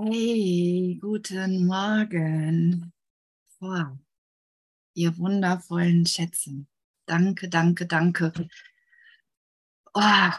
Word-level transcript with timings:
Hey, 0.00 0.96
guten 1.00 1.66
Morgen. 1.66 2.92
Wow, 3.58 3.98
ihr 4.94 5.18
wundervollen 5.18 6.06
Schätze. 6.06 6.66
Danke, 7.06 7.48
danke, 7.48 7.84
danke. 7.86 8.32
Oh, 9.94 10.30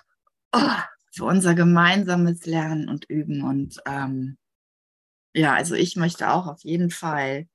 oh, 0.53 0.77
für 1.11 1.25
unser 1.25 1.55
gemeinsames 1.55 2.45
Lernen 2.45 2.87
und 2.87 3.03
Üben. 3.09 3.43
Und 3.43 3.81
ähm, 3.85 4.37
ja, 5.33 5.55
also 5.55 5.75
ich 5.75 5.97
möchte 5.97 6.29
auch 6.31 6.47
auf 6.47 6.63
jeden 6.63 6.89
Fall 6.89 7.49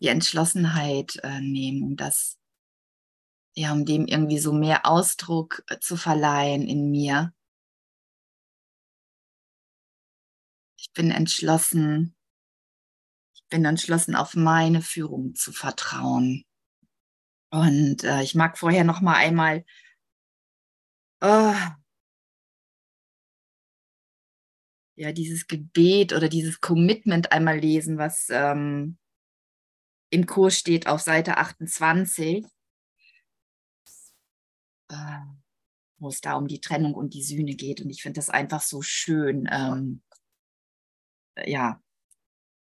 die 0.00 0.08
Entschlossenheit 0.08 1.20
äh, 1.22 1.40
nehmen, 1.40 1.84
um 1.84 1.96
das, 1.96 2.38
ja, 3.54 3.72
um 3.72 3.84
dem 3.84 4.08
irgendwie 4.08 4.40
so 4.40 4.52
mehr 4.52 4.84
Ausdruck 4.84 5.62
äh, 5.68 5.78
zu 5.78 5.96
verleihen 5.96 6.66
in 6.66 6.90
mir. 6.90 7.32
Bin 10.94 11.10
entschlossen, 11.10 12.16
ich 13.34 13.44
bin 13.48 13.64
entschlossen, 13.64 14.14
auf 14.14 14.34
meine 14.34 14.80
Führung 14.80 15.34
zu 15.34 15.52
vertrauen. 15.52 16.44
Und 17.50 18.02
äh, 18.04 18.22
ich 18.22 18.34
mag 18.34 18.58
vorher 18.58 18.84
noch 18.84 19.00
mal 19.00 19.14
einmal 19.14 19.64
oh, 21.20 21.54
ja 24.96 25.12
dieses 25.12 25.46
Gebet 25.46 26.12
oder 26.12 26.28
dieses 26.28 26.60
Commitment 26.60 27.32
einmal 27.32 27.58
lesen, 27.58 27.98
was 27.98 28.28
ähm, 28.30 28.98
im 30.10 30.26
Kurs 30.26 30.58
steht 30.58 30.86
auf 30.86 31.00
Seite 31.00 31.38
28, 31.38 32.44
äh, 34.88 34.94
wo 35.98 36.08
es 36.08 36.20
da 36.20 36.34
um 36.34 36.46
die 36.46 36.60
Trennung 36.60 36.94
und 36.94 37.14
die 37.14 37.22
Sühne 37.22 37.54
geht. 37.54 37.80
Und 37.80 37.90
ich 37.90 38.02
finde 38.02 38.18
das 38.18 38.30
einfach 38.30 38.60
so 38.60 38.82
schön. 38.82 39.48
Ähm, 39.50 40.02
ja, 41.44 41.82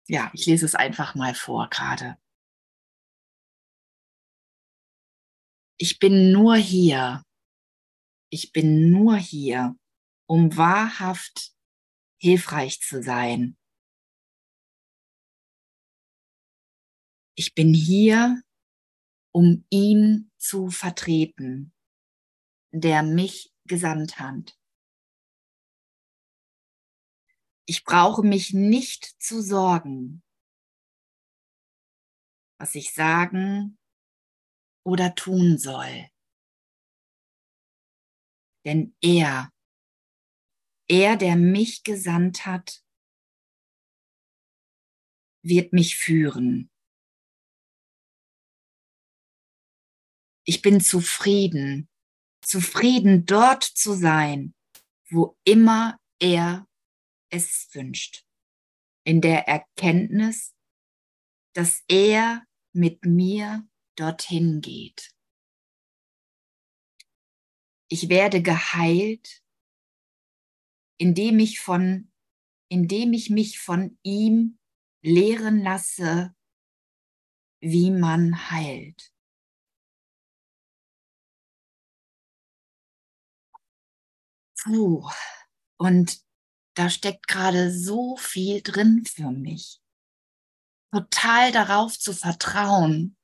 ja, 0.08 0.32
ich 0.34 0.46
lese 0.46 0.66
es 0.66 0.76
einfach 0.76 1.16
mal 1.16 1.34
vor 1.34 1.70
gerade. 1.70 2.18
Ich 5.78 6.00
bin 6.00 6.32
nur 6.32 6.56
hier. 6.56 7.24
Ich 8.30 8.52
bin 8.52 8.92
nur 8.92 9.18
hier, 9.18 9.76
um 10.28 10.56
wahrhaft 10.56 11.54
hilfreich 12.22 12.82
zu 12.82 13.04
sein. 13.04 13.58
Ich 17.38 17.54
bin 17.54 17.74
hier, 17.74 18.42
um 19.34 19.66
ihn 19.70 20.32
zu 20.38 20.70
vertreten, 20.70 21.74
der 22.72 23.04
mich 23.04 23.54
gesandt 23.66 24.20
hat. 24.20 24.58
Ich 27.68 27.84
brauche 27.84 28.22
mich 28.22 28.54
nicht 28.54 29.22
zu 29.22 29.42
sorgen, 29.42 30.24
was 32.60 32.76
ich 32.76 32.94
sagen 32.94 33.78
oder 34.86 35.16
tun 35.16 35.58
soll. 35.58 36.10
Denn 38.66 38.96
er, 39.02 39.52
er, 40.88 41.18
der 41.18 41.36
mich 41.36 41.84
gesandt 41.84 42.46
hat, 42.46 42.84
wird 45.44 45.74
mich 45.74 45.98
führen. 45.98 46.72
Ich 50.48 50.62
bin 50.62 50.82
zufrieden, 50.82 51.90
zufrieden 52.42 53.26
dort 53.26 53.64
zu 53.64 53.94
sein, 53.94 54.54
wo 55.10 55.38
immer 55.44 56.00
er 56.20 56.68
es 57.30 57.70
wünscht. 57.74 58.26
In 59.06 59.22
der 59.22 59.48
Erkenntnis, 59.48 60.56
dass 61.54 61.84
er 61.88 62.46
mit 62.74 63.06
mir 63.06 63.68
dorthin 63.96 64.62
geht. 64.62 65.12
Ich 67.88 68.10
werde 68.10 68.42
geheilt, 68.42 69.44
indem 70.98 71.40
ich 71.40 71.60
von, 71.60 72.12
indem 72.70 73.14
ich 73.14 73.30
mich 73.30 73.60
von 73.60 73.98
ihm 74.04 74.60
lehren 75.04 75.62
lasse, 75.62 76.36
wie 77.62 77.92
man 77.92 78.50
heilt. 78.50 79.14
Puh. 84.64 85.08
Und 85.78 86.25
da 86.76 86.90
steckt 86.90 87.28
gerade 87.28 87.72
so 87.72 88.18
viel 88.18 88.62
drin 88.62 89.06
für 89.06 89.32
mich. 89.32 89.82
Total 90.92 91.52
darauf 91.52 91.98
zu 91.98 92.14
vertrauen, 92.14 93.18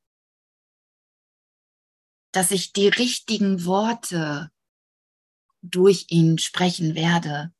dass 2.34 2.52
ich 2.52 2.74
die 2.74 2.88
richtigen 2.88 3.66
Worte 3.66 4.52
durch 5.62 6.08
ihn 6.10 6.38
sprechen 6.38 6.96
werde. 6.96 7.54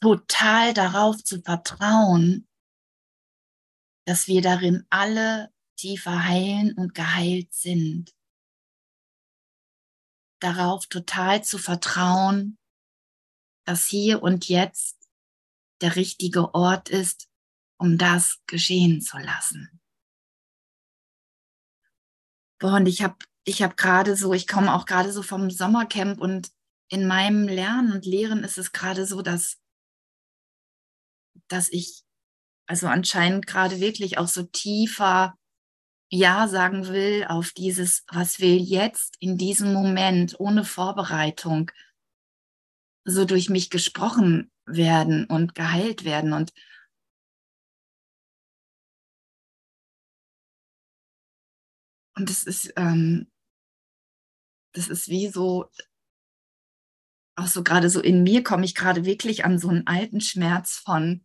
Total 0.00 0.74
darauf 0.74 1.22
zu 1.22 1.40
vertrauen, 1.42 2.48
dass 4.06 4.26
wir 4.26 4.42
darin 4.42 4.86
alle 4.90 5.52
tiefer 5.76 6.24
heilen 6.24 6.74
und 6.76 6.94
geheilt 6.94 7.52
sind. 7.52 8.14
Darauf 10.40 10.86
total 10.86 11.44
zu 11.44 11.58
vertrauen, 11.58 12.58
dass 13.64 13.86
hier 13.86 14.22
und 14.22 14.48
jetzt 14.48 15.01
der 15.82 15.96
richtige 15.96 16.54
Ort 16.54 16.88
ist, 16.88 17.28
um 17.78 17.98
das 17.98 18.40
geschehen 18.46 19.00
zu 19.00 19.18
lassen. 19.18 19.80
Boah, 22.58 22.76
und 22.76 22.86
ich 22.86 23.02
habe 23.02 23.16
ich 23.44 23.60
hab 23.62 23.76
gerade 23.76 24.14
so, 24.14 24.32
ich 24.32 24.46
komme 24.46 24.72
auch 24.72 24.86
gerade 24.86 25.12
so 25.12 25.22
vom 25.22 25.50
Sommercamp 25.50 26.20
und 26.20 26.52
in 26.88 27.08
meinem 27.08 27.48
Lernen 27.48 27.92
und 27.92 28.06
Lehren 28.06 28.44
ist 28.44 28.56
es 28.56 28.70
gerade 28.70 29.04
so, 29.04 29.20
dass, 29.20 29.60
dass 31.48 31.68
ich 31.68 32.04
also 32.66 32.86
anscheinend 32.86 33.48
gerade 33.48 33.80
wirklich 33.80 34.18
auch 34.18 34.28
so 34.28 34.44
tiefer 34.44 35.36
Ja 36.08 36.46
sagen 36.46 36.86
will 36.86 37.26
auf 37.28 37.50
dieses, 37.50 38.04
was 38.12 38.38
will 38.38 38.58
jetzt 38.58 39.16
in 39.18 39.38
diesem 39.38 39.72
Moment 39.72 40.38
ohne 40.38 40.64
Vorbereitung 40.64 41.72
so 43.04 43.24
durch 43.24 43.50
mich 43.50 43.70
gesprochen 43.70 44.51
werden 44.66 45.26
und 45.26 45.54
geheilt 45.54 46.04
werden. 46.04 46.32
Und 46.32 46.52
und 52.16 52.28
das 52.30 52.42
ist, 52.44 52.72
ähm, 52.76 53.30
das 54.74 54.88
ist 54.88 55.08
wie 55.08 55.28
so, 55.28 55.70
auch 57.36 57.46
so 57.46 57.62
gerade 57.62 57.88
so 57.90 58.00
in 58.00 58.22
mir 58.22 58.42
komme 58.42 58.64
ich 58.64 58.74
gerade 58.74 59.04
wirklich 59.04 59.44
an 59.44 59.58
so 59.58 59.68
einen 59.68 59.86
alten 59.86 60.20
Schmerz 60.20 60.76
von, 60.78 61.24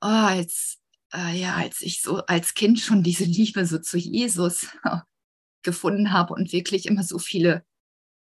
oh, 0.00 0.06
als, 0.06 0.78
äh, 1.12 1.38
ja, 1.38 1.56
als 1.56 1.80
ich 1.80 2.02
so 2.02 2.18
als 2.26 2.54
Kind 2.54 2.80
schon 2.80 3.02
diese 3.02 3.24
Liebe 3.24 3.66
so 3.66 3.78
zu 3.78 3.98
Jesus 3.98 4.68
gefunden 5.62 6.12
habe 6.12 6.34
und 6.34 6.52
wirklich 6.52 6.86
immer 6.86 7.02
so 7.02 7.18
viele, 7.18 7.64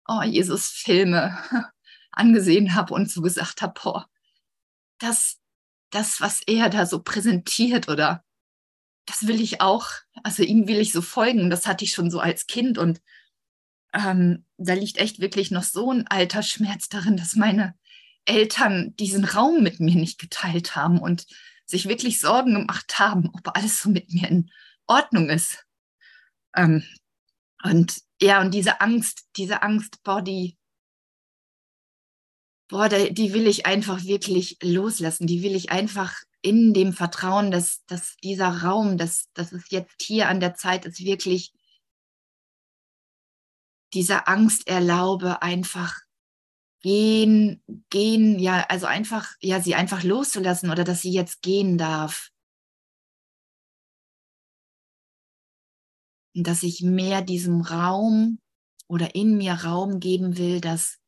oh, 0.07 0.21
Jesus-Filme 0.23 1.37
angesehen 2.11 2.75
habe 2.75 2.93
und 2.93 3.09
so 3.09 3.21
gesagt 3.21 3.61
habe, 3.61 3.79
boah, 3.81 4.09
das, 4.99 5.39
das, 5.89 6.21
was 6.21 6.41
er 6.45 6.69
da 6.69 6.85
so 6.85 7.01
präsentiert 7.01 7.89
oder 7.89 8.23
das 9.05 9.27
will 9.27 9.41
ich 9.41 9.61
auch, 9.61 9.87
also 10.23 10.43
ihm 10.43 10.67
will 10.67 10.79
ich 10.79 10.91
so 10.91 11.01
folgen. 11.01 11.49
Das 11.49 11.65
hatte 11.65 11.83
ich 11.83 11.93
schon 11.93 12.11
so 12.11 12.19
als 12.19 12.47
Kind 12.47 12.77
und 12.77 13.01
ähm, 13.93 14.45
da 14.57 14.73
liegt 14.73 14.97
echt 14.97 15.19
wirklich 15.19 15.51
noch 15.51 15.63
so 15.63 15.91
ein 15.91 16.07
alter 16.07 16.43
Schmerz 16.43 16.87
darin, 16.87 17.17
dass 17.17 17.35
meine 17.35 17.75
Eltern 18.25 18.95
diesen 18.97 19.25
Raum 19.25 19.63
mit 19.63 19.79
mir 19.79 19.95
nicht 19.95 20.19
geteilt 20.19 20.75
haben 20.75 20.99
und 20.99 21.25
sich 21.65 21.87
wirklich 21.87 22.19
Sorgen 22.19 22.53
gemacht 22.53 22.99
haben, 22.99 23.29
ob 23.33 23.55
alles 23.55 23.81
so 23.81 23.89
mit 23.89 24.13
mir 24.13 24.29
in 24.29 24.51
Ordnung 24.87 25.29
ist. 25.29 25.65
Ähm, 26.55 26.83
und 27.63 28.01
ja, 28.21 28.41
und 28.41 28.53
diese 28.53 28.81
Angst, 28.81 29.25
diese 29.35 29.63
Angst, 29.63 29.99
die, 30.27 30.57
boah, 32.71 32.87
die 32.87 33.33
will 33.33 33.47
ich 33.47 33.65
einfach 33.65 34.05
wirklich 34.05 34.57
loslassen. 34.63 35.27
Die 35.27 35.43
will 35.43 35.55
ich 35.55 35.71
einfach 35.71 36.15
in 36.41 36.73
dem 36.73 36.93
Vertrauen, 36.93 37.51
dass, 37.51 37.83
dass 37.85 38.15
dieser 38.23 38.61
Raum, 38.63 38.97
dass, 38.97 39.25
dass 39.33 39.51
es 39.51 39.69
jetzt 39.71 40.01
hier 40.01 40.29
an 40.29 40.39
der 40.39 40.55
Zeit 40.55 40.85
ist, 40.85 41.03
wirklich 41.03 41.53
dieser 43.93 44.29
Angst 44.29 44.69
erlaube, 44.69 45.41
einfach 45.41 45.99
gehen, 46.81 47.61
gehen, 47.89 48.39
ja, 48.39 48.65
also 48.69 48.85
einfach, 48.85 49.35
ja, 49.41 49.59
sie 49.59 49.75
einfach 49.75 50.03
loszulassen 50.03 50.71
oder 50.71 50.85
dass 50.85 51.01
sie 51.01 51.11
jetzt 51.11 51.41
gehen 51.41 51.77
darf. 51.77 52.31
Und 56.33 56.47
dass 56.47 56.63
ich 56.63 56.81
mehr 56.81 57.21
diesem 57.21 57.59
Raum 57.59 58.39
oder 58.87 59.13
in 59.13 59.35
mir 59.35 59.55
Raum 59.55 59.99
geben 59.99 60.37
will, 60.37 60.61
dass 60.61 61.00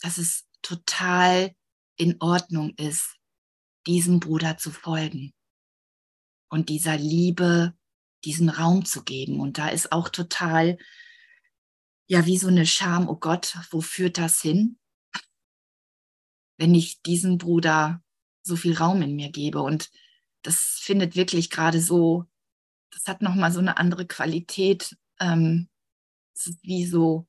dass 0.00 0.18
es 0.18 0.46
total 0.62 1.54
in 1.96 2.16
Ordnung 2.20 2.74
ist, 2.76 3.16
diesem 3.86 4.20
Bruder 4.20 4.58
zu 4.58 4.70
folgen 4.70 5.32
und 6.48 6.68
dieser 6.68 6.96
Liebe 6.96 7.74
diesen 8.24 8.48
Raum 8.50 8.84
zu 8.84 9.02
geben. 9.02 9.40
Und 9.40 9.58
da 9.58 9.68
ist 9.68 9.92
auch 9.92 10.08
total, 10.08 10.78
ja, 12.08 12.26
wie 12.26 12.38
so 12.38 12.48
eine 12.48 12.66
Scham, 12.66 13.08
oh 13.08 13.16
Gott, 13.16 13.56
wo 13.70 13.80
führt 13.80 14.18
das 14.18 14.40
hin, 14.42 14.78
wenn 16.58 16.74
ich 16.74 17.00
diesem 17.02 17.38
Bruder 17.38 18.02
so 18.42 18.56
viel 18.56 18.76
Raum 18.76 19.02
in 19.02 19.16
mir 19.16 19.30
gebe? 19.30 19.62
Und 19.62 19.90
das 20.42 20.80
findet 20.82 21.16
wirklich 21.16 21.50
gerade 21.50 21.80
so, 21.80 22.26
das 22.90 23.06
hat 23.06 23.22
nochmal 23.22 23.52
so 23.52 23.60
eine 23.60 23.76
andere 23.78 24.06
Qualität. 24.06 24.96
Ähm, 25.20 25.68
wie 26.62 26.86
so, 26.86 27.26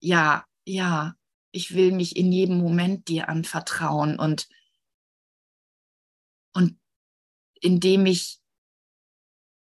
ja, 0.00 0.44
ja, 0.64 1.17
ich 1.52 1.74
will 1.74 1.92
mich 1.92 2.16
in 2.16 2.32
jedem 2.32 2.58
Moment 2.58 3.08
dir 3.08 3.28
anvertrauen 3.28 4.18
und, 4.18 4.48
und 6.54 6.78
indem 7.60 8.06
ich 8.06 8.40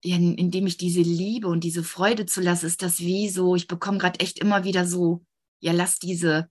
indem 0.00 0.66
ich 0.66 0.76
diese 0.76 1.00
Liebe 1.00 1.48
und 1.48 1.64
diese 1.64 1.82
Freude 1.82 2.24
zulasse, 2.24 2.66
ist 2.66 2.82
das 2.82 3.00
wie 3.00 3.28
so, 3.28 3.56
ich 3.56 3.66
bekomme 3.66 3.98
gerade 3.98 4.20
echt 4.20 4.38
immer 4.38 4.62
wieder 4.62 4.86
so, 4.86 5.24
ja, 5.60 5.72
lass 5.72 5.98
diese, 5.98 6.48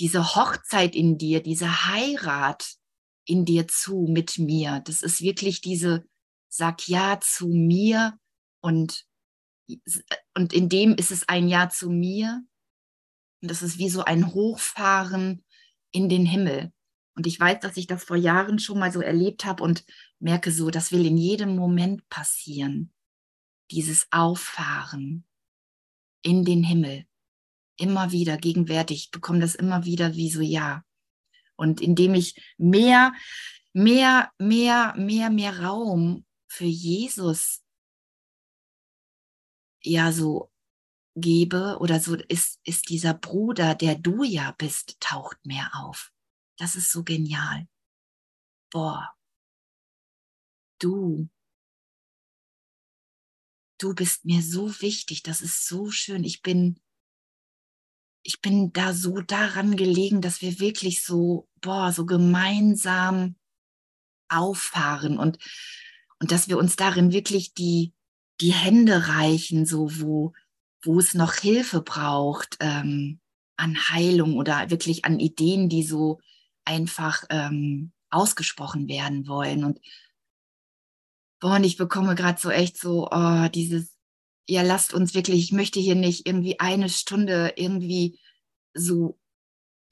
diese 0.00 0.34
Hochzeit 0.34 0.96
in 0.96 1.16
dir, 1.16 1.42
diese 1.42 1.86
Heirat 1.86 2.74
in 3.24 3.44
dir 3.44 3.68
zu 3.68 4.06
mit 4.08 4.38
mir. 4.38 4.80
Das 4.84 5.02
ist 5.02 5.20
wirklich 5.20 5.60
diese, 5.60 6.04
sag 6.48 6.88
ja 6.88 7.20
zu 7.20 7.48
mir 7.48 8.18
und, 8.60 9.06
und 10.34 10.52
in 10.52 10.68
dem 10.68 10.94
ist 10.94 11.10
es 11.10 11.28
ein 11.28 11.48
Ja 11.48 11.68
zu 11.68 11.90
mir. 11.90 12.42
Und 13.40 13.50
das 13.50 13.62
ist 13.62 13.78
wie 13.78 13.88
so 13.88 14.04
ein 14.04 14.34
Hochfahren 14.34 15.44
in 15.90 16.08
den 16.08 16.26
Himmel. 16.26 16.72
Und 17.14 17.26
ich 17.26 17.38
weiß, 17.38 17.60
dass 17.60 17.76
ich 17.76 17.86
das 17.86 18.04
vor 18.04 18.16
Jahren 18.16 18.58
schon 18.58 18.78
mal 18.78 18.92
so 18.92 19.00
erlebt 19.00 19.44
habe 19.44 19.62
und 19.64 19.84
merke 20.18 20.52
so, 20.52 20.70
das 20.70 20.92
will 20.92 21.04
in 21.04 21.16
jedem 21.16 21.56
Moment 21.56 22.08
passieren. 22.08 22.92
Dieses 23.70 24.06
Auffahren 24.10 25.24
in 26.22 26.44
den 26.44 26.62
Himmel. 26.62 27.06
Immer 27.76 28.12
wieder 28.12 28.36
gegenwärtig. 28.36 29.04
Ich 29.04 29.10
bekomme 29.10 29.40
das 29.40 29.54
immer 29.54 29.84
wieder 29.84 30.14
wie 30.14 30.30
so, 30.30 30.40
ja. 30.40 30.84
Und 31.56 31.80
indem 31.80 32.14
ich 32.14 32.40
mehr, 32.56 33.12
mehr, 33.72 34.30
mehr, 34.38 34.94
mehr, 34.96 35.30
mehr 35.30 35.60
Raum 35.60 36.24
für 36.46 36.64
Jesus 36.64 37.62
ja 39.82 40.12
so 40.12 40.50
gebe 41.20 41.78
oder 41.80 42.00
so 42.00 42.14
ist, 42.14 42.60
ist 42.64 42.88
dieser 42.88 43.14
Bruder, 43.14 43.74
der 43.74 43.94
du 43.94 44.24
ja 44.24 44.54
bist, 44.58 44.98
taucht 45.00 45.44
mehr 45.44 45.70
auf. 45.74 46.12
Das 46.58 46.76
ist 46.76 46.90
so 46.90 47.04
genial. 47.04 47.66
Boah, 48.70 49.14
du, 50.78 51.28
du 53.78 53.94
bist 53.94 54.24
mir 54.24 54.42
so 54.42 54.80
wichtig, 54.80 55.22
das 55.22 55.40
ist 55.40 55.66
so 55.66 55.90
schön. 55.90 56.24
Ich 56.24 56.42
bin, 56.42 56.80
ich 58.22 58.40
bin 58.40 58.72
da 58.72 58.92
so 58.92 59.20
daran 59.20 59.76
gelegen, 59.76 60.20
dass 60.20 60.42
wir 60.42 60.58
wirklich 60.60 61.02
so, 61.02 61.48
boah, 61.60 61.92
so 61.92 62.06
gemeinsam 62.06 63.36
auffahren 64.28 65.18
und, 65.18 65.38
und 66.18 66.32
dass 66.32 66.48
wir 66.48 66.58
uns 66.58 66.76
darin 66.76 67.12
wirklich 67.12 67.54
die, 67.54 67.94
die 68.40 68.52
Hände 68.52 69.08
reichen, 69.08 69.64
so 69.64 70.00
wo, 70.00 70.34
wo 70.82 70.98
es 70.98 71.14
noch 71.14 71.34
Hilfe 71.34 71.82
braucht 71.82 72.56
ähm, 72.60 73.20
an 73.56 73.76
Heilung 73.90 74.36
oder 74.36 74.70
wirklich 74.70 75.04
an 75.04 75.18
Ideen, 75.18 75.68
die 75.68 75.82
so 75.82 76.20
einfach 76.64 77.24
ähm, 77.30 77.92
ausgesprochen 78.10 78.88
werden 78.88 79.26
wollen. 79.26 79.64
Und 79.64 79.80
boah, 81.40 81.56
und 81.56 81.64
ich 81.64 81.76
bekomme 81.76 82.14
gerade 82.14 82.40
so 82.40 82.50
echt 82.50 82.78
so, 82.78 83.08
oh, 83.10 83.48
dieses, 83.48 83.96
ja, 84.48 84.62
lasst 84.62 84.94
uns 84.94 85.14
wirklich, 85.14 85.44
ich 85.44 85.52
möchte 85.52 85.80
hier 85.80 85.94
nicht 85.94 86.26
irgendwie 86.26 86.60
eine 86.60 86.88
Stunde 86.88 87.54
irgendwie 87.56 88.18
so 88.74 89.18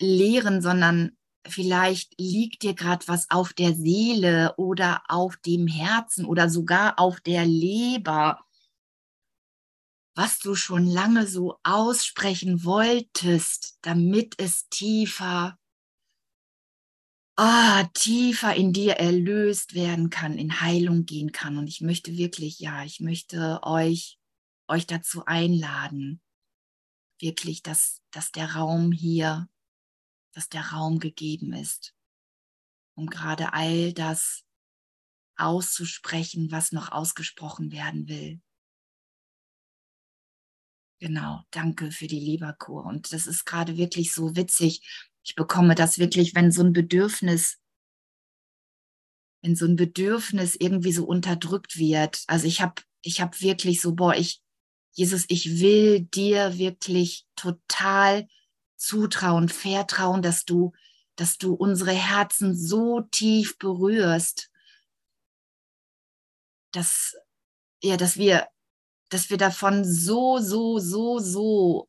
lehren, 0.00 0.62
sondern 0.62 1.16
vielleicht 1.48 2.14
liegt 2.20 2.62
dir 2.62 2.74
gerade 2.74 3.06
was 3.08 3.30
auf 3.30 3.52
der 3.52 3.74
Seele 3.74 4.54
oder 4.56 5.02
auf 5.08 5.36
dem 5.38 5.66
Herzen 5.66 6.24
oder 6.24 6.48
sogar 6.48 6.98
auf 6.98 7.20
der 7.20 7.46
Leber, 7.46 8.45
was 10.16 10.38
du 10.38 10.54
schon 10.54 10.86
lange 10.86 11.26
so 11.26 11.58
aussprechen 11.62 12.64
wolltest, 12.64 13.78
damit 13.82 14.34
es 14.38 14.68
tiefer 14.68 15.58
ah, 17.36 17.84
tiefer 17.92 18.54
in 18.54 18.72
dir 18.72 18.94
erlöst 18.94 19.74
werden 19.74 20.10
kann, 20.10 20.38
in 20.38 20.60
Heilung 20.60 21.04
gehen 21.04 21.32
kann. 21.32 21.58
Und 21.58 21.68
ich 21.68 21.80
möchte 21.80 22.16
wirklich, 22.16 22.58
ja, 22.58 22.84
ich 22.84 23.00
möchte 23.00 23.60
euch, 23.62 24.18
euch 24.68 24.86
dazu 24.86 25.24
einladen, 25.26 26.20
wirklich, 27.20 27.62
dass, 27.62 28.02
dass 28.10 28.32
der 28.32 28.54
Raum 28.54 28.92
hier, 28.92 29.48
dass 30.34 30.48
der 30.48 30.72
Raum 30.72 30.98
gegeben 30.98 31.52
ist, 31.52 31.94
um 32.94 33.08
gerade 33.08 33.52
all 33.52 33.92
das 33.92 34.42
auszusprechen, 35.36 36.50
was 36.50 36.72
noch 36.72 36.90
ausgesprochen 36.90 37.70
werden 37.70 38.08
will. 38.08 38.40
Genau, 40.98 41.42
danke 41.50 41.90
für 41.92 42.06
die 42.06 42.20
Leberkur. 42.20 42.84
Und 42.86 43.12
das 43.12 43.26
ist 43.26 43.44
gerade 43.44 43.76
wirklich 43.76 44.12
so 44.12 44.34
witzig 44.34 44.82
ich 45.26 45.34
bekomme 45.34 45.74
das 45.74 45.98
wirklich, 45.98 46.36
wenn 46.36 46.52
so 46.52 46.62
ein 46.62 46.72
Bedürfnis, 46.72 47.58
wenn 49.42 49.56
so 49.56 49.66
ein 49.66 49.74
Bedürfnis 49.74 50.54
irgendwie 50.54 50.92
so 50.92 51.04
unterdrückt 51.04 51.78
wird. 51.78 52.22
Also 52.28 52.46
ich 52.46 52.60
habe, 52.60 52.82
ich 53.02 53.20
habe 53.20 53.40
wirklich 53.40 53.80
so, 53.80 53.96
boah, 53.96 54.14
ich, 54.14 54.40
Jesus, 54.92 55.24
ich 55.26 55.58
will 55.60 56.02
dir 56.02 56.58
wirklich 56.58 57.26
total 57.34 58.28
zutrauen, 58.76 59.48
vertrauen, 59.48 60.22
dass 60.22 60.44
du, 60.44 60.72
dass 61.16 61.38
du 61.38 61.54
unsere 61.54 61.92
Herzen 61.92 62.56
so 62.56 63.00
tief 63.00 63.58
berührst, 63.58 64.52
dass, 66.70 67.16
ja, 67.82 67.96
dass 67.96 68.16
wir, 68.16 68.46
dass 69.08 69.30
wir 69.30 69.36
davon 69.36 69.84
so, 69.84 70.38
so, 70.38 70.78
so, 70.78 71.18
so 71.18 71.88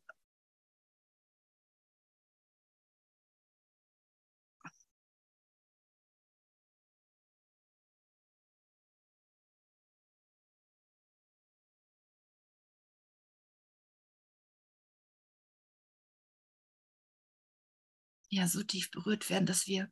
ja 18.30 18.46
so 18.48 18.62
tief 18.62 18.90
berührt 18.90 19.28
werden, 19.30 19.46
dass 19.46 19.66
wir, 19.66 19.90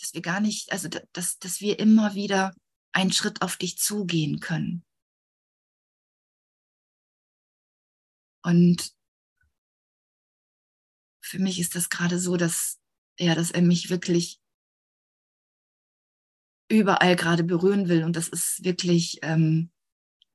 dass 0.00 0.14
wir 0.14 0.22
gar 0.22 0.40
nicht, 0.40 0.72
also 0.72 0.88
dass, 1.12 1.38
dass 1.38 1.60
wir 1.60 1.78
immer 1.78 2.14
wieder 2.14 2.54
einen 2.92 3.12
Schritt 3.12 3.42
auf 3.42 3.56
dich 3.56 3.78
zugehen 3.78 4.40
können. 4.40 4.84
Und 8.44 8.94
für 11.22 11.38
mich 11.38 11.58
ist 11.58 11.74
das 11.74 11.88
gerade 11.88 12.18
so, 12.18 12.36
dass, 12.36 12.78
ja, 13.18 13.34
dass 13.34 13.50
er 13.50 13.62
mich 13.62 13.88
wirklich 13.88 14.40
überall 16.68 17.16
gerade 17.16 17.42
berühren 17.42 17.88
will. 17.88 18.04
Und 18.04 18.16
das 18.16 18.28
ist 18.28 18.62
wirklich, 18.62 19.18
ähm, 19.22 19.72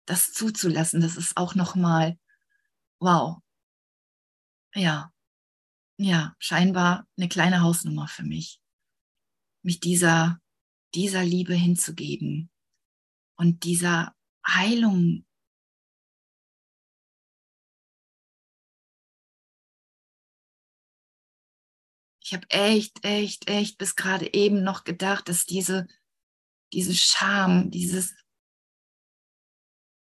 das 0.05 0.33
zuzulassen, 0.33 1.01
das 1.01 1.17
ist 1.17 1.37
auch 1.37 1.53
nochmal, 1.53 2.17
wow. 2.99 3.37
Ja, 4.73 5.13
ja, 5.97 6.35
scheinbar 6.39 7.07
eine 7.17 7.29
kleine 7.29 7.61
Hausnummer 7.61 8.07
für 8.07 8.23
mich, 8.23 8.59
mich 9.61 9.79
dieser, 9.79 10.41
dieser 10.95 11.23
Liebe 11.23 11.53
hinzugeben 11.53 12.49
und 13.35 13.63
dieser 13.65 14.15
Heilung 14.47 15.25
ich 22.29 22.36
habe 22.36 22.50
echt, 22.50 23.03
echt, 23.03 23.50
echt 23.50 23.79
bis 23.79 23.95
gerade 23.95 24.36
eben 24.36 24.62
noch 24.62 24.83
gedacht, 24.83 25.27
dass 25.29 25.48
diese, 25.48 25.88
diese 26.71 26.93
Scham, 26.93 27.71
dieses 27.71 28.13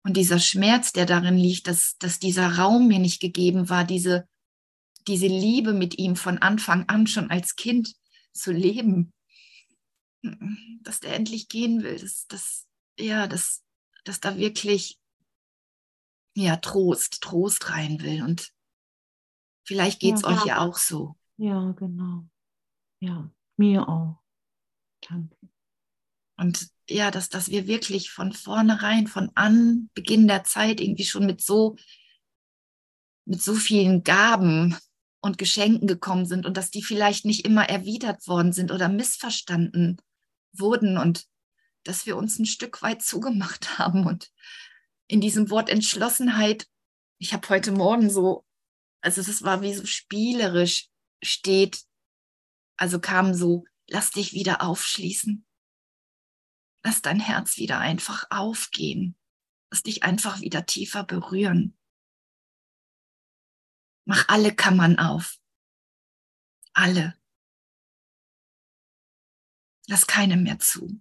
und 0.05 0.15
dieser 0.15 0.39
Schmerz, 0.39 0.93
der 0.93 1.07
darin 1.07 1.39
liegt, 1.39 1.69
dass, 1.69 1.97
dass 1.97 2.19
dieser 2.19 2.59
Raum 2.59 2.87
mir 2.89 2.99
nicht 2.99 3.21
gegeben 3.21 3.71
war, 3.71 3.85
diese, 3.85 4.29
diese 5.07 5.27
Liebe 5.27 5.73
mit 5.73 5.97
ihm 5.97 6.17
von 6.17 6.37
Anfang 6.37 6.87
an 6.91 7.07
schon 7.07 7.31
als 7.31 7.57
Kind 7.57 7.95
zu 8.35 8.53
leben, 8.53 9.15
dass 10.83 11.01
der 11.01 11.15
endlich 11.15 11.49
gehen 11.49 11.83
will, 11.83 11.99
dass, 11.99 12.27
dass, 12.27 12.67
ja, 12.99 13.27
dass, 13.27 13.65
dass 14.05 14.21
da 14.21 14.37
wirklich 14.37 14.99
ja, 16.35 16.57
Trost, 16.57 17.23
Trost 17.23 17.71
rein 17.71 18.03
will. 18.03 18.23
Und 18.23 18.53
vielleicht 19.65 20.01
geht 20.01 20.17
es 20.17 20.23
ja, 20.23 20.29
euch 20.29 20.45
ja 20.45 20.59
auch 20.59 20.77
so. 20.77 21.17
Ja, 21.39 21.73
genau. 21.73 22.29
Ja, 23.01 23.31
mir 23.57 23.89
auch. 23.89 24.21
Danke. 25.09 25.37
Und 26.37 26.69
ja, 26.89 27.11
dass, 27.11 27.29
dass 27.29 27.49
wir 27.51 27.67
wirklich 27.67 28.11
von 28.11 28.33
vornherein, 28.33 29.07
von 29.07 29.31
Anbeginn 29.35 30.27
der 30.27 30.45
Zeit 30.45 30.81
irgendwie 30.81 31.05
schon 31.05 31.27
mit 31.27 31.41
so, 31.41 31.77
mit 33.25 33.41
so 33.41 33.55
vielen 33.55 34.03
Gaben 34.03 34.77
und 35.21 35.39
Geschenken 35.39 35.87
gekommen 35.87 36.27
sind 36.27 36.45
und 36.45 36.57
dass 36.57 36.71
die 36.71 36.83
vielleicht 36.83 37.25
nicht 37.25 37.45
immer 37.45 37.69
erwidert 37.69 38.27
worden 38.27 38.53
sind 38.53 38.73
oder 38.73 38.89
missverstanden 38.89 40.01
wurden 40.53 40.99
und 40.99 41.27
dass 41.85 42.07
wir 42.07 42.17
uns 42.17 42.39
ein 42.39 42.47
Stück 42.47 42.83
weit 42.83 43.03
zugemacht 43.03 43.79
haben. 43.79 44.07
Und 44.07 44.31
in 45.07 45.21
diesem 45.21 45.51
Wort 45.51 45.71
Entschlossenheit, 45.71 46.67
ich 47.19 47.33
habe 47.33 47.49
heute 47.49 47.71
Morgen 47.73 48.11
so, 48.11 48.45
also 49.01 49.21
es 49.21 49.43
war 49.43 49.63
wie 49.63 49.75
so 49.75 49.87
spielerisch 49.87 50.88
steht, 51.23 51.85
also 52.77 53.01
kam 53.01 53.35
so, 53.35 53.65
lass 53.89 54.11
dich 54.11 54.33
wieder 54.33 54.63
aufschließen. 54.63 55.45
Lass 56.85 57.03
dein 57.03 57.21
Herz 57.21 57.57
wieder 57.57 57.79
einfach 57.79 58.25
aufgehen. 58.31 59.17
Lass 59.71 59.83
dich 59.83 60.05
einfach 60.05 60.41
wieder 60.41 60.65
tiefer 60.65 61.05
berühren. 61.05 61.77
Mach 64.07 64.29
alle 64.29 64.55
Kammern 64.55 64.99
auf. 64.99 65.39
Alle. 66.73 67.19
Lass 69.87 70.07
keine 70.07 70.37
mehr 70.37 70.59
zu. 70.59 71.01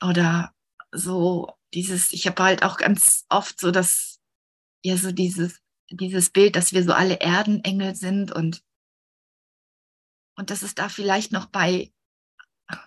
Oder 0.00 0.54
so 0.92 1.58
dieses, 1.74 2.12
ich 2.12 2.26
habe 2.26 2.42
halt 2.42 2.62
auch 2.62 2.76
ganz 2.76 3.24
oft 3.28 3.58
so 3.58 3.70
das, 3.70 4.15
ja, 4.86 4.96
so 4.96 5.10
dieses, 5.10 5.60
dieses 5.90 6.30
Bild, 6.30 6.54
dass 6.54 6.72
wir 6.72 6.84
so 6.84 6.92
alle 6.92 7.18
Erdenengel 7.18 7.96
sind 7.96 8.30
und, 8.30 8.62
und 10.36 10.50
dass 10.50 10.62
es 10.62 10.76
da 10.76 10.88
vielleicht 10.88 11.32
noch 11.32 11.46
bei, 11.46 11.92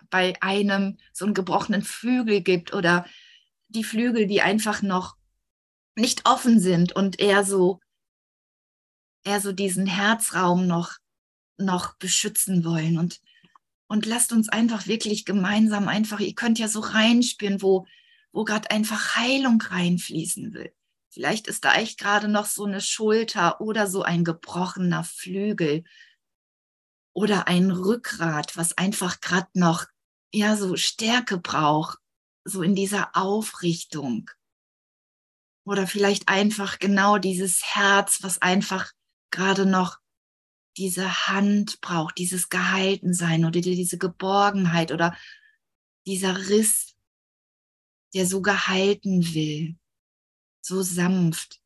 bei 0.09 0.41
einem 0.41 0.97
so 1.11 1.25
einen 1.25 1.33
gebrochenen 1.33 1.81
Flügel 1.81 2.39
gibt 2.39 2.73
oder 2.73 3.05
die 3.67 3.83
Flügel, 3.83 4.27
die 4.27 4.41
einfach 4.41 4.81
noch 4.81 5.17
nicht 5.93 6.25
offen 6.25 6.61
sind 6.61 6.93
und 6.93 7.19
eher 7.19 7.43
so, 7.43 7.81
eher 9.25 9.41
so 9.41 9.51
diesen 9.51 9.85
Herzraum 9.85 10.67
noch, 10.67 10.99
noch 11.57 11.97
beschützen 11.97 12.63
wollen. 12.63 12.97
Und, 12.97 13.19
und 13.87 14.05
lasst 14.05 14.31
uns 14.31 14.47
einfach 14.47 14.87
wirklich 14.87 15.25
gemeinsam 15.25 15.89
einfach, 15.89 16.21
ihr 16.21 16.33
könnt 16.33 16.59
ja 16.59 16.69
so 16.69 16.79
reinspüren, 16.79 17.61
wo, 17.61 17.85
wo 18.31 18.45
gerade 18.45 18.71
einfach 18.71 19.17
Heilung 19.17 19.61
reinfließen 19.61 20.53
will. 20.53 20.73
Vielleicht 21.11 21.47
ist 21.47 21.65
da 21.65 21.73
echt 21.73 21.99
gerade 21.99 22.27
noch 22.27 22.45
so 22.45 22.65
eine 22.65 22.81
Schulter 22.81 23.61
oder 23.61 23.87
so 23.87 24.03
ein 24.03 24.23
gebrochener 24.23 25.03
Flügel 25.03 25.83
oder 27.13 27.47
ein 27.47 27.71
Rückgrat, 27.71 28.55
was 28.55 28.77
einfach 28.77 29.19
gerade 29.19 29.49
noch 29.53 29.85
ja 30.31 30.55
so 30.55 30.75
Stärke 30.75 31.39
braucht, 31.39 31.97
so 32.43 32.61
in 32.61 32.75
dieser 32.75 33.15
Aufrichtung. 33.15 34.29
Oder 35.65 35.87
vielleicht 35.87 36.29
einfach 36.29 36.77
genau 36.77 37.17
dieses 37.17 37.63
Herz, 37.63 38.21
was 38.21 38.41
einfach 38.41 38.91
gerade 39.31 39.65
noch 39.65 39.97
diese 40.77 41.27
Hand 41.27 41.81
braucht, 41.81 42.19
dieses 42.19 42.49
Gehaltensein 42.49 43.45
oder 43.45 43.61
diese 43.61 43.97
Geborgenheit 43.97 44.91
oder 44.91 45.17
dieser 46.05 46.37
Riss, 46.49 46.95
der 48.13 48.27
so 48.27 48.41
gehalten 48.41 49.33
will 49.33 49.78
so 50.61 50.81
sanft, 50.81 51.61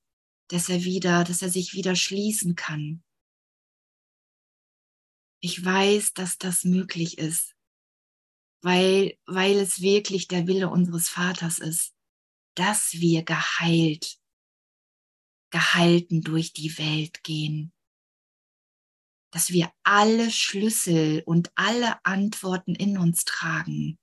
dass 0.50 0.70
er 0.70 0.84
wieder, 0.84 1.24
dass 1.24 1.42
er 1.42 1.50
sich 1.50 1.74
wieder 1.74 1.96
schließen 1.96 2.56
kann. 2.56 3.04
Ich 5.42 5.64
weiß, 5.64 6.14
dass 6.14 6.38
das 6.38 6.64
möglich 6.64 7.18
ist, 7.18 7.56
weil, 8.62 9.18
weil 9.26 9.58
es 9.58 9.82
wirklich 9.82 10.28
der 10.28 10.48
Wille 10.48 10.70
unseres 10.70 11.10
Vaters 11.10 11.60
ist, 11.60 11.94
dass 12.56 12.94
wir 12.94 13.24
geheilt, 13.24 14.20
gehalten 15.52 16.22
durch 16.22 16.54
die 16.54 16.78
Welt 16.78 17.24
gehen, 17.24 17.74
dass 19.32 19.50
wir 19.50 19.74
alle 19.84 20.32
Schlüssel 20.32 21.24
und 21.26 21.52
alle 21.56 22.06
Antworten 22.06 22.76
in 22.76 22.98
uns 22.98 23.26
tragen 23.26 23.98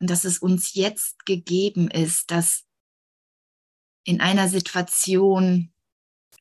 und 0.00 0.10
dass 0.10 0.24
es 0.24 0.38
uns 0.38 0.74
jetzt 0.74 1.26
gegeben 1.26 1.90
ist, 1.90 2.30
dass 2.30 2.67
in 4.08 4.22
einer 4.22 4.48
Situation, 4.48 5.70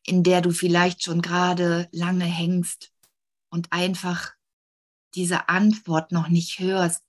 in 0.06 0.24
der 0.24 0.40
du 0.40 0.52
vielleicht 0.52 1.04
schon 1.04 1.22
gerade 1.22 1.90
lange 1.92 2.24
hängst 2.24 2.94
und 3.50 3.74
einfach 3.74 4.32
diese 5.16 5.50
Antwort 5.50 6.14
noch 6.14 6.30
nicht 6.30 6.60
hörst, 6.60 7.04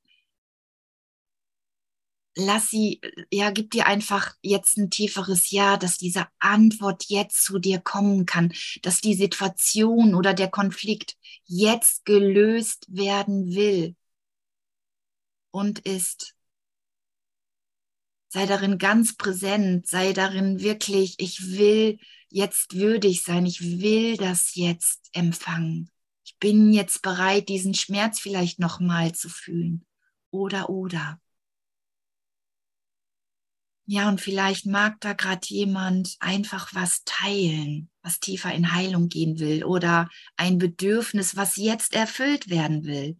lass 2.35 2.71
sie, 2.71 3.00
ja, 3.31 3.53
gib 3.53 3.71
dir 3.71 3.87
einfach 3.87 4.35
jetzt 4.43 4.79
ein 4.79 4.91
tieferes 4.91 5.53
Ja, 5.53 5.77
dass 5.77 5.97
diese 5.97 6.27
Antwort 6.41 7.05
jetzt 7.05 7.45
zu 7.45 7.61
dir 7.61 7.79
kommen 7.79 8.27
kann, 8.27 8.53
dass 8.83 9.00
die 9.00 9.15
Situation 9.15 10.17
oder 10.17 10.35
der 10.35 10.49
Konflikt 10.49 11.17
jetzt 11.45 12.05
gelöst 12.05 12.85
werden 12.88 13.55
will 13.55 13.95
und 15.53 15.79
ist 15.79 16.35
sei 18.29 18.47
darin 18.47 18.79
ganz 18.79 19.17
präsent, 19.17 19.87
sei 19.87 20.13
darin 20.13 20.61
wirklich, 20.61 21.17
ich 21.19 21.57
will 21.57 21.99
jetzt 22.29 22.75
würdig 22.75 23.23
sein, 23.23 23.47
ich 23.47 23.81
will 23.81 24.17
das 24.17 24.55
jetzt 24.55 25.09
empfangen. 25.13 25.91
Ich 26.25 26.37
bin 26.39 26.73
jetzt 26.73 27.03
bereit, 27.03 27.49
diesen 27.49 27.75
Schmerz 27.75 28.21
vielleicht 28.21 28.59
nochmal 28.59 29.13
zu 29.13 29.29
fühlen. 29.29 29.87
Oder, 30.31 30.69
oder. 30.69 31.19
Ja, 33.91 34.11
und 34.11 34.21
vielleicht 34.21 34.67
mag 34.67 35.01
da 35.01 35.15
gerade 35.15 35.47
jemand 35.47 36.17
einfach 36.21 36.75
was 36.75 37.05
teilen, 37.05 37.89
was 38.03 38.21
tiefer 38.21 38.53
in 38.53 38.75
Heilung 38.75 39.09
gehen 39.09 39.39
will 39.39 39.65
oder 39.65 40.11
ein 40.37 40.59
Bedürfnis, 40.59 41.37
was 41.37 41.57
jetzt 41.57 41.95
erfüllt 41.95 42.51
werden 42.51 42.85
will. 42.85 43.17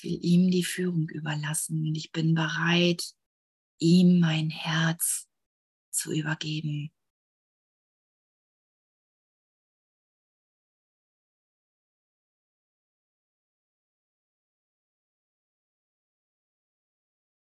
Ich 0.00 0.04
will 0.04 0.18
ihm 0.24 0.50
die 0.50 0.64
Führung 0.64 1.10
überlassen 1.10 1.86
und 1.86 1.94
ich 1.94 2.10
bin 2.10 2.34
bereit, 2.34 3.04
ihm 3.78 4.18
mein 4.18 4.48
Herz 4.48 5.28
zu 5.90 6.10
übergeben. 6.10 6.90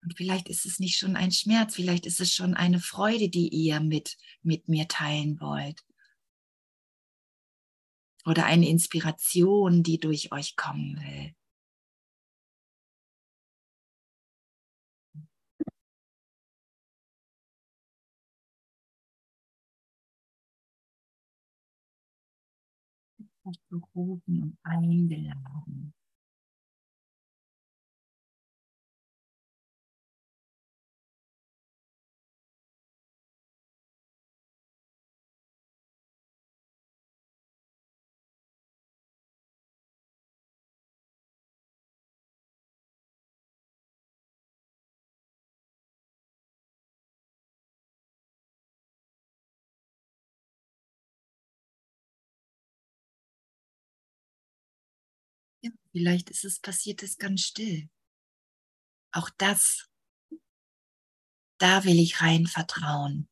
Und 0.01 0.17
vielleicht 0.17 0.49
ist 0.49 0.65
es 0.65 0.79
nicht 0.79 0.97
schon 0.97 1.15
ein 1.15 1.31
Schmerz, 1.31 1.75
vielleicht 1.75 2.07
ist 2.07 2.19
es 2.19 2.33
schon 2.33 2.55
eine 2.55 2.79
Freude, 2.79 3.29
die 3.29 3.49
ihr 3.49 3.81
mit, 3.81 4.17
mit 4.41 4.67
mir 4.67 4.87
teilen 4.87 5.39
wollt. 5.39 5.85
Oder 8.25 8.45
eine 8.45 8.67
Inspiration, 8.67 9.83
die 9.83 9.99
durch 9.99 10.31
euch 10.31 10.55
kommen 10.55 10.99
will. 10.99 11.35
Berufen 23.69 24.43
und 24.43 24.57
eingeladen. 24.63 25.93
Vielleicht 55.91 56.29
ist 56.29 56.45
es 56.45 56.59
passiert 56.59 57.03
es 57.03 57.17
ganz 57.17 57.41
still. 57.41 57.89
Auch 59.13 59.29
das, 59.37 59.89
da 61.59 61.83
will 61.83 61.99
ich 61.99 62.21
rein 62.21 62.47
vertrauen, 62.47 63.29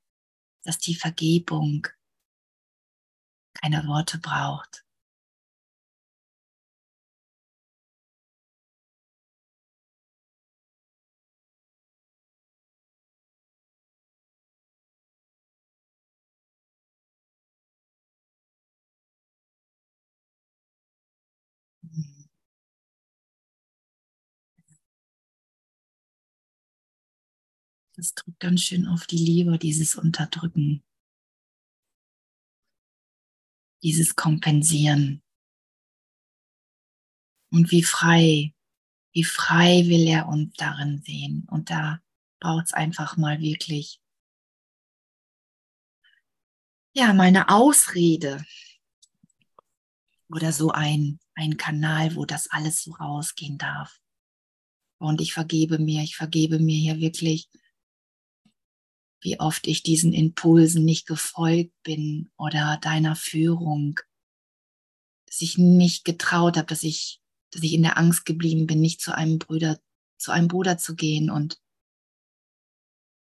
dass 0.63 0.77
die 0.77 0.95
Vergebung 0.95 1.87
keine 3.53 3.85
Worte 3.87 4.19
braucht. 4.19 4.85
Das 27.99 28.13
drückt 28.13 28.39
ganz 28.39 28.61
schön 28.61 28.87
auf 28.87 29.07
die 29.07 29.17
Liebe, 29.17 29.59
dieses 29.59 29.95
Unterdrücken, 29.95 30.81
dieses 33.83 34.15
Kompensieren. 34.15 35.21
Und 37.51 37.71
wie 37.71 37.83
frei, 37.83 38.55
wie 39.11 39.25
frei 39.25 39.85
will 39.87 40.07
er 40.07 40.29
uns 40.29 40.53
darin 40.55 41.01
sehen. 41.01 41.45
Und 41.51 41.71
da 41.71 42.01
braucht 42.39 42.67
es 42.67 42.73
einfach 42.73 43.17
mal 43.17 43.41
wirklich, 43.41 44.01
ja, 46.95 47.11
mal 47.11 47.27
eine 47.27 47.49
Ausrede 47.49 48.45
oder 50.29 50.53
so 50.53 50.71
ein, 50.71 51.19
ein 51.35 51.57
Kanal, 51.57 52.15
wo 52.15 52.23
das 52.23 52.49
alles 52.49 52.81
so 52.81 52.93
rausgehen 52.93 53.57
darf. 53.57 53.99
Und 54.99 55.19
ich 55.19 55.33
vergebe 55.33 55.79
mir, 55.79 56.01
ich 56.01 56.15
vergebe 56.15 56.59
mir 56.59 56.77
hier 56.77 57.01
wirklich, 57.01 57.49
wie 59.21 59.39
oft 59.39 59.67
ich 59.67 59.83
diesen 59.83 60.13
Impulsen 60.13 60.85
nicht 60.85 61.07
gefolgt 61.07 61.73
bin 61.83 62.31
oder 62.37 62.77
deiner 62.81 63.15
Führung, 63.15 63.99
dass 65.25 65.41
ich 65.41 65.57
nicht 65.57 66.05
getraut 66.05 66.57
habe, 66.57 66.67
dass 66.67 66.83
ich, 66.83 67.21
dass 67.51 67.63
ich 67.63 67.73
in 67.73 67.83
der 67.83 67.97
Angst 67.97 68.25
geblieben 68.25 68.65
bin, 68.65 68.79
nicht 68.79 69.01
zu 69.01 69.13
einem 69.13 69.39
Bruder, 69.39 69.79
zu 70.17 70.31
einem 70.31 70.47
Bruder 70.47 70.77
zu 70.77 70.95
gehen 70.95 71.29
und 71.29 71.61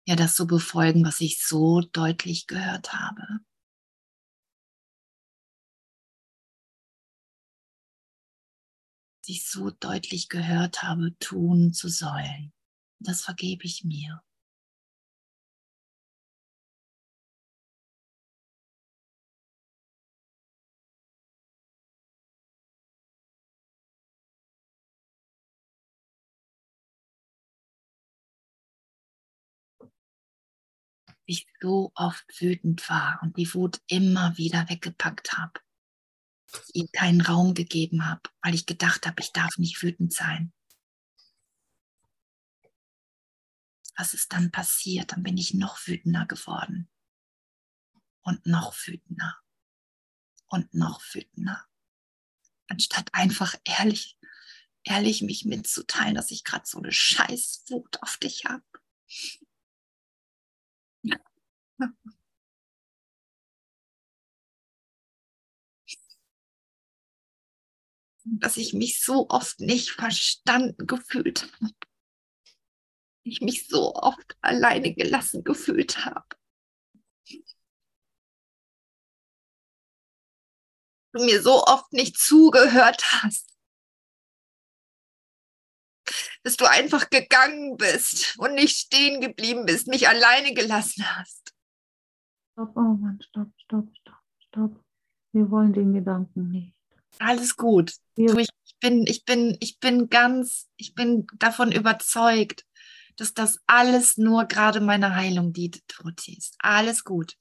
ja, 0.08 0.15
das 0.15 0.36
zu 0.36 0.48
befolgen, 0.48 1.03
was 1.06 1.20
ich 1.20 1.44
so 1.44 1.82
deutlich 1.82 2.48
gehört 2.48 2.94
habe. 2.94 3.41
Was 9.20 9.27
ich 9.27 9.50
so 9.50 9.70
deutlich 9.70 10.29
gehört 10.29 10.84
habe, 10.84 11.17
tun 11.20 11.74
zu 11.74 11.89
sollen. 11.89 12.53
Das 13.00 13.22
vergebe 13.22 13.65
ich 13.65 13.84
mir. 13.84 14.22
Ich 31.27 31.46
so 31.62 31.91
oft 31.93 32.25
wütend 32.41 32.89
war 32.89 33.19
und 33.22 33.38
die 33.38 33.53
Wut 33.53 33.81
immer 33.88 34.38
wieder 34.38 34.69
weggepackt 34.69 35.34
habe. 35.34 35.60
Ihr 36.74 36.88
keinen 36.88 37.22
Raum 37.22 37.53
gegeben 37.53 38.05
habe, 38.05 38.22
weil 38.41 38.55
ich 38.55 38.65
gedacht 38.65 39.05
habe, 39.05 39.19
ich 39.19 39.34
darf 39.34 39.57
nicht 39.57 39.84
wütend 39.84 40.13
sein. 40.13 40.53
Was 43.98 44.13
ist 44.13 44.31
dann 44.31 44.51
passiert? 44.51 45.12
Dann 45.12 45.24
bin 45.24 45.38
ich 45.38 45.53
noch 45.53 45.86
wütender 45.86 46.25
geworden. 46.25 46.89
Und 48.22 48.46
noch 48.46 48.74
wütender. 48.86 49.38
Und 50.48 50.74
noch 50.74 51.01
wütender. 51.13 51.65
Anstatt 52.67 53.13
einfach 53.13 53.55
ehrlich, 53.66 54.18
ehrlich 54.83 55.22
mich 55.24 55.44
mitzuteilen, 55.44 56.16
dass 56.16 56.31
ich 56.31 56.46
gerade 56.46 56.66
so 56.66 56.77
eine 56.77 56.92
Scheißwut 56.94 58.01
auf 58.01 58.18
dich 58.18 58.46
habe. 58.46 58.63
Dass 68.25 68.57
ich 68.57 68.74
mich 68.74 69.03
so 69.03 69.29
oft 69.29 69.59
nicht 69.59 69.92
verstanden 69.92 70.85
gefühlt 70.85 71.44
habe. 71.61 71.74
Ich 73.24 73.42
mich 73.42 73.68
so 73.68 73.94
oft 73.96 74.37
alleine 74.42 74.94
gelassen 74.94 75.44
gefühlt 75.44 76.05
habe. 76.05 76.25
Du 81.13 81.24
mir 81.24 81.42
so 81.42 81.63
oft 81.63 81.92
nicht 81.94 82.18
zugehört 82.18 83.03
hast 83.24 83.57
dass 86.48 86.55
du 86.55 86.66
einfach 86.66 87.09
gegangen 87.09 87.75
bist 87.75 88.35
und 88.37 88.53
nicht 88.53 88.77
stehen 88.77 89.20
geblieben 89.20 89.66
bist, 89.66 89.87
mich 89.87 90.07
alleine 90.07 90.53
gelassen 90.53 91.03
hast. 91.18 91.53
Stopp, 92.57 92.75
oh 92.75 92.96
Mann, 92.96 93.22
stopp, 93.22 93.51
stopp, 93.59 93.87
stopp, 94.01 94.24
stopp. 94.48 94.83
Wir 95.31 95.51
wollen 95.51 95.74
den 95.74 95.93
Gedanken 95.93 96.50
nicht. 96.50 96.74
Alles 97.20 97.55
gut. 97.55 97.93
Wir 98.15 98.33
Du, 98.33 98.39
ich 98.39 98.50
bin, 98.79 99.05
ich 99.05 99.25
bin, 99.25 99.55
ich 99.59 99.79
bin 99.79 100.09
ganz, 100.09 100.67
ich 100.75 100.96
bin 100.96 101.27
davon 101.35 101.72
überzeugt, 101.72 102.65
dass 103.15 103.35
das 103.35 103.59
alles 103.67 104.17
nur 104.17 104.46
gerade 104.46 104.81
meiner 104.81 105.13
Heilung 105.13 105.53
dient, 105.53 105.87
Trutis. 105.87 106.53
Alles 106.57 107.03
gut. 107.03 107.35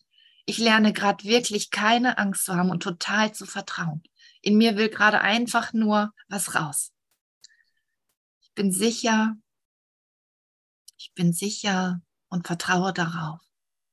Ich 0.45 0.59
lerne 0.59 0.93
gerade 0.93 1.25
wirklich 1.25 1.71
keine 1.71 2.19
Angst 2.19 2.45
zu 2.45 2.55
haben 2.55 2.69
und 2.69 2.83
total 2.83 3.33
zu 3.33 3.47
vertrauen. 3.47 4.03
In 4.43 4.59
mir 4.59 4.77
will 4.77 4.91
gerade 4.91 5.23
einfach 5.23 5.73
nur 5.73 6.13
was 6.29 6.55
raus. 6.55 6.93
Ich 8.43 8.53
bin 8.53 8.71
sicher, 8.71 9.35
ich 10.99 11.15
bin 11.15 11.33
sicher 11.33 12.03
und 12.29 12.47
vertraue 12.47 12.93
darauf, 12.93 13.41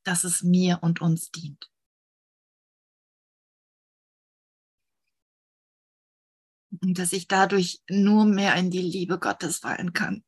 dass 0.04 0.24
es 0.24 0.44
mir 0.44 0.80
und 0.82 1.02
uns 1.02 1.32
dient. 1.32 1.70
Und 6.82 6.98
dass 6.98 7.14
ich 7.14 7.28
dadurch 7.28 7.82
nur 7.90 8.26
mehr 8.26 8.56
in 8.56 8.72
die 8.72 8.82
Liebe 8.82 9.20
Gottes 9.20 9.58
fallen 9.60 9.94
kann. 9.94 10.24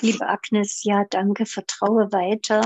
Liebe 0.00 0.26
Agnes, 0.28 0.82
ja, 0.84 1.04
danke, 1.08 1.46
vertraue 1.46 2.12
weiter, 2.12 2.62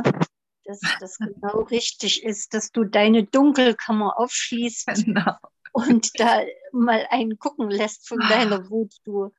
dass 0.64 0.81
das 1.01 1.18
genau 1.18 1.62
richtig 1.62 2.23
ist, 2.25 2.55
dass 2.55 2.71
du 2.73 2.85
deine 2.85 3.25
Dunkelkammer 3.25 4.18
aufschließt 4.18 4.87
Genau. 5.05 5.37
und 5.73 6.18
da 6.18 6.42
mal 6.73 7.07
einen 7.11 7.38
gucken 7.38 7.71
lässt 7.71 8.09
von 8.09 8.18
deiner 8.29 8.68
Wut. 8.71 8.94
Du 9.05 9.33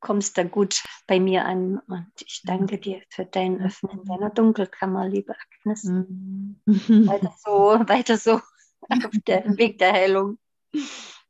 kommst 0.00 0.38
da 0.38 0.44
gut 0.44 0.82
bei 1.06 1.20
mir 1.20 1.44
an 1.44 1.78
und 1.86 2.12
ich 2.24 2.42
danke 2.44 2.78
dir 2.78 3.02
für 3.10 3.24
dein 3.24 3.62
Öffnen 3.62 4.04
deiner 4.04 4.30
Dunkelkammer, 4.30 5.08
liebe 5.08 5.34
Agnes. 5.34 5.84
Mhm. 5.84 6.60
Weiter 6.66 7.34
so, 7.38 7.50
weiter 7.88 8.16
so 8.16 8.40
auf 8.88 9.10
dem 9.26 9.58
Weg 9.58 9.78
der 9.78 9.92
Heilung. 9.92 10.38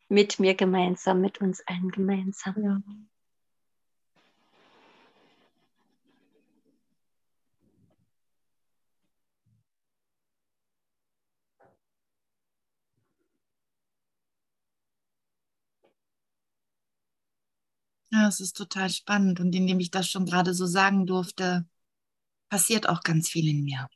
Mit 0.09 0.41
mir 0.41 0.55
gemeinsam, 0.55 1.21
mit 1.21 1.41
uns 1.41 1.63
allen 1.67 1.91
gemeinsam. 1.91 2.55
Ja. 2.63 2.83
Ja, 18.13 18.29
es 18.29 18.41
ist 18.41 18.57
total 18.57 18.91
spannend. 18.91 19.41
Und 19.41 19.55
indem 19.55 19.81
ich 19.81 19.91
das 19.91 20.09
schon 20.09 20.27
gerade 20.27 20.55
so 20.55 20.67
sagen 20.67 21.07
durfte, 21.07 21.67
passiert 22.51 22.89
auch 22.89 23.03
ganz 23.03 23.29
viel 23.29 23.49
in 23.49 23.65
mir. 23.65 23.89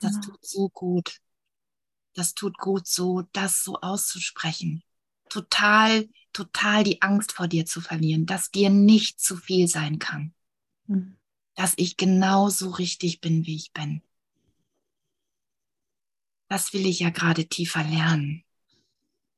Das 0.00 0.12
Genau. 0.12 0.20
tut 0.20 0.44
so 0.46 0.68
gut. 0.70 1.18
Das 2.14 2.34
tut 2.34 2.58
gut, 2.58 2.86
so 2.86 3.22
das 3.32 3.64
so 3.64 3.80
auszusprechen. 3.80 4.82
Total, 5.28 6.08
total 6.32 6.84
die 6.84 7.02
Angst 7.02 7.32
vor 7.32 7.48
dir 7.48 7.66
zu 7.66 7.80
verlieren, 7.80 8.26
dass 8.26 8.50
dir 8.50 8.70
nicht 8.70 9.20
zu 9.20 9.36
viel 9.36 9.68
sein 9.68 9.98
kann. 9.98 10.34
Mhm. 10.88 11.16
Dass 11.54 11.72
ich 11.76 11.96
genauso 11.96 12.68
richtig 12.70 13.22
bin, 13.22 13.46
wie 13.46 13.56
ich 13.56 13.72
bin. 13.72 14.02
Das 16.48 16.72
will 16.72 16.86
ich 16.86 17.00
ja 17.00 17.10
gerade 17.10 17.46
tiefer 17.48 17.82
lernen. 17.82 18.44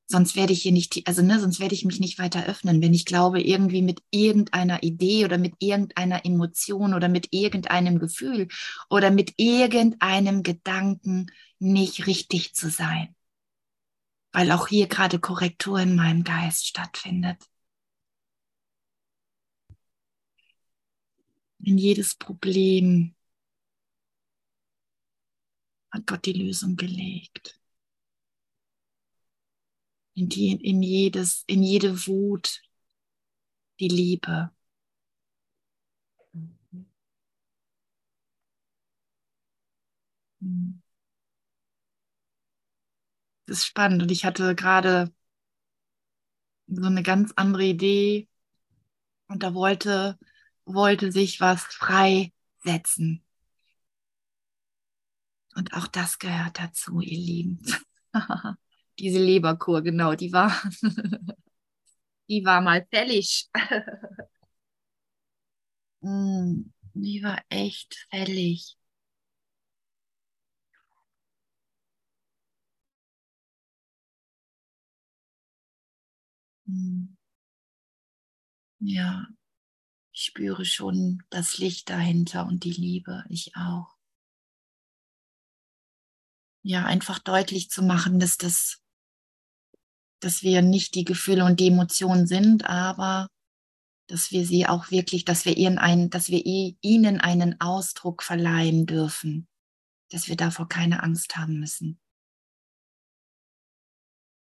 Sonst 0.06 0.36
werde 0.36 0.52
ich 0.52 0.62
hier 0.62 0.72
nicht, 0.72 1.06
also 1.06 1.22
ne, 1.22 1.40
sonst 1.40 1.60
werde 1.60 1.74
ich 1.74 1.84
mich 1.84 1.98
nicht 1.98 2.18
weiter 2.18 2.46
öffnen, 2.46 2.82
wenn 2.82 2.92
ich 2.92 3.06
glaube, 3.06 3.40
irgendwie 3.40 3.80
mit 3.82 4.02
irgendeiner 4.10 4.82
Idee 4.82 5.24
oder 5.24 5.38
mit 5.38 5.54
irgendeiner 5.60 6.24
Emotion 6.26 6.92
oder 6.94 7.08
mit 7.08 7.28
irgendeinem 7.30 7.98
Gefühl 7.98 8.48
oder 8.90 9.10
mit 9.10 9.34
irgendeinem 9.38 10.42
Gedanken 10.42 11.30
nicht 11.58 12.06
richtig 12.06 12.54
zu 12.54 12.68
sein. 12.68 13.14
Weil 14.32 14.52
auch 14.52 14.68
hier 14.68 14.88
gerade 14.88 15.18
Korrektur 15.18 15.80
in 15.80 15.96
meinem 15.96 16.22
Geist 16.24 16.66
stattfindet. 16.66 17.38
In 21.60 21.78
jedes 21.78 22.14
Problem 22.14 23.14
hat 25.90 26.06
Gott 26.06 26.26
die 26.26 26.32
Lösung 26.32 26.76
gelegt. 26.76 27.58
In, 30.14 30.28
die, 30.28 30.52
in, 30.52 30.82
jedes, 30.82 31.44
in 31.46 31.62
jede 31.62 32.06
Wut 32.06 32.60
die 33.80 33.88
Liebe. 33.88 34.50
Hm. 40.40 40.80
Das 43.46 43.58
ist 43.58 43.66
spannend 43.66 44.02
und 44.02 44.10
ich 44.10 44.24
hatte 44.26 44.54
gerade 44.54 45.10
so 46.66 46.84
eine 46.86 47.02
ganz 47.02 47.32
andere 47.36 47.64
Idee, 47.64 48.28
Und 49.28 49.42
da 49.42 49.52
wollte, 49.54 50.18
wollte 50.64 51.12
sich 51.12 51.40
was 51.40 51.62
freisetzen. 51.64 53.22
Und 55.56 55.72
auch 55.74 55.86
das 55.88 56.18
gehört 56.18 56.58
dazu, 56.60 57.00
ihr 57.00 57.18
Lieben. 57.18 57.60
Diese 58.98 59.18
Leberkur, 59.18 59.82
genau, 59.82 60.14
die 60.14 60.32
war, 60.32 60.52
die 62.28 62.44
war 62.44 62.60
mal 62.60 62.86
fällig. 62.90 63.48
Mm, 66.02 66.70
die 66.94 67.22
war 67.24 67.42
echt 67.48 68.06
fällig. 68.10 68.76
Mm. 76.68 77.14
Ja, 78.78 79.26
ich 80.12 80.22
spüre 80.26 80.64
schon 80.66 81.22
das 81.30 81.58
Licht 81.58 81.90
dahinter 81.90 82.46
und 82.46 82.64
die 82.64 82.72
Liebe, 82.72 83.24
ich 83.30 83.56
auch. 83.56 83.96
Ja, 86.62 86.84
einfach 86.84 87.18
deutlich 87.20 87.70
zu 87.70 87.82
machen, 87.82 88.18
dass 88.18 88.38
das, 88.38 88.82
dass 90.24 90.42
wir 90.42 90.62
nicht 90.62 90.94
die 90.94 91.04
Gefühle 91.04 91.44
und 91.44 91.60
die 91.60 91.68
Emotionen 91.68 92.26
sind, 92.26 92.64
aber 92.64 93.28
dass 94.08 94.32
wir 94.32 94.46
sie 94.46 94.66
auch 94.66 94.90
wirklich, 94.90 95.24
dass 95.24 95.44
wir 95.44 95.56
ihnen 95.56 95.78
einen, 95.78 96.08
dass 96.08 96.30
wir 96.30 96.42
ihnen 96.44 97.20
einen 97.20 97.60
Ausdruck 97.60 98.22
verleihen 98.22 98.86
dürfen, 98.86 99.46
dass 100.10 100.28
wir 100.28 100.36
davor 100.36 100.68
keine 100.68 101.02
Angst 101.02 101.36
haben 101.36 101.60
müssen. 101.60 102.00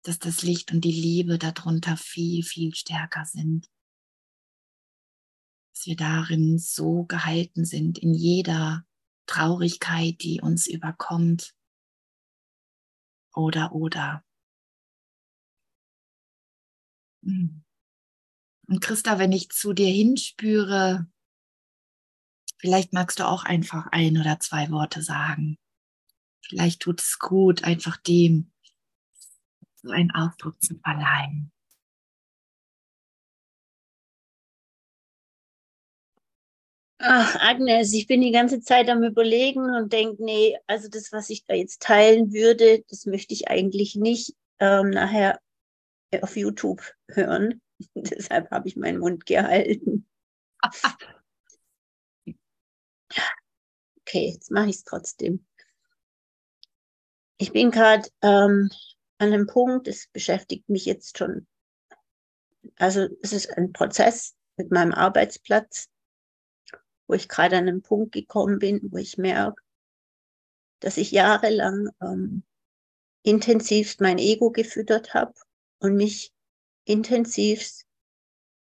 Dass 0.04 0.18
das 0.18 0.42
Licht 0.42 0.72
und 0.72 0.83
die 0.83 0.92
Liebe 0.92 1.38
darunter 1.38 1.96
viel, 1.98 2.42
viel 2.42 2.74
stärker 2.74 3.26
sind. 3.26 3.66
Dass 5.74 5.87
wir 5.87 5.96
darin 5.96 6.59
so 6.59 7.04
gehalten 7.04 7.66
sind 7.66 7.98
in 7.98 8.14
jeder 8.14 8.87
Traurigkeit, 9.26 10.22
die 10.22 10.40
uns 10.40 10.66
überkommt. 10.66 11.54
Oder, 13.35 13.72
oder. 13.72 14.24
Hm. 17.22 17.64
Und 18.68 18.81
Christa, 18.81 19.18
wenn 19.18 19.33
ich 19.33 19.50
zu 19.50 19.72
dir 19.72 19.88
hinspüre, 19.88 21.07
vielleicht 22.59 22.92
magst 22.92 23.18
du 23.18 23.26
auch 23.26 23.44
einfach 23.44 23.87
ein 23.92 24.18
oder 24.18 24.40
zwei 24.40 24.70
Worte 24.70 25.02
sagen. 25.02 25.59
Vielleicht 26.42 26.81
tut 26.81 27.00
es 27.00 27.18
gut, 27.18 27.64
einfach 27.64 27.96
dem 27.96 28.52
so 29.76 29.90
einen 29.90 30.11
Ausdruck 30.11 30.62
zu 30.62 30.78
verleihen. 30.78 31.52
Ach, 37.00 37.37
Agnes, 37.37 37.92
ich 37.92 38.09
bin 38.09 38.20
die 38.20 38.33
ganze 38.33 38.61
Zeit 38.61 38.88
am 38.88 39.04
Überlegen 39.04 39.70
und 39.74 39.92
denke, 39.92 40.22
nee, 40.24 40.59
also 40.66 40.88
das, 40.88 41.12
was 41.12 41.31
ich 41.31 41.44
da 41.44 41.54
jetzt 41.54 41.81
teilen 41.81 42.33
würde, 42.33 42.83
das 42.88 43.07
möchte 43.07 43.33
ich 43.35 43.48
eigentlich 43.48 43.94
nicht 43.94 44.35
ähm, 44.59 44.90
nachher 44.90 45.38
auf 46.23 46.37
YouTube 46.37 46.83
hören. 47.09 47.61
Deshalb 47.94 48.51
habe 48.51 48.68
ich 48.68 48.77
meinen 48.77 48.99
Mund 48.99 49.27
gehalten. 49.27 50.07
okay, 54.01 54.33
jetzt 54.33 54.51
mache 54.51 54.71
ich 54.71 54.77
es 54.77 54.85
trotzdem. 54.85 55.47
Ich 57.38 57.53
bin 57.53 57.71
gerade 57.71 58.09
ähm, 58.23 58.68
an 59.18 59.33
einem 59.33 59.47
Punkt, 59.47 59.87
es 59.87 60.09
beschäftigt 60.09 60.68
mich 60.68 60.87
jetzt 60.87 61.18
schon. 61.18 61.47
Also 62.77 63.07
es 63.23 63.33
ist 63.33 63.57
ein 63.57 63.73
Prozess 63.73 64.35
mit 64.57 64.73
meinem 64.73 64.92
Arbeitsplatz, 64.92 65.88
wo 67.07 67.14
ich 67.14 67.29
gerade 67.29 67.57
an 67.57 67.68
einen 67.68 67.83
Punkt 67.83 68.12
gekommen 68.12 68.59
bin, 68.59 68.81
wo 68.90 68.97
ich 68.97 69.18
merke, 69.18 69.62
dass 70.81 70.97
ich 70.97 71.12
jahrelang 71.12 71.90
ähm, 72.01 72.42
intensivst 73.23 74.01
mein 74.01 74.18
Ego 74.18 74.51
gefüttert 74.51 75.14
habe 75.14 75.35
und 75.81 75.97
mich 75.97 76.33
intensivst 76.85 77.87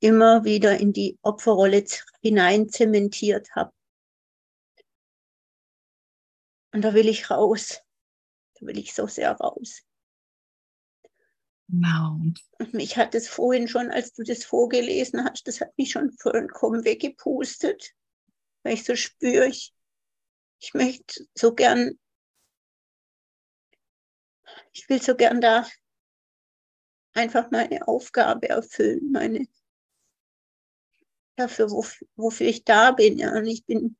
immer 0.01 0.44
wieder 0.44 0.79
in 0.79 0.92
die 0.92 1.18
Opferrolle 1.23 1.85
hinein 2.23 2.68
zementiert 2.68 3.55
habe. 3.55 3.73
Und 6.73 6.83
da 6.83 6.94
will 6.94 7.09
ich 7.09 7.31
raus. 7.31 7.81
Da 8.55 8.66
will 8.66 8.79
ich 8.79 8.94
so 8.94 9.07
sehr 9.07 9.33
raus. 9.33 9.83
Genau. 11.68 12.18
Und 12.59 12.75
mich 12.75 12.96
hat 12.96 13.14
es 13.14 13.29
vorhin 13.29 13.68
schon, 13.68 13.90
als 13.90 14.12
du 14.12 14.23
das 14.23 14.44
vorgelesen 14.44 15.25
hast, 15.25 15.46
das 15.46 15.61
hat 15.61 15.77
mich 15.79 15.92
schon 15.92 16.11
vollkommen 16.12 16.85
weggepustet, 16.85 17.94
weil 18.62 18.75
ich 18.75 18.85
so 18.85 18.96
spüre, 18.96 19.46
ich, 19.46 19.73
ich 20.59 20.75
möchte 20.75 21.27
so 21.35 21.55
gern, 21.55 21.99
ich 24.73 24.88
will 24.88 25.01
so 25.01 25.14
gern 25.14 25.40
da 25.40 25.66
einfach 27.14 27.51
meine 27.51 27.87
Aufgabe 27.88 28.49
erfüllen, 28.49 29.12
meine 29.12 29.46
dafür, 31.37 31.70
wofür, 31.70 32.07
wofür 32.16 32.46
ich 32.46 32.64
da 32.64 32.92
bin. 32.92 33.18
Ja. 33.18 33.33
Und 33.35 33.46
ich 33.46 33.64
bin 33.64 33.96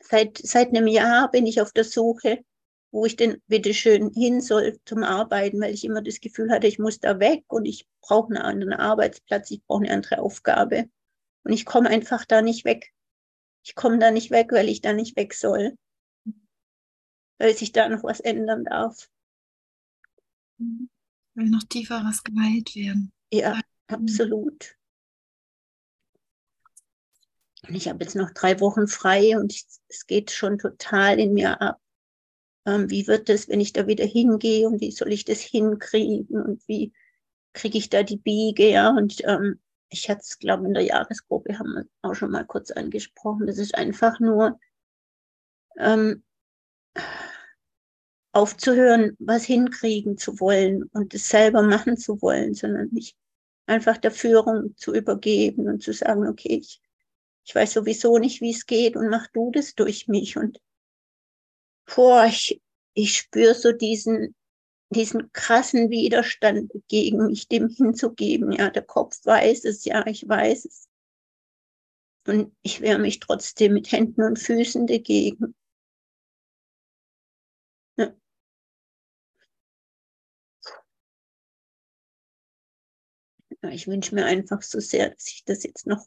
seit, 0.00 0.38
seit 0.38 0.68
einem 0.68 0.86
Jahr 0.86 1.30
bin 1.30 1.46
ich 1.46 1.60
auf 1.60 1.72
der 1.72 1.84
Suche, 1.84 2.44
wo 2.90 3.04
ich 3.04 3.16
denn 3.16 3.42
bitte 3.46 3.74
schön 3.74 4.10
hin 4.10 4.40
soll 4.40 4.78
zum 4.86 5.04
Arbeiten, 5.04 5.60
weil 5.60 5.74
ich 5.74 5.84
immer 5.84 6.00
das 6.00 6.20
Gefühl 6.20 6.50
hatte, 6.50 6.66
ich 6.66 6.78
muss 6.78 7.00
da 7.00 7.20
weg 7.20 7.44
und 7.48 7.66
ich 7.66 7.86
brauche 8.00 8.28
einen 8.28 8.42
anderen 8.42 8.72
Arbeitsplatz, 8.72 9.50
ich 9.50 9.62
brauche 9.66 9.84
eine 9.84 9.92
andere 9.92 10.20
Aufgabe. 10.20 10.88
Und 11.44 11.52
ich 11.52 11.66
komme 11.66 11.90
einfach 11.90 12.24
da 12.24 12.42
nicht 12.42 12.64
weg. 12.64 12.92
Ich 13.64 13.74
komme 13.74 13.98
da 13.98 14.10
nicht 14.10 14.30
weg, 14.30 14.48
weil 14.52 14.68
ich 14.68 14.80
da 14.80 14.94
nicht 14.94 15.16
weg 15.16 15.34
soll 15.34 15.76
weil 17.38 17.56
sich 17.56 17.72
da 17.72 17.88
noch 17.88 18.04
was 18.04 18.20
ändern 18.20 18.64
darf. 18.64 19.08
Will 20.58 21.50
noch 21.50 21.62
tiefer 21.64 22.02
was 22.04 22.22
geheilt 22.24 22.74
werden. 22.74 23.12
Ja, 23.32 23.60
absolut. 23.86 24.76
Und 27.66 27.74
ich 27.74 27.88
habe 27.88 28.02
jetzt 28.02 28.16
noch 28.16 28.30
drei 28.30 28.60
Wochen 28.60 28.86
frei 28.86 29.36
und 29.38 29.52
ich, 29.52 29.66
es 29.88 30.06
geht 30.06 30.30
schon 30.30 30.58
total 30.58 31.18
in 31.18 31.34
mir 31.34 31.60
ab. 31.60 31.80
Ähm, 32.66 32.90
wie 32.90 33.06
wird 33.06 33.28
es, 33.28 33.48
wenn 33.48 33.60
ich 33.60 33.72
da 33.72 33.86
wieder 33.86 34.04
hingehe 34.04 34.66
und 34.66 34.80
wie 34.80 34.90
soll 34.90 35.12
ich 35.12 35.24
das 35.24 35.40
hinkriegen 35.40 36.42
und 36.42 36.66
wie 36.66 36.92
kriege 37.52 37.78
ich 37.78 37.88
da 37.88 38.02
die 38.02 38.16
Biege, 38.16 38.70
ja? 38.70 38.90
Und 38.90 39.22
ähm, 39.24 39.60
ich 39.90 40.08
hatte 40.08 40.20
es, 40.20 40.38
glaube 40.38 40.66
in 40.66 40.74
der 40.74 40.84
Jahresgruppe 40.84 41.58
haben 41.58 41.74
wir 41.74 41.86
auch 42.02 42.14
schon 42.14 42.30
mal 42.30 42.46
kurz 42.46 42.70
angesprochen. 42.70 43.46
Das 43.46 43.58
ist 43.58 43.74
einfach 43.74 44.20
nur 44.20 44.58
ähm, 45.78 46.22
aufzuhören, 48.32 49.16
was 49.18 49.44
hinkriegen 49.44 50.18
zu 50.18 50.38
wollen 50.40 50.84
und 50.92 51.14
es 51.14 51.28
selber 51.28 51.62
machen 51.62 51.96
zu 51.96 52.20
wollen, 52.22 52.54
sondern 52.54 52.88
mich 52.92 53.16
einfach 53.66 53.98
der 53.98 54.10
Führung 54.10 54.76
zu 54.76 54.94
übergeben 54.94 55.68
und 55.68 55.82
zu 55.82 55.92
sagen, 55.92 56.26
okay, 56.26 56.58
ich, 56.60 56.80
ich 57.44 57.54
weiß 57.54 57.72
sowieso 57.72 58.18
nicht, 58.18 58.40
wie 58.40 58.50
es 58.50 58.66
geht 58.66 58.96
und 58.96 59.08
mach 59.08 59.26
du 59.28 59.50
das 59.50 59.74
durch 59.74 60.08
mich. 60.08 60.36
Und 60.36 60.60
boah, 61.94 62.26
ich, 62.26 62.60
ich 62.94 63.16
spüre 63.16 63.54
so 63.54 63.72
diesen, 63.72 64.34
diesen 64.90 65.32
krassen 65.32 65.90
Widerstand 65.90 66.72
gegen 66.88 67.26
mich 67.26 67.48
dem 67.48 67.68
hinzugeben. 67.68 68.52
Ja, 68.52 68.70
der 68.70 68.82
Kopf 68.82 69.18
weiß 69.24 69.64
es, 69.64 69.84
ja, 69.84 70.06
ich 70.06 70.28
weiß 70.28 70.64
es. 70.64 70.88
Und 72.26 72.54
ich 72.62 72.82
wehre 72.82 72.98
mich 72.98 73.20
trotzdem 73.20 73.72
mit 73.72 73.90
Händen 73.90 74.22
und 74.22 74.38
Füßen 74.38 74.86
dagegen. 74.86 75.54
Ja, 83.62 83.70
ich 83.70 83.88
wünsche 83.88 84.14
mir 84.14 84.24
einfach 84.26 84.62
so 84.62 84.78
sehr, 84.80 85.10
dass 85.10 85.28
ich 85.28 85.44
das 85.44 85.64
jetzt 85.64 85.86
noch, 85.86 86.06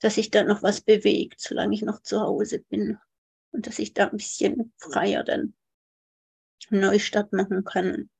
dass 0.00 0.14
sich 0.16 0.30
da 0.30 0.44
noch 0.44 0.62
was 0.62 0.80
bewegt, 0.80 1.40
solange 1.40 1.74
ich 1.74 1.82
noch 1.82 2.02
zu 2.02 2.20
Hause 2.20 2.60
bin. 2.60 2.98
Und 3.50 3.66
dass 3.66 3.78
ich 3.78 3.94
da 3.94 4.08
ein 4.08 4.16
bisschen 4.16 4.72
freier 4.78 5.22
dann 5.22 5.54
Neustart 6.70 7.32
machen 7.32 7.64
kann. 7.64 8.10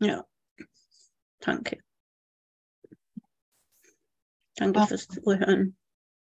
Ja, 0.00 0.26
danke. 1.40 1.78
Danke 4.56 4.86
fürs 4.86 5.08
Zuhören. 5.08 5.76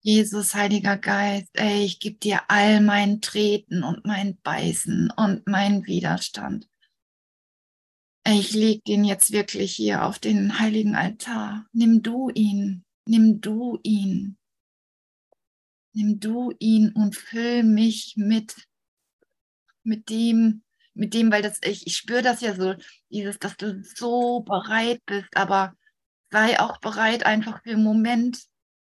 Jesus, 0.01 0.53
Heiliger 0.53 0.97
Geist, 0.97 1.49
ey, 1.53 1.83
ich 1.85 1.99
gebe 1.99 2.17
dir 2.17 2.41
all 2.49 2.81
mein 2.81 3.21
Treten 3.21 3.83
und 3.83 4.05
mein 4.05 4.37
Beißen 4.41 5.11
und 5.15 5.47
meinen 5.47 5.85
Widerstand. 5.85 6.67
Ich 8.25 8.53
lege 8.53 8.81
den 8.87 9.03
jetzt 9.03 9.31
wirklich 9.33 9.75
hier 9.75 10.05
auf 10.05 10.17
den 10.17 10.59
heiligen 10.59 10.95
Altar. 10.95 11.67
Nimm 11.73 12.01
du 12.01 12.29
ihn, 12.29 12.85
nimm 13.05 13.41
du 13.41 13.79
ihn. 13.83 14.37
Nimm 15.91 16.19
du 16.19 16.53
ihn 16.57 16.93
und 16.93 17.15
füll 17.17 17.63
mich 17.63 18.13
mit, 18.15 18.55
mit 19.83 20.09
dem, 20.09 20.63
mit 20.93 21.13
dem, 21.13 21.31
weil 21.31 21.41
das 21.41 21.59
ich, 21.63 21.85
ich 21.85 21.97
spüre 21.97 22.21
das 22.21 22.39
ja 22.39 22.55
so, 22.55 22.75
dieses, 23.09 23.39
dass 23.39 23.57
du 23.57 23.83
so 23.83 24.39
bereit 24.39 25.01
bist, 25.05 25.35
aber 25.35 25.75
sei 26.31 26.59
auch 26.59 26.79
bereit, 26.79 27.25
einfach 27.25 27.61
für 27.61 27.71
einen 27.71 27.83
Moment 27.83 28.39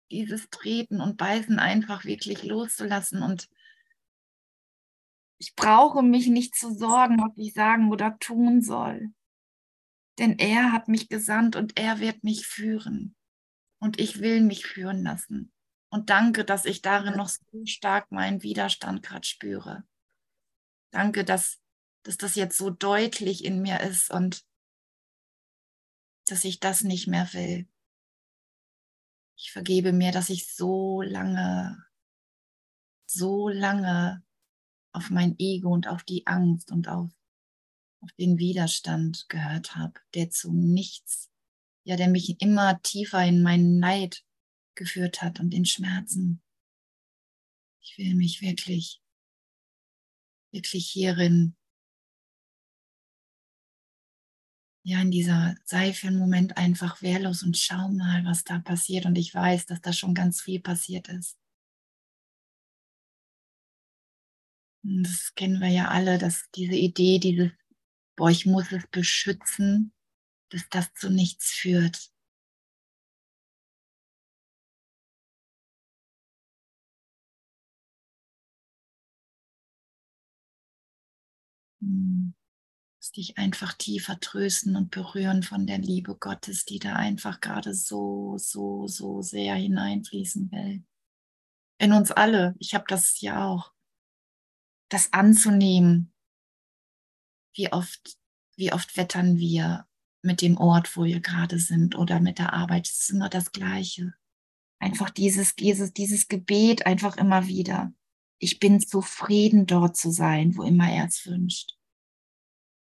dieses 0.09 0.49
Treten 0.49 1.01
und 1.01 1.17
Beißen 1.17 1.59
einfach 1.59 2.05
wirklich 2.05 2.43
loszulassen. 2.43 3.21
Und 3.21 3.49
ich 5.37 5.53
brauche 5.53 6.01
mich 6.01 6.27
nicht 6.27 6.55
zu 6.55 6.73
sorgen, 6.73 7.17
was 7.17 7.37
ich 7.37 7.53
sagen 7.53 7.91
oder 7.91 8.17
tun 8.19 8.61
soll. 8.61 9.11
Denn 10.19 10.39
er 10.39 10.71
hat 10.71 10.87
mich 10.87 11.09
gesandt 11.09 11.55
und 11.55 11.77
er 11.77 11.99
wird 11.99 12.23
mich 12.23 12.47
führen. 12.47 13.15
Und 13.79 13.99
ich 13.99 14.19
will 14.19 14.41
mich 14.41 14.65
führen 14.65 15.03
lassen. 15.03 15.51
Und 15.89 16.09
danke, 16.09 16.43
dass 16.43 16.65
ich 16.65 16.81
darin 16.81 17.15
noch 17.15 17.29
so 17.29 17.65
stark 17.65 18.11
meinen 18.11 18.41
Widerstand 18.43 19.03
gerade 19.03 19.25
spüre. 19.25 19.83
Danke, 20.91 21.23
dass, 21.23 21.61
dass 22.03 22.17
das 22.17 22.35
jetzt 22.35 22.57
so 22.57 22.69
deutlich 22.69 23.45
in 23.45 23.61
mir 23.61 23.81
ist 23.81 24.11
und 24.11 24.43
dass 26.27 26.43
ich 26.43 26.59
das 26.59 26.83
nicht 26.83 27.07
mehr 27.07 27.31
will. 27.33 27.67
Ich 29.37 29.51
vergebe 29.51 29.93
mir, 29.93 30.11
dass 30.11 30.29
ich 30.29 30.53
so 30.53 31.01
lange, 31.01 31.85
so 33.05 33.49
lange 33.49 34.25
auf 34.93 35.09
mein 35.09 35.35
Ego 35.37 35.69
und 35.69 35.87
auf 35.87 36.03
die 36.03 36.25
Angst 36.25 36.71
und 36.71 36.87
auf, 36.87 37.11
auf 38.07 38.15
den 38.15 38.37
Widerstand 38.37 39.27
gehört 39.27 39.75
habe, 39.75 39.99
der 40.13 40.29
zu 40.29 40.53
nichts, 40.53 41.29
ja, 41.83 41.97
der 41.97 42.07
mich 42.07 42.41
immer 42.41 42.81
tiefer 42.81 43.23
in 43.25 43.41
meinen 43.41 43.79
Neid 43.79 44.23
geführt 44.75 45.21
hat 45.21 45.41
und 45.41 45.53
in 45.53 45.65
Schmerzen. 45.65 46.41
Ich 47.81 47.97
will 47.97 48.15
mich 48.15 48.41
wirklich, 48.41 49.01
wirklich 50.51 50.89
hierin, 50.89 51.57
ja, 54.83 55.01
in 55.01 55.11
dieser 55.11 55.55
Seife 55.65 56.07
im 56.07 56.17
Moment 56.17 56.55
einfach 56.55 57.01
wehrlos 57.01 57.43
und 57.43 57.57
schau 57.57 57.89
mal, 57.89 58.23
was 58.23 58.45
da 58.45 58.59
passiert. 58.59 59.05
Und 59.05 59.17
ich 59.17 59.33
weiß, 59.33 59.65
dass 59.65 59.81
da 59.81 59.91
schon 59.91 60.13
ganz 60.13 60.41
viel 60.41 60.61
passiert 60.61 61.09
ist. 61.09 61.37
Das 64.83 65.33
kennen 65.35 65.59
wir 65.59 65.67
ja 65.67 65.89
alle, 65.89 66.17
dass 66.17 66.49
diese 66.55 66.75
Idee, 66.75 67.19
dieses, 67.19 67.51
boah, 68.17 68.29
ich 68.29 68.45
muss 68.45 68.71
es 68.73 68.85
beschützen, 68.87 69.93
dass 70.49 70.67
das 70.69 70.93
zu 70.95 71.09
nichts 71.09 71.51
führt. 71.51 72.11
Hm. 81.81 82.33
Dich 83.15 83.37
einfach 83.39 83.73
tiefer 83.73 84.19
trösten 84.19 84.75
und 84.75 84.91
berühren 84.91 85.41
von 85.41 85.65
der 85.65 85.79
Liebe 85.79 86.15
Gottes, 86.15 86.65
die 86.65 86.77
da 86.77 86.93
einfach 86.95 87.41
gerade 87.41 87.73
so, 87.73 88.37
so, 88.37 88.87
so 88.87 89.23
sehr 89.23 89.55
hineinfließen 89.55 90.51
will. 90.51 90.83
In 91.79 91.93
uns 91.93 92.11
alle. 92.11 92.55
Ich 92.59 92.75
habe 92.75 92.85
das 92.87 93.19
ja 93.21 93.47
auch. 93.47 93.73
Das 94.89 95.13
anzunehmen. 95.13 96.13
Wie 97.57 97.73
oft, 97.73 98.17
wie 98.55 98.71
oft 98.71 98.95
wettern 98.95 99.37
wir 99.37 99.85
mit 100.21 100.41
dem 100.41 100.57
Ort, 100.57 100.95
wo 100.95 101.03
wir 101.03 101.19
gerade 101.19 101.59
sind 101.59 101.95
oder 101.95 102.21
mit 102.21 102.39
der 102.39 102.53
Arbeit. 102.53 102.87
Es 102.87 103.01
ist 103.01 103.09
immer 103.09 103.29
das 103.29 103.51
Gleiche. 103.51 104.13
Einfach 104.79 105.09
dieses, 105.09 105.55
dieses, 105.55 105.91
dieses 105.93 106.27
Gebet 106.27 106.85
einfach 106.85 107.17
immer 107.17 107.47
wieder 107.47 107.91
ich 108.39 108.59
bin 108.59 108.79
zufrieden, 108.79 109.65
dort 109.65 109.97
zu 109.97 110.11
sein, 110.11 110.55
wo 110.55 110.63
immer 110.63 110.91
er 110.91 111.05
es 111.05 111.25
wünscht. 111.25 111.73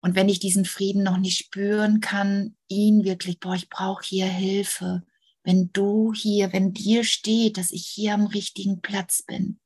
Und 0.00 0.14
wenn 0.14 0.28
ich 0.28 0.38
diesen 0.38 0.64
Frieden 0.64 1.02
noch 1.02 1.18
nicht 1.18 1.38
spüren 1.38 2.00
kann, 2.00 2.56
ihn 2.68 3.04
wirklich, 3.04 3.40
boah, 3.40 3.54
ich 3.54 3.68
brauche 3.68 4.04
hier 4.04 4.26
Hilfe. 4.26 5.02
Wenn 5.42 5.72
du 5.72 6.12
hier, 6.12 6.52
wenn 6.52 6.72
dir 6.72 7.02
steht, 7.04 7.56
dass 7.56 7.72
ich 7.72 7.86
hier 7.86 8.14
am 8.14 8.26
richtigen 8.26 8.80
Platz 8.80 9.22
bin, 9.22 9.58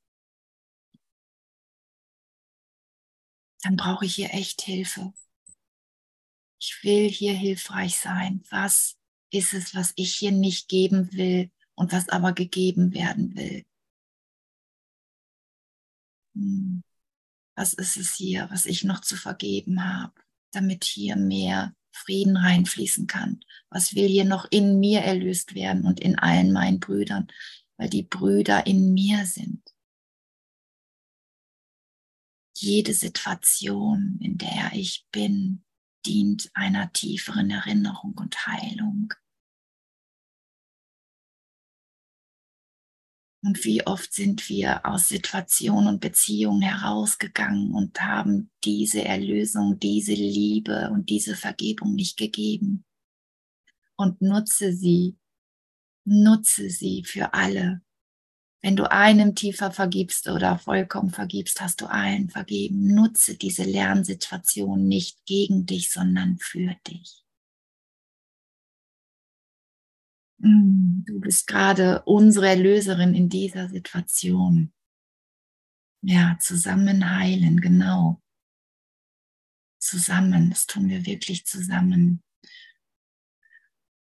dann 3.62 3.77
brauche 3.77 4.05
ich 4.05 4.14
hier 4.14 4.35
echt 4.35 4.61
Hilfe. 4.62 5.12
Ich 6.61 6.79
will 6.83 7.09
hier 7.09 7.35
hilfreich 7.35 7.98
sein. 7.98 8.44
Was 8.51 8.96
ist 9.31 9.55
es, 9.55 9.75
was 9.75 9.92
ich 9.96 10.14
hier 10.14 10.33
nicht 10.33 10.68
geben 10.68 11.12
will 11.12 11.51
und 11.75 11.92
was 11.92 12.09
aber 12.09 12.33
gegeben 12.33 12.92
werden 12.92 13.35
will? 13.35 13.64
Hm. 16.35 16.83
was 17.55 17.75
ist 17.75 17.96
es 17.96 18.14
hier, 18.14 18.48
was 18.51 18.64
ich 18.64 18.85
noch 18.85 19.01
zu 19.01 19.16
vergeben 19.16 19.85
habe, 19.85 20.14
damit 20.53 20.85
hier 20.85 21.16
mehr 21.16 21.75
Frieden 21.92 22.37
reinfließen 22.37 23.07
kann? 23.07 23.40
Was 23.68 23.94
will 23.94 24.09
hier 24.09 24.25
noch 24.25 24.46
in 24.51 24.81
mir 24.81 25.01
erlöst 25.01 25.55
werden 25.55 25.85
und 25.85 26.01
in 26.01 26.18
allen 26.18 26.53
meinen 26.53 26.81
Brüdern, 26.81 27.29
weil 27.77 27.90
die 27.90 28.03
Brüder 28.03 28.66
in 28.66 28.94
mir 28.94 29.27
sind? 29.27 29.72
Jede 32.62 32.94
Situation, 32.94 34.18
in 34.20 34.38
der 34.38 34.70
ich 34.72 35.05
bin, 35.11 35.64
dient 36.07 36.48
einer 36.55 36.92
tieferen 36.92 37.51
Erinnerung 37.51 38.14
und 38.16 38.46
Heilung. 38.46 39.12
Und 43.44 43.64
wie 43.64 43.85
oft 43.85 44.12
sind 44.12 44.48
wir 44.48 44.87
aus 44.87 45.09
Situationen 45.09 45.88
und 45.88 46.01
Beziehungen 46.01 46.62
herausgegangen 46.62 47.75
und 47.75 48.01
haben 48.01 48.53
diese 48.62 49.05
Erlösung, 49.05 49.81
diese 49.81 50.14
Liebe 50.14 50.90
und 50.92 51.11
diese 51.11 51.35
Vergebung 51.35 51.96
nicht 51.96 52.16
gegeben. 52.16 52.85
Und 53.96 54.22
nutze 54.22 54.72
sie, 54.72 55.18
nutze 56.05 56.70
sie 56.70 57.03
für 57.05 57.35
alle. 57.35 57.83
Wenn 58.62 58.77
du 58.77 58.88
einem 58.88 59.35
tiefer 59.35 59.72
vergibst 59.72 60.29
oder 60.29 60.57
vollkommen 60.57 61.11
vergibst, 61.11 61.61
hast 61.61 61.81
du 61.81 61.87
allen 61.87 62.31
vergeben. 62.31 62.94
Nutze 62.94 63.37
diese 63.37 63.64
Lernsituation 63.64 64.87
nicht 64.87 65.27
gegen 65.27 65.66
dich, 65.66 65.90
sondern 65.90 66.38
für 66.38 66.77
dich. 66.87 67.25
Mm, 70.38 71.03
du 71.05 71.20
bist 71.20 71.48
gerade 71.48 72.03
unsere 72.05 72.48
Erlöserin 72.48 73.14
in 73.14 73.29
dieser 73.29 73.68
Situation. 73.68 74.72
Ja, 76.05 76.37
zusammen 76.40 77.18
heilen, 77.18 77.61
genau. 77.61 78.22
Zusammen, 79.81 80.51
das 80.51 80.66
tun 80.66 80.88
wir 80.88 81.05
wirklich 81.05 81.46
zusammen. 81.46 82.22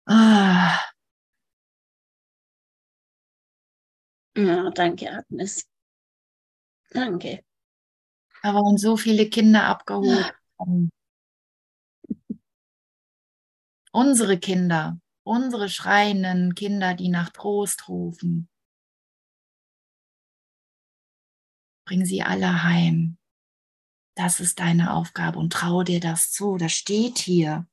Ah. 0.05 0.77
Ja, 4.35 4.69
danke, 4.69 5.11
Agnes. 5.11 5.67
Danke. 6.91 7.43
Da 8.43 8.53
waren 8.53 8.77
so 8.77 8.97
viele 8.97 9.29
Kinder 9.29 9.65
abgeholt. 9.65 10.33
Unsere 13.91 14.39
Kinder, 14.39 14.99
unsere 15.23 15.69
schreienden 15.69 16.55
Kinder, 16.55 16.93
die 16.93 17.09
nach 17.09 17.29
Trost 17.29 17.87
rufen. 17.89 18.49
Bring 21.85 22.05
sie 22.05 22.23
alle 22.23 22.63
heim. 22.63 23.17
Das 24.15 24.39
ist 24.39 24.59
deine 24.59 24.93
Aufgabe 24.93 25.39
und 25.39 25.51
trau 25.53 25.83
dir 25.83 25.99
das 25.99 26.31
zu. 26.31 26.57
Das 26.57 26.71
steht 26.71 27.17
hier. 27.17 27.67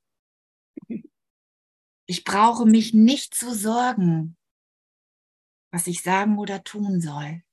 Ich 2.05 2.23
brauche 2.23 2.65
mich 2.65 2.93
nicht 2.93 3.33
zu 3.33 3.53
sorgen, 3.53 4.35
was 5.71 5.87
ich 5.87 6.01
sagen 6.01 6.37
oder 6.37 6.63
tun 6.63 7.01
soll. 7.01 7.43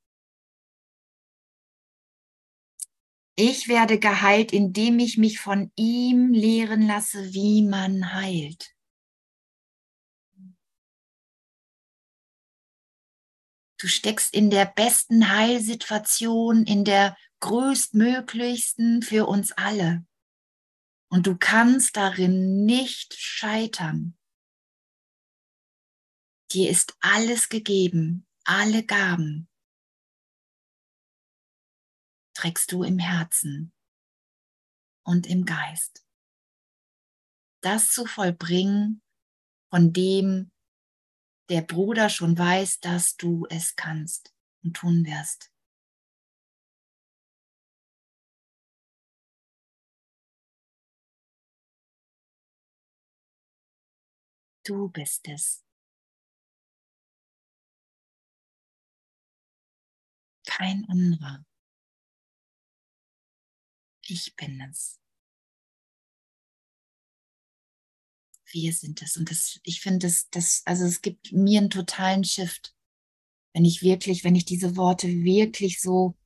Ich 3.38 3.68
werde 3.68 3.98
geheilt, 3.98 4.52
indem 4.52 4.98
ich 4.98 5.18
mich 5.18 5.40
von 5.40 5.70
ihm 5.76 6.32
lehren 6.32 6.86
lasse, 6.86 7.34
wie 7.34 7.62
man 7.62 8.14
heilt. 8.14 8.74
Du 13.78 13.88
steckst 13.88 14.32
in 14.32 14.48
der 14.48 14.64
besten 14.64 15.30
Heilsituation, 15.30 16.64
in 16.64 16.84
der 16.84 17.14
größtmöglichsten 17.40 19.02
für 19.02 19.26
uns 19.26 19.52
alle. 19.52 20.06
Und 21.10 21.26
du 21.26 21.36
kannst 21.36 21.96
darin 21.96 22.64
nicht 22.64 23.14
scheitern. 23.14 24.15
Dir 26.56 26.70
ist 26.70 26.96
alles 27.00 27.50
gegeben, 27.50 28.26
alle 28.44 28.82
Gaben 28.82 29.46
trägst 32.32 32.72
du 32.72 32.82
im 32.82 32.98
Herzen 32.98 33.74
und 35.04 35.26
im 35.26 35.44
Geist. 35.44 36.06
Das 37.62 37.90
zu 37.90 38.06
vollbringen, 38.06 39.02
von 39.68 39.92
dem 39.92 40.50
der 41.50 41.60
Bruder 41.60 42.08
schon 42.08 42.38
weiß, 42.38 42.80
dass 42.80 43.18
du 43.18 43.46
es 43.50 43.76
kannst 43.76 44.34
und 44.64 44.78
tun 44.78 45.04
wirst. 45.04 45.52
Du 54.64 54.88
bist 54.88 55.28
es. 55.28 55.65
Kein 60.56 60.86
anderer. 60.88 61.44
Ich 64.06 64.34
bin 64.36 64.58
es. 64.62 64.98
Wir 68.52 68.72
sind 68.72 69.02
es. 69.02 69.18
Und 69.18 69.30
das, 69.30 69.60
ich 69.64 69.82
finde, 69.82 70.06
das, 70.06 70.30
das, 70.30 70.62
also 70.64 70.86
es 70.86 71.02
gibt 71.02 71.30
mir 71.32 71.60
einen 71.60 71.68
totalen 71.68 72.24
Shift, 72.24 72.74
wenn 73.52 73.66
ich 73.66 73.82
wirklich, 73.82 74.24
wenn 74.24 74.34
ich 74.34 74.46
diese 74.46 74.76
Worte 74.76 75.08
wirklich 75.08 75.82
so 75.82 76.16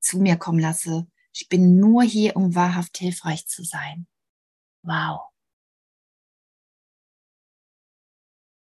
zu 0.00 0.18
mir 0.18 0.36
kommen 0.36 0.58
lasse. 0.58 1.06
Ich 1.32 1.48
bin 1.48 1.76
nur 1.76 2.02
hier, 2.02 2.34
um 2.34 2.56
wahrhaft 2.56 2.98
hilfreich 2.98 3.46
zu 3.46 3.62
sein. 3.62 4.08
Wow. 4.82 5.33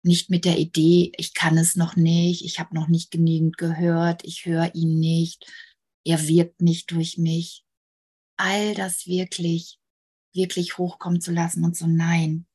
Nicht 0.02 0.30
mit 0.30 0.44
der 0.44 0.58
Idee, 0.58 1.12
ich 1.18 1.34
kann 1.34 1.58
es 1.58 1.76
noch 1.76 1.94
nicht, 1.94 2.44
ich 2.44 2.58
habe 2.58 2.74
noch 2.74 2.88
nicht 2.88 3.10
genügend 3.10 3.58
gehört, 3.58 4.24
ich 4.24 4.46
höre 4.46 4.74
ihn 4.74 4.98
nicht, 4.98 5.46
er 6.04 6.26
wirkt 6.26 6.62
nicht 6.62 6.90
durch 6.90 7.18
mich. 7.18 7.64
All 8.38 8.74
das 8.74 9.06
wirklich, 9.06 9.78
wirklich 10.32 10.78
hochkommen 10.78 11.20
zu 11.20 11.32
lassen 11.32 11.64
und 11.64 11.76
so, 11.76 11.86
nein, 11.86 12.46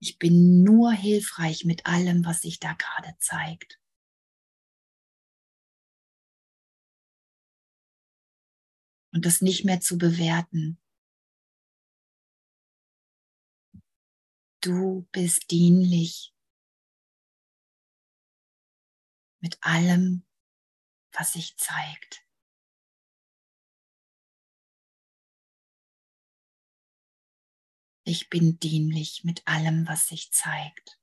ich 0.00 0.18
bin 0.18 0.62
nur 0.62 0.92
hilfreich 0.92 1.64
mit 1.64 1.86
allem, 1.86 2.24
was 2.24 2.42
sich 2.42 2.60
da 2.60 2.74
gerade 2.74 3.16
zeigt. 3.18 3.80
Und 9.12 9.24
das 9.24 9.40
nicht 9.40 9.64
mehr 9.64 9.80
zu 9.80 9.96
bewerten. 9.96 10.78
Du 14.66 15.06
bist 15.12 15.52
dienlich 15.52 16.34
mit 19.38 19.58
allem, 19.60 20.26
was 21.12 21.34
sich 21.34 21.56
zeigt. 21.56 22.26
Ich 28.02 28.28
bin 28.28 28.58
dienlich 28.58 29.22
mit 29.22 29.46
allem, 29.46 29.86
was 29.86 30.08
sich 30.08 30.32
zeigt. 30.32 30.98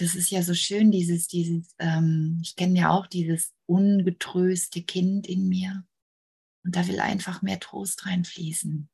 Das 0.00 0.14
ist 0.14 0.30
ja 0.30 0.42
so 0.42 0.54
schön, 0.54 0.90
dieses, 0.90 1.28
dieses, 1.28 1.74
ähm, 1.78 2.40
ich 2.42 2.56
kenne 2.56 2.78
ja 2.78 2.90
auch 2.90 3.06
dieses 3.06 3.52
ungetröste 3.66 4.82
Kind 4.82 5.26
in 5.26 5.48
mir. 5.48 5.84
Und 6.64 6.74
da 6.74 6.86
will 6.88 7.00
einfach 7.00 7.42
mehr 7.42 7.60
Trost 7.60 8.06
reinfließen. 8.06 8.88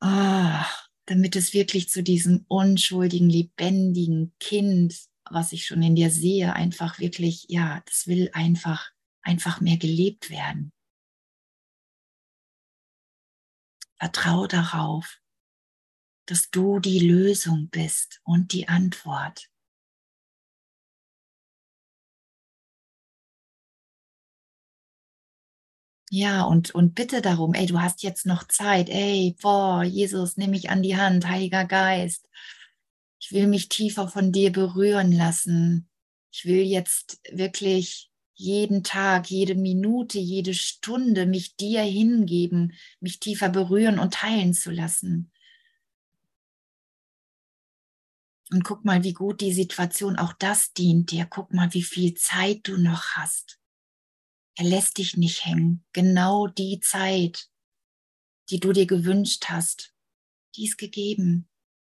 Ah, 0.00 0.66
damit 1.06 1.36
es 1.36 1.54
wirklich 1.54 1.88
zu 1.88 2.02
diesem 2.02 2.44
unschuldigen, 2.48 3.30
lebendigen 3.30 4.34
Kind, 4.38 4.94
was 5.24 5.52
ich 5.52 5.66
schon 5.66 5.82
in 5.82 5.94
dir 5.94 6.10
sehe, 6.10 6.52
einfach 6.52 6.98
wirklich, 6.98 7.46
ja, 7.48 7.82
das 7.86 8.06
will 8.06 8.30
einfach, 8.34 8.90
einfach 9.22 9.60
mehr 9.60 9.78
gelebt 9.78 10.28
werden. 10.28 10.72
Vertrau 13.98 14.46
darauf, 14.46 15.21
dass 16.32 16.50
du 16.50 16.78
die 16.78 16.98
Lösung 16.98 17.68
bist 17.68 18.22
und 18.24 18.54
die 18.54 18.66
Antwort. 18.66 19.50
Ja, 26.10 26.44
und, 26.44 26.74
und 26.74 26.94
bitte 26.94 27.20
darum, 27.20 27.52
ey, 27.52 27.66
du 27.66 27.82
hast 27.82 28.02
jetzt 28.02 28.24
noch 28.24 28.48
Zeit, 28.48 28.88
ey, 28.88 29.36
boah, 29.42 29.82
Jesus, 29.82 30.38
nimm 30.38 30.52
mich 30.52 30.70
an 30.70 30.82
die 30.82 30.96
Hand, 30.96 31.28
Heiliger 31.28 31.66
Geist. 31.66 32.26
Ich 33.20 33.32
will 33.32 33.46
mich 33.46 33.68
tiefer 33.68 34.08
von 34.08 34.32
dir 34.32 34.52
berühren 34.52 35.12
lassen. 35.12 35.90
Ich 36.32 36.46
will 36.46 36.62
jetzt 36.62 37.20
wirklich 37.30 38.10
jeden 38.32 38.84
Tag, 38.84 39.28
jede 39.28 39.54
Minute, 39.54 40.18
jede 40.18 40.54
Stunde 40.54 41.26
mich 41.26 41.56
dir 41.56 41.82
hingeben, 41.82 42.72
mich 43.00 43.20
tiefer 43.20 43.50
berühren 43.50 43.98
und 43.98 44.14
teilen 44.14 44.54
zu 44.54 44.70
lassen. 44.70 45.31
Und 48.52 48.64
guck 48.64 48.84
mal, 48.84 49.02
wie 49.02 49.14
gut 49.14 49.40
die 49.40 49.52
Situation 49.52 50.16
auch 50.16 50.34
das 50.34 50.72
dient 50.74 51.10
dir. 51.10 51.24
Guck 51.24 51.54
mal, 51.54 51.72
wie 51.72 51.82
viel 51.82 52.14
Zeit 52.14 52.68
du 52.68 52.76
noch 52.76 53.16
hast. 53.16 53.58
Er 54.56 54.66
lässt 54.66 54.98
dich 54.98 55.16
nicht 55.16 55.46
hängen. 55.46 55.84
Genau 55.92 56.46
die 56.46 56.78
Zeit, 56.80 57.50
die 58.50 58.60
du 58.60 58.72
dir 58.72 58.86
gewünscht 58.86 59.46
hast, 59.48 59.94
die 60.54 60.64
ist 60.66 60.76
gegeben, 60.76 61.48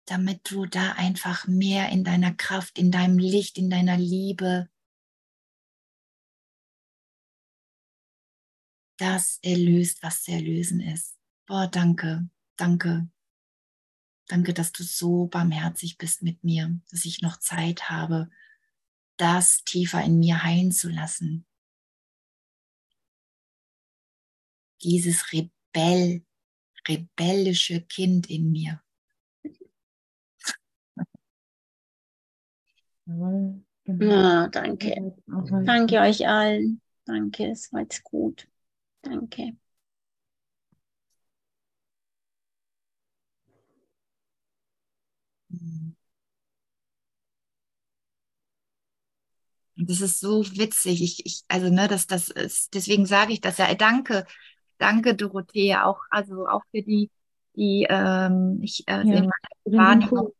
damit 0.06 0.50
du 0.50 0.64
da 0.64 0.92
einfach 0.92 1.46
mehr 1.46 1.90
in 1.90 2.04
deiner 2.04 2.32
Kraft, 2.32 2.78
in 2.78 2.90
deinem 2.90 3.18
Licht, 3.18 3.58
in 3.58 3.68
deiner 3.68 3.98
Liebe 3.98 4.70
das 8.98 9.38
erlöst, 9.42 10.02
was 10.02 10.22
zu 10.22 10.32
erlösen 10.32 10.80
ist. 10.80 11.18
Boah, 11.46 11.68
danke, 11.68 12.30
danke. 12.56 13.10
Danke, 14.28 14.54
dass 14.54 14.72
du 14.72 14.82
so 14.82 15.26
barmherzig 15.26 15.98
bist 15.98 16.22
mit 16.22 16.42
mir, 16.42 16.78
dass 16.90 17.04
ich 17.04 17.22
noch 17.22 17.38
Zeit 17.38 17.88
habe, 17.90 18.28
das 19.16 19.64
tiefer 19.64 20.02
in 20.02 20.18
mir 20.18 20.42
heilen 20.42 20.72
zu 20.72 20.88
lassen. 20.88 21.46
dieses 24.82 25.32
Rebell, 25.32 26.22
rebellische 26.88 27.80
Kind 27.82 28.30
in 28.30 28.52
mir. 28.52 28.80
Genau. 33.84 34.04
Ja, 34.04 34.48
danke. 34.48 35.14
Danke 35.64 36.00
euch 36.00 36.26
allen. 36.26 36.80
Danke, 37.04 37.52
es 37.52 37.72
war 37.72 37.82
jetzt 37.82 38.02
gut. 38.02 38.48
Danke. 39.02 39.56
Das 49.78 50.00
ist 50.00 50.20
so 50.20 50.44
witzig. 50.56 51.02
Ich, 51.02 51.26
ich, 51.26 51.44
also, 51.48 51.68
ne, 51.68 51.86
das, 51.86 52.06
das 52.06 52.28
ist, 52.28 52.74
deswegen 52.74 53.04
sage 53.04 53.32
ich 53.32 53.40
das 53.40 53.58
ja. 53.58 53.74
Danke, 53.74 54.24
Danke, 54.78 55.14
Dorothea, 55.14 55.84
auch, 55.84 56.00
also 56.10 56.46
auch 56.46 56.62
für 56.70 56.82
die, 56.82 57.10
die 57.56 57.86
ähm, 57.88 58.60
ich 58.62 58.86
äh, 58.86 58.92
ja, 58.92 59.00
in 59.00 59.30
meiner 59.64 59.78
Wahrnehmung 59.78 60.32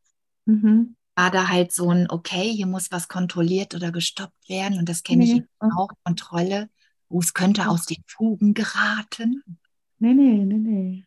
mhm. 0.44 0.96
war 1.14 1.30
da 1.30 1.48
halt 1.48 1.72
so 1.72 1.90
ein, 1.90 2.10
okay, 2.10 2.52
hier 2.52 2.66
muss 2.66 2.92
was 2.92 3.08
kontrolliert 3.08 3.74
oder 3.74 3.92
gestoppt 3.92 4.48
werden 4.48 4.78
und 4.78 4.88
das 4.88 5.02
kenne 5.02 5.24
nee. 5.24 5.32
ich 5.32 5.42
auch, 5.58 5.88
Kontrolle. 6.04 6.68
Oh, 7.08 7.20
es 7.20 7.34
könnte 7.34 7.68
aus 7.68 7.86
den 7.86 8.02
Fugen 8.06 8.52
geraten. 8.52 9.42
Nee, 9.98 10.12
nee, 10.12 10.44
nee, 10.44 10.54
nee. 10.54 11.04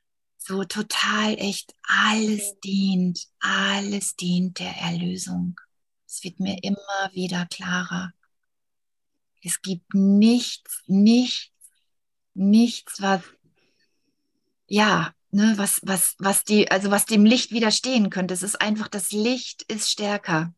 So 0.50 0.64
total 0.64 1.38
echt, 1.38 1.76
alles 1.84 2.60
dient, 2.62 3.28
alles 3.40 4.16
dient 4.16 4.58
der 4.58 4.76
Erlösung. 4.78 5.62
Es 6.08 6.24
wird 6.24 6.40
mir 6.40 6.58
immer 6.64 7.12
wieder 7.14 7.46
klarer. 7.46 8.14
Es 9.44 9.62
gibt 9.62 9.94
nichts, 9.94 10.82
nichts, 10.88 11.52
nichts, 12.34 13.00
was, 13.00 13.22
ja, 14.66 15.14
ne, 15.30 15.54
was, 15.58 15.82
was, 15.84 16.16
was 16.18 16.46
die, 16.46 16.72
also 16.72 16.90
was 16.90 17.06
dem 17.06 17.26
Licht 17.26 17.52
widerstehen 17.52 18.10
könnte. 18.10 18.34
Es 18.34 18.42
ist 18.42 18.60
einfach, 18.60 18.88
das 18.88 19.12
Licht 19.12 19.62
ist 19.72 19.92
stärker. 19.92 20.56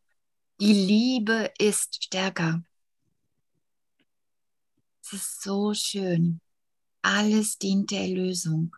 Die 0.61 0.71
Liebe 0.71 1.51
ist 1.59 2.05
stärker. 2.05 2.63
Es 5.03 5.11
ist 5.11 5.41
so 5.41 5.73
schön. 5.73 6.39
Alles 7.01 7.57
dient 7.57 7.91
der 7.91 8.03
Erlösung. 8.03 8.73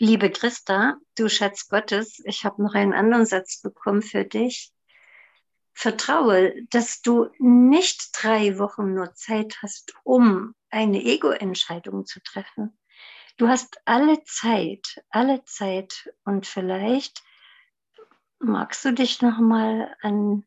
Liebe 0.00 0.30
Christa, 0.30 0.96
du 1.16 1.28
Schatz 1.28 1.66
Gottes, 1.66 2.22
ich 2.24 2.44
habe 2.44 2.62
noch 2.62 2.74
einen 2.74 2.92
anderen 2.92 3.26
Satz 3.26 3.60
bekommen 3.60 4.00
für 4.00 4.24
dich. 4.24 4.72
Vertraue, 5.72 6.54
dass 6.70 7.02
du 7.02 7.30
nicht 7.40 8.10
drei 8.12 8.60
Wochen 8.60 8.94
nur 8.94 9.14
Zeit 9.14 9.58
hast, 9.60 9.94
um 10.04 10.54
eine 10.70 11.02
Ego-Entscheidung 11.02 12.06
zu 12.06 12.22
treffen. 12.22 12.78
Du 13.38 13.48
hast 13.48 13.80
alle 13.86 14.22
Zeit, 14.22 15.02
alle 15.10 15.44
Zeit 15.46 16.08
und 16.22 16.46
vielleicht 16.46 17.24
magst 18.38 18.84
du 18.84 18.92
dich 18.92 19.20
noch 19.20 19.40
mal 19.40 19.96
an 20.00 20.46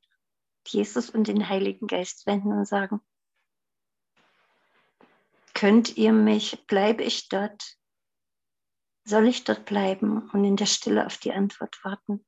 Jesus 0.65 1.09
und 1.09 1.27
den 1.27 1.49
Heiligen 1.49 1.87
Geist 1.87 2.25
wenden 2.25 2.53
und 2.53 2.65
sagen: 2.65 3.01
Könnt 5.53 5.97
ihr 5.97 6.13
mich, 6.13 6.65
bleibe 6.67 7.03
ich 7.03 7.27
dort? 7.27 7.80
Soll 9.03 9.27
ich 9.27 9.43
dort 9.43 9.65
bleiben 9.65 10.29
und 10.29 10.45
in 10.45 10.55
der 10.55 10.67
Stille 10.67 11.05
auf 11.05 11.17
die 11.17 11.33
Antwort 11.33 11.83
warten? 11.83 12.25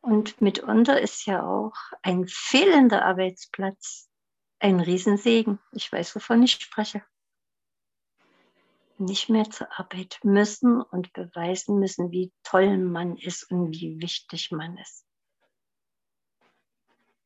Und 0.00 0.40
mitunter 0.40 1.00
ist 1.00 1.26
ja 1.26 1.44
auch 1.44 1.74
ein 2.02 2.26
fehlender 2.28 3.04
Arbeitsplatz 3.04 4.08
ein 4.60 4.80
Riesensegen. 4.80 5.60
Ich 5.72 5.90
weiß, 5.90 6.14
wovon 6.16 6.42
ich 6.42 6.52
spreche. 6.52 7.04
Nicht 8.98 9.28
mehr 9.28 9.48
zur 9.50 9.78
Arbeit 9.78 10.18
müssen 10.24 10.82
und 10.82 11.12
beweisen 11.12 11.78
müssen, 11.78 12.10
wie 12.10 12.32
toll 12.42 12.78
man 12.78 13.16
ist 13.16 13.48
und 13.50 13.72
wie 13.72 14.00
wichtig 14.00 14.50
man 14.50 14.76
ist. 14.78 15.06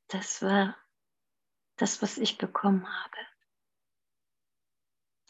Das 0.09 0.43
war 0.43 0.77
das, 1.77 2.03
was 2.03 2.19
ich 2.19 2.37
bekommen 2.37 2.87
habe. 2.87 3.17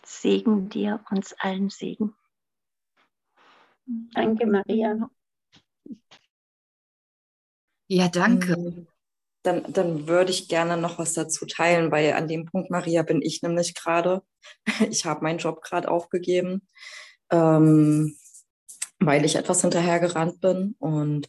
Segen 0.04 0.68
dir, 0.68 1.04
uns 1.10 1.32
allen 1.34 1.70
Segen. 1.70 2.16
Danke, 3.86 4.46
Maria. 4.46 5.10
Ja, 7.88 8.08
danke. 8.08 8.56
Mhm. 8.56 8.86
Dann, 9.42 9.72
dann 9.72 10.06
würde 10.06 10.30
ich 10.30 10.48
gerne 10.48 10.76
noch 10.76 10.98
was 10.98 11.14
dazu 11.14 11.46
teilen, 11.46 11.90
weil 11.90 12.12
an 12.12 12.28
dem 12.28 12.46
Punkt, 12.46 12.70
Maria, 12.70 13.02
bin 13.02 13.20
ich 13.22 13.42
nämlich 13.42 13.74
gerade. 13.74 14.22
Ich 14.90 15.04
habe 15.04 15.22
meinen 15.22 15.38
Job 15.38 15.62
gerade 15.62 15.90
aufgegeben, 15.90 16.66
ähm, 17.30 18.16
weil 18.98 19.24
ich 19.24 19.36
etwas 19.36 19.62
hinterhergerannt 19.62 20.40
bin 20.40 20.74
und 20.78 21.28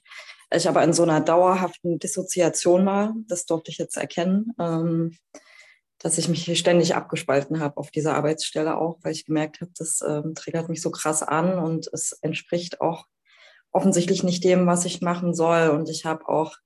ich 0.51 0.67
aber 0.67 0.83
in 0.83 0.93
so 0.93 1.03
einer 1.03 1.21
dauerhaften 1.21 1.99
Dissoziation 1.99 2.85
war. 2.85 3.15
Das 3.27 3.45
durfte 3.45 3.71
ich 3.71 3.77
jetzt 3.77 3.97
erkennen, 3.97 4.53
ähm, 4.59 5.17
dass 6.03 6.17
ich 6.17 6.27
mich 6.27 6.43
hier 6.43 6.57
ständig 6.57 6.95
abgespalten 6.95 7.61
habe 7.61 7.77
auf 7.77 7.89
dieser 7.89 8.15
Arbeitsstelle 8.15 8.77
auch, 8.77 8.99
weil 9.03 9.13
ich 9.13 9.25
gemerkt 9.25 9.61
habe, 9.61 9.71
das 9.77 10.01
ähm, 10.05 10.35
triggert 10.35 10.67
mich 10.67 10.81
so 10.81 10.91
krass 10.91 11.23
an 11.23 11.57
und 11.57 11.89
es 11.93 12.11
entspricht 12.21 12.81
auch 12.81 13.05
offensichtlich 13.71 14.21
nicht 14.21 14.43
dem, 14.43 14.67
was 14.67 14.83
ich 14.83 15.01
machen 15.01 15.33
soll. 15.33 15.69
Und 15.69 15.89
ich 15.89 16.03
habe 16.03 16.27
auch 16.27 16.57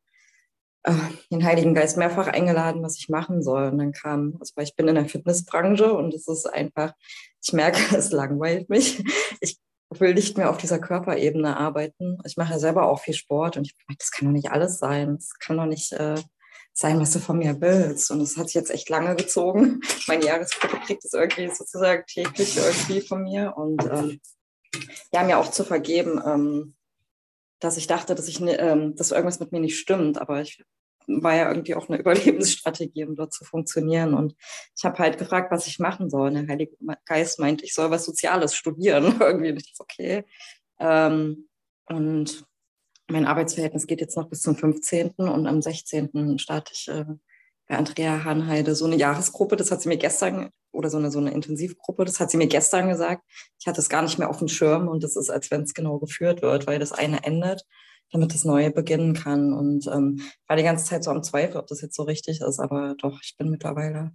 äh, 0.83 0.91
den 1.31 1.45
Heiligen 1.45 1.75
Geist 1.75 1.97
mehrfach 1.97 2.27
eingeladen, 2.27 2.81
was 2.81 2.97
ich 2.97 3.09
machen 3.09 3.43
soll. 3.43 3.69
Und 3.69 3.77
dann 3.77 3.91
kam, 3.91 4.38
also 4.39 4.53
weil 4.55 4.65
ich 4.65 4.75
bin 4.75 4.88
in 4.88 4.95
der 4.95 5.07
Fitnessbranche 5.07 5.93
und 5.93 6.15
es 6.15 6.27
ist 6.27 6.47
einfach, 6.47 6.93
ich 7.43 7.53
merke, 7.53 7.79
es 7.95 8.11
langweilt 8.11 8.69
mich. 8.69 9.03
Ich 9.39 9.59
will 9.91 10.15
nicht 10.15 10.35
mehr 10.35 10.49
auf 10.49 10.57
dieser 10.57 10.79
Körperebene 10.79 11.55
arbeiten. 11.55 12.17
Ich 12.25 12.38
mache 12.38 12.53
ja 12.53 12.59
selber 12.59 12.89
auch 12.89 13.01
viel 13.01 13.13
Sport 13.13 13.55
und 13.55 13.67
ich 13.67 13.75
merke, 13.77 13.99
das 13.99 14.09
kann 14.09 14.27
doch 14.27 14.33
nicht 14.33 14.49
alles 14.49 14.79
sein. 14.79 15.15
Das 15.15 15.29
kann 15.39 15.57
doch 15.57 15.67
nicht 15.67 15.93
äh, 15.93 16.15
sein, 16.78 16.99
was 16.99 17.11
du 17.11 17.19
von 17.19 17.39
mir 17.39 17.59
willst. 17.59 18.11
Und 18.11 18.19
das 18.19 18.38
hat 18.38 18.47
sich 18.47 18.53
jetzt 18.53 18.69
echt 18.69 18.88
lange 18.88 19.15
gezogen. 19.15 19.82
Meine 20.07 20.25
Jahresgruppe 20.25 20.78
kriegt 20.86 21.03
das 21.03 21.13
irgendwie 21.13 21.49
sozusagen 21.49 22.03
täglich 22.05 22.55
irgendwie 22.55 23.01
von 23.01 23.23
mir. 23.23 23.57
Und 23.57 23.84
ähm, 23.86 24.19
ja, 25.11 25.23
mir 25.23 25.39
auch 25.39 25.49
zu 25.49 25.63
vergeben, 25.63 26.21
ähm, 26.23 26.75
dass 27.59 27.78
ich 27.78 27.88
dachte, 27.88 28.13
dass 28.13 28.28
ich 28.28 28.39
ähm, 28.41 28.95
dass 28.95 29.09
irgendwas 29.09 29.39
mit 29.39 29.51
mir 29.51 29.59
nicht 29.59 29.80
stimmt, 29.80 30.21
aber 30.21 30.41
ich 30.41 30.63
war 31.07 31.36
ja 31.36 31.49
irgendwie 31.49 31.73
auch 31.73 31.89
eine 31.89 31.97
Überlebensstrategie, 31.99 33.05
um 33.05 33.15
dort 33.15 33.34
zu 33.34 33.43
funktionieren. 33.43 34.13
Und 34.13 34.36
ich 34.78 34.86
habe 34.86 34.99
halt 34.99 35.17
gefragt, 35.17 35.51
was 35.51 35.65
ich 35.65 35.80
machen 35.80 36.11
soll. 36.11 36.30
Der 36.30 36.47
Heilige 36.47 36.78
Geist 37.05 37.39
meint, 37.39 37.63
ich 37.63 37.73
soll 37.73 37.89
was 37.89 38.05
Soziales 38.05 38.53
studieren. 38.53 39.15
irgendwie 39.19 39.53
nicht 39.53 39.73
okay. 39.80 40.25
Ähm, 40.80 41.49
und 41.88 42.45
mein 43.09 43.25
Arbeitsverhältnis 43.25 43.87
geht 43.87 44.01
jetzt 44.01 44.17
noch 44.17 44.29
bis 44.29 44.41
zum 44.41 44.55
15. 44.55 45.11
und 45.17 45.47
am 45.47 45.61
16. 45.61 46.37
starte 46.39 46.73
ich 46.73 46.87
äh, 46.87 47.05
bei 47.67 47.77
Andrea 47.77 48.23
Hanheide 48.23 48.75
so 48.75 48.85
eine 48.85 48.95
Jahresgruppe. 48.95 49.55
Das 49.55 49.71
hat 49.71 49.81
sie 49.81 49.89
mir 49.89 49.97
gestern 49.97 50.49
oder 50.71 50.89
so 50.89 50.97
eine, 50.97 51.11
so 51.11 51.19
eine 51.19 51.31
Intensivgruppe. 51.31 52.05
Das 52.05 52.19
hat 52.19 52.31
sie 52.31 52.37
mir 52.37 52.47
gestern 52.47 52.89
gesagt. 52.89 53.23
Ich 53.59 53.67
hatte 53.67 53.81
es 53.81 53.89
gar 53.89 54.01
nicht 54.01 54.19
mehr 54.19 54.29
auf 54.29 54.39
dem 54.39 54.47
Schirm 54.47 54.87
und 54.87 55.03
das 55.03 55.15
ist, 55.15 55.29
als 55.29 55.51
wenn 55.51 55.61
es 55.63 55.73
genau 55.73 55.99
geführt 55.99 56.41
wird, 56.41 56.67
weil 56.67 56.79
das 56.79 56.91
eine 56.91 57.23
endet, 57.23 57.63
damit 58.11 58.33
das 58.33 58.45
Neue 58.45 58.71
beginnen 58.71 59.13
kann. 59.13 59.53
Und 59.53 59.87
ähm, 59.87 60.21
war 60.47 60.55
die 60.55 60.63
ganze 60.63 60.85
Zeit 60.85 61.03
so 61.03 61.11
am 61.11 61.23
Zweifel, 61.23 61.57
ob 61.57 61.67
das 61.67 61.81
jetzt 61.81 61.95
so 61.95 62.03
richtig 62.03 62.41
ist, 62.41 62.59
aber 62.59 62.95
doch, 62.95 63.19
ich 63.21 63.35
bin 63.37 63.49
mittlerweile, 63.49 64.11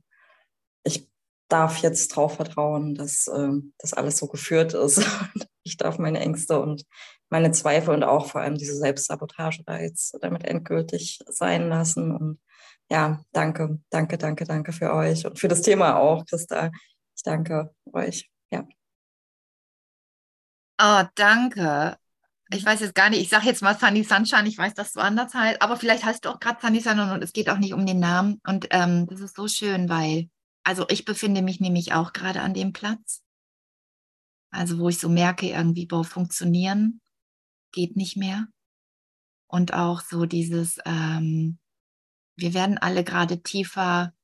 ich 0.85 1.09
darf 1.49 1.79
jetzt 1.79 2.09
drauf 2.09 2.37
vertrauen, 2.37 2.95
dass 2.95 3.27
äh, 3.27 3.51
das 3.79 3.93
alles 3.93 4.17
so 4.17 4.27
geführt 4.29 4.73
ist. 4.73 5.05
ich 5.63 5.77
darf 5.77 5.99
meine 5.99 6.21
Ängste 6.21 6.61
und 6.61 6.85
meine 7.33 7.51
Zweifel 7.51 7.95
und 7.95 8.05
auch 8.05 8.27
vor 8.27 8.43
allem 8.43 8.57
diese 8.57 8.77
Selbstsabotage 8.77 9.65
da 9.65 9.81
jetzt 9.81 10.19
damit 10.21 10.45
endgültig 10.45 11.19
sein 11.27 11.71
lassen 11.71 12.15
und 12.15 12.41
ja, 12.91 13.25
danke, 13.33 13.81
danke, 13.89 14.19
danke, 14.19 14.45
danke 14.45 14.73
für 14.73 14.93
euch 14.93 15.25
und 15.25 15.39
für 15.39 15.49
das 15.49 15.63
Thema 15.63 15.97
auch, 15.97 16.27
Christa. 16.27 16.71
Ich 17.17 17.23
danke 17.23 17.75
euch. 17.91 18.31
Ja. 18.51 18.69
Oh, 20.79 21.09
danke. 21.15 21.97
Ich 22.51 22.67
weiß 22.67 22.81
jetzt 22.81 22.95
gar 22.95 23.09
nicht, 23.09 23.23
ich 23.23 23.31
sage 23.31 23.47
jetzt 23.47 23.63
mal 23.63 23.79
Sunny 23.79 24.05
Sunshine, 24.05 24.47
ich 24.47 24.59
weiß, 24.59 24.75
dass 24.75 24.93
du 24.93 25.01
anders 25.01 25.33
heißt, 25.33 25.63
aber 25.63 25.79
vielleicht 25.79 26.05
heißt 26.05 26.27
du 26.27 26.29
auch 26.29 26.39
gerade 26.39 26.61
Sunny 26.61 26.81
Sunshine 26.81 27.15
und 27.15 27.25
es 27.25 27.33
geht 27.33 27.49
auch 27.49 27.57
nicht 27.57 27.73
um 27.73 27.87
den 27.87 27.99
Namen. 27.99 28.43
Und 28.47 28.67
ähm, 28.73 29.07
das 29.07 29.21
ist 29.21 29.37
so 29.37 29.49
schön, 29.49 29.89
weil, 29.89 30.29
also 30.65 30.85
ich 30.91 31.07
befinde 31.07 31.41
mich 31.41 31.61
nämlich 31.61 31.95
auch 31.95 32.13
gerade 32.13 32.43
an 32.43 32.53
dem 32.53 32.75
Platz. 32.75 33.23
Also 34.51 34.79
wo 34.79 34.91
ich 34.91 34.99
so 34.99 35.09
merke, 35.09 35.47
irgendwie, 35.47 35.87
boah, 35.87 36.05
funktionieren 36.05 37.01
geht 37.73 37.97
nicht 37.97 38.17
mehr. 38.17 38.47
Und 39.47 39.75
auch 39.75 40.01
so 40.01 40.25
dieses, 40.25 40.79
ähm, 40.87 41.59
wir 42.37 42.55
werden 42.55 42.79
alle 42.79 43.05
gerade 43.05 43.43
tiefer, 43.43 44.15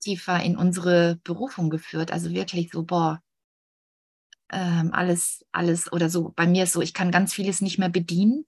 tiefer 0.00 0.42
in 0.42 0.56
unsere 0.56 1.16
Berufung 1.24 1.68
geführt. 1.68 2.10
Also 2.10 2.30
wirklich 2.30 2.70
so, 2.70 2.84
boah, 2.84 3.22
ähm, 4.50 4.92
alles, 4.92 5.44
alles 5.52 5.92
oder 5.92 6.08
so. 6.08 6.32
Bei 6.36 6.46
mir 6.46 6.64
ist 6.64 6.72
so, 6.72 6.80
ich 6.80 6.94
kann 6.94 7.10
ganz 7.10 7.34
vieles 7.34 7.60
nicht 7.60 7.78
mehr 7.78 7.88
bedienen, 7.88 8.46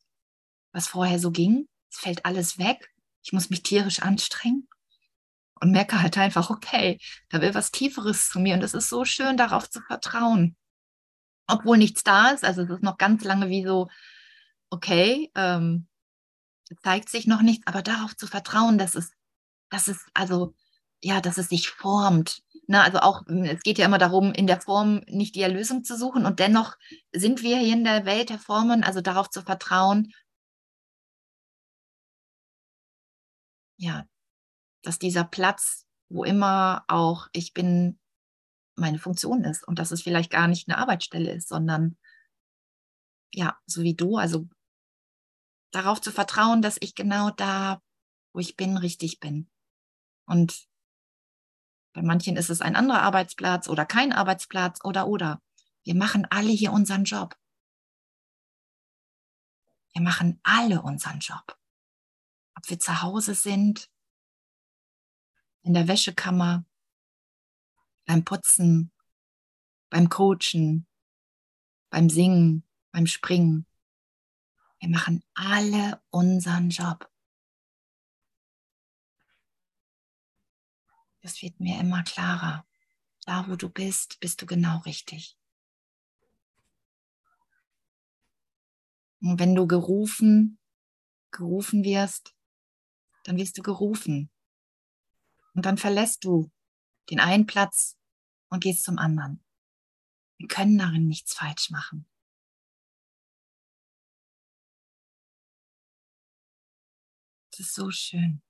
was 0.72 0.88
vorher 0.88 1.18
so 1.18 1.30
ging. 1.30 1.68
Es 1.90 1.98
fällt 1.98 2.24
alles 2.24 2.58
weg. 2.58 2.92
Ich 3.22 3.32
muss 3.32 3.50
mich 3.50 3.62
tierisch 3.62 4.00
anstrengen 4.00 4.68
und 5.60 5.72
merke 5.72 6.00
halt 6.00 6.16
einfach, 6.16 6.50
okay, 6.50 6.98
da 7.28 7.40
will 7.40 7.54
was 7.54 7.70
Tieferes 7.70 8.30
zu 8.30 8.40
mir 8.40 8.54
und 8.54 8.62
es 8.62 8.74
ist 8.74 8.88
so 8.88 9.04
schön, 9.04 9.36
darauf 9.36 9.68
zu 9.68 9.80
vertrauen. 9.80 10.56
Obwohl 11.46 11.78
nichts 11.78 12.04
da 12.04 12.30
ist, 12.30 12.44
also 12.44 12.62
es 12.62 12.70
ist 12.70 12.82
noch 12.82 12.98
ganz 12.98 13.24
lange 13.24 13.48
wie 13.48 13.64
so, 13.64 13.88
okay, 14.70 15.30
ähm, 15.34 15.88
zeigt 16.82 17.08
sich 17.08 17.26
noch 17.26 17.42
nichts, 17.42 17.66
aber 17.66 17.82
darauf 17.82 18.16
zu 18.16 18.26
vertrauen, 18.26 18.78
dass 18.78 18.94
es, 18.94 19.12
dass 19.70 19.88
es, 19.88 20.06
also, 20.14 20.54
ja, 21.02 21.20
dass 21.20 21.38
es 21.38 21.48
sich 21.48 21.70
formt. 21.70 22.42
Ne? 22.66 22.82
Also 22.82 22.98
auch, 23.00 23.26
es 23.26 23.62
geht 23.62 23.78
ja 23.78 23.86
immer 23.86 23.98
darum, 23.98 24.32
in 24.32 24.46
der 24.46 24.60
Form 24.60 25.02
nicht 25.08 25.34
die 25.34 25.42
Erlösung 25.42 25.84
zu 25.84 25.96
suchen 25.96 26.26
und 26.26 26.38
dennoch 26.38 26.76
sind 27.12 27.42
wir 27.42 27.58
hier 27.58 27.74
in 27.74 27.84
der 27.84 28.04
Welt 28.04 28.30
der 28.30 28.38
Formen, 28.38 28.84
also 28.84 29.00
darauf 29.00 29.30
zu 29.30 29.42
vertrauen, 29.42 30.12
ja, 33.78 34.06
dass 34.82 34.98
dieser 34.98 35.24
Platz, 35.24 35.86
wo 36.08 36.24
immer 36.24 36.84
auch 36.88 37.28
ich 37.32 37.54
bin, 37.54 37.98
meine 38.76 38.98
Funktion 38.98 39.44
ist 39.44 39.66
und 39.66 39.78
dass 39.78 39.90
es 39.90 40.02
vielleicht 40.02 40.30
gar 40.30 40.48
nicht 40.48 40.68
eine 40.68 40.78
Arbeitsstelle 40.78 41.32
ist, 41.32 41.48
sondern 41.48 41.96
ja, 43.32 43.58
so 43.66 43.82
wie 43.82 43.94
du, 43.94 44.16
also 44.16 44.48
darauf 45.70 46.00
zu 46.00 46.12
vertrauen, 46.12 46.62
dass 46.62 46.76
ich 46.80 46.94
genau 46.94 47.30
da, 47.30 47.82
wo 48.32 48.40
ich 48.40 48.56
bin, 48.56 48.76
richtig 48.76 49.20
bin. 49.20 49.50
Und 50.26 50.68
bei 51.92 52.02
manchen 52.02 52.36
ist 52.36 52.50
es 52.50 52.60
ein 52.60 52.76
anderer 52.76 53.02
Arbeitsplatz 53.02 53.68
oder 53.68 53.84
kein 53.86 54.12
Arbeitsplatz 54.12 54.80
oder 54.84 55.06
oder. 55.06 55.42
Wir 55.82 55.94
machen 55.94 56.26
alle 56.30 56.50
hier 56.50 56.72
unseren 56.72 57.04
Job. 57.04 57.36
Wir 59.92 60.02
machen 60.02 60.38
alle 60.42 60.82
unseren 60.82 61.18
Job. 61.18 61.58
Ob 62.54 62.68
wir 62.68 62.78
zu 62.78 63.02
Hause 63.02 63.34
sind, 63.34 63.90
in 65.62 65.74
der 65.74 65.88
Wäschekammer, 65.88 66.64
beim 68.06 68.24
Putzen, 68.24 68.92
beim 69.90 70.08
Coachen, 70.08 70.86
beim 71.90 72.08
Singen, 72.08 72.64
beim 72.90 73.06
Springen. 73.06 73.66
Wir 74.80 74.88
machen 74.88 75.22
alle 75.34 76.00
unseren 76.10 76.70
Job. 76.70 77.10
Das 81.20 81.42
wird 81.42 81.58
mir 81.60 81.80
immer 81.80 82.04
klarer. 82.04 82.66
Da, 83.24 83.46
wo 83.48 83.56
du 83.56 83.68
bist, 83.68 84.20
bist 84.20 84.40
du 84.40 84.46
genau 84.46 84.78
richtig. 84.78 85.36
Und 89.20 89.38
wenn 89.40 89.54
du 89.54 89.66
gerufen, 89.66 90.58
gerufen 91.30 91.82
wirst, 91.82 92.34
dann 93.24 93.36
wirst 93.36 93.58
du 93.58 93.62
gerufen. 93.62 94.30
Und 95.54 95.66
dann 95.66 95.76
verlässt 95.76 96.24
du 96.24 96.50
den 97.10 97.20
einen 97.20 97.46
Platz 97.46 97.98
und 98.48 98.62
gehst 98.62 98.84
zum 98.84 98.98
anderen. 98.98 99.42
Wir 100.38 100.46
können 100.46 100.78
darin 100.78 101.08
nichts 101.08 101.34
falsch 101.34 101.70
machen. 101.70 102.08
Es 107.58 107.66
ist 107.66 107.74
so 107.74 107.90
schön, 107.90 108.40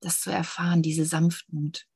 das 0.00 0.22
zu 0.22 0.30
erfahren, 0.30 0.80
diese 0.80 1.04
Sanftmut, 1.04 1.86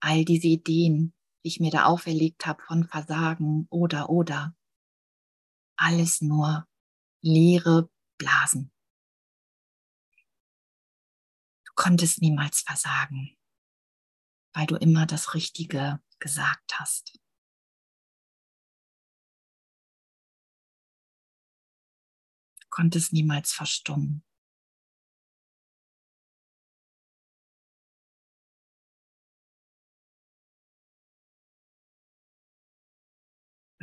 all 0.00 0.24
diese 0.24 0.46
Ideen, 0.46 1.12
die 1.44 1.48
ich 1.48 1.60
mir 1.60 1.70
da 1.70 1.84
auferlegt 1.84 2.46
habe 2.46 2.62
von 2.62 2.88
Versagen 2.88 3.66
oder 3.68 4.08
oder. 4.08 4.56
Alles 5.76 6.22
nur 6.22 6.66
leere 7.20 7.90
Blasen. 8.16 8.72
konntest 11.74 12.22
niemals 12.22 12.60
versagen, 12.60 13.36
weil 14.54 14.66
du 14.66 14.76
immer 14.76 15.04
das 15.04 15.34
Richtige 15.34 16.02
gesagt 16.18 16.78
hast. 16.78 17.18
Du 22.60 22.66
konntest 22.70 23.12
niemals 23.12 23.52
verstummen. 23.52 24.24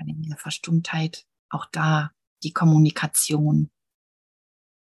In 0.07 0.29
der 0.29 0.37
Verstummtheit 0.37 1.25
auch 1.49 1.65
da 1.65 2.11
die 2.43 2.53
Kommunikation 2.53 3.69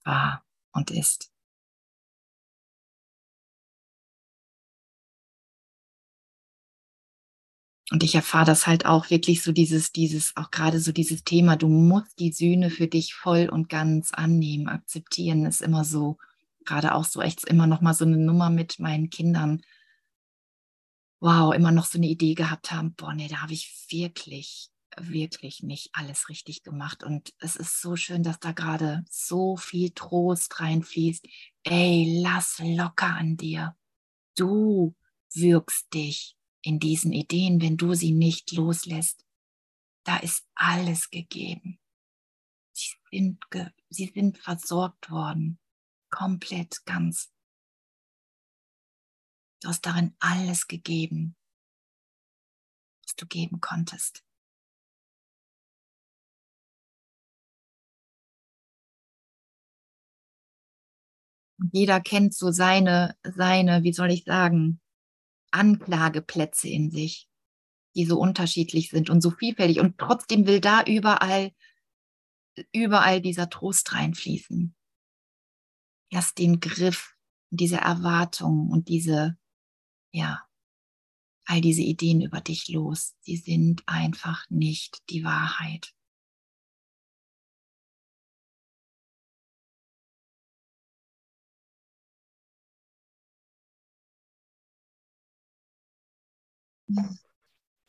war 0.04 0.44
und 0.72 0.90
ist. 0.90 1.30
Und 7.90 8.02
ich 8.02 8.14
erfahre 8.14 8.46
das 8.46 8.66
halt 8.66 8.86
auch 8.86 9.10
wirklich 9.10 9.42
so 9.42 9.52
dieses, 9.52 9.92
dieses, 9.92 10.36
auch 10.36 10.50
gerade 10.50 10.80
so 10.80 10.90
dieses 10.90 11.22
Thema, 11.22 11.56
du 11.56 11.68
musst 11.68 12.18
die 12.18 12.32
Sühne 12.32 12.70
für 12.70 12.88
dich 12.88 13.14
voll 13.14 13.48
und 13.48 13.68
ganz 13.68 14.12
annehmen, 14.12 14.68
akzeptieren, 14.68 15.44
ist 15.44 15.60
immer 15.60 15.84
so, 15.84 16.16
gerade 16.64 16.94
auch 16.94 17.04
so 17.04 17.20
echt 17.20 17.44
immer 17.44 17.66
noch 17.66 17.82
mal 17.82 17.94
so 17.94 18.06
eine 18.06 18.16
Nummer 18.16 18.48
mit 18.48 18.78
meinen 18.78 19.10
Kindern. 19.10 19.62
Wow, 21.20 21.54
immer 21.54 21.72
noch 21.72 21.84
so 21.84 21.98
eine 21.98 22.06
Idee 22.06 22.34
gehabt 22.34 22.72
haben, 22.72 22.94
boah, 22.94 23.14
nee, 23.14 23.28
da 23.28 23.42
habe 23.42 23.52
ich 23.52 23.86
wirklich 23.88 24.70
wirklich 24.99 25.62
nicht 25.62 25.90
alles 25.92 26.28
richtig 26.28 26.62
gemacht. 26.62 27.03
Und 27.03 27.34
es 27.38 27.57
ist 27.57 27.80
so 27.80 27.97
schön, 27.97 28.22
dass 28.22 28.38
da 28.40 28.53
gerade 28.53 29.05
so 29.11 29.57
viel 29.57 29.90
Trost 29.90 30.61
reinfließt. 30.61 31.26
Ey, 31.64 32.20
lass 32.22 32.59
locker 32.62 33.14
an 33.14 33.36
dir. 33.36 33.76
Du 34.36 34.95
wirkst 35.32 35.92
dich 35.92 36.36
in 36.62 36.78
diesen 36.78 37.12
Ideen, 37.12 37.61
wenn 37.61 37.76
du 37.76 37.95
sie 37.95 38.12
nicht 38.12 38.53
loslässt. 38.53 39.24
Da 40.05 40.18
ist 40.18 40.47
alles 40.55 41.11
gegeben. 41.11 41.78
Sie 42.72 42.95
sind, 43.11 43.51
ge 43.51 43.70
sie 43.88 44.12
sind 44.14 44.38
versorgt 44.38 45.11
worden. 45.11 45.59
Komplett, 46.11 46.84
ganz. 46.84 47.32
Du 49.61 49.68
hast 49.68 49.86
darin 49.86 50.14
alles 50.18 50.66
gegeben, 50.66 51.36
was 53.03 53.14
du 53.16 53.26
geben 53.26 53.61
konntest. 53.61 54.24
Jeder 61.72 62.00
kennt 62.00 62.34
so 62.34 62.50
seine, 62.50 63.16
seine, 63.22 63.82
wie 63.82 63.92
soll 63.92 64.11
ich 64.11 64.24
sagen, 64.24 64.80
Anklageplätze 65.50 66.68
in 66.68 66.90
sich, 66.90 67.28
die 67.94 68.05
so 68.07 68.18
unterschiedlich 68.18 68.90
sind 68.90 69.09
und 69.11 69.20
so 69.20 69.30
vielfältig. 69.30 69.80
Und 69.80 69.98
trotzdem 69.98 70.46
will 70.46 70.61
da 70.61 70.82
überall, 70.82 71.52
überall 72.72 73.20
dieser 73.20 73.48
Trost 73.50 73.94
reinfließen. 73.94 74.74
Lass 76.11 76.34
den 76.34 76.61
Griff, 76.61 77.14
diese 77.50 77.76
Erwartungen 77.76 78.70
und 78.70 78.88
diese, 78.88 79.38
ja, 80.12 80.44
all 81.46 81.61
diese 81.61 81.82
Ideen 81.82 82.20
über 82.20 82.40
dich 82.40 82.68
los. 82.68 83.14
Sie 83.20 83.36
sind 83.36 83.82
einfach 83.86 84.44
nicht 84.48 85.02
die 85.11 85.24
Wahrheit. 85.24 85.93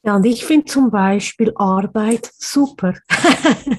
Ja, 0.04 0.16
und 0.16 0.26
ich 0.26 0.46
finde 0.46 0.66
zum 0.66 0.92
Beispiel 0.92 1.52
Arbeit 1.56 2.32
super. 2.38 2.94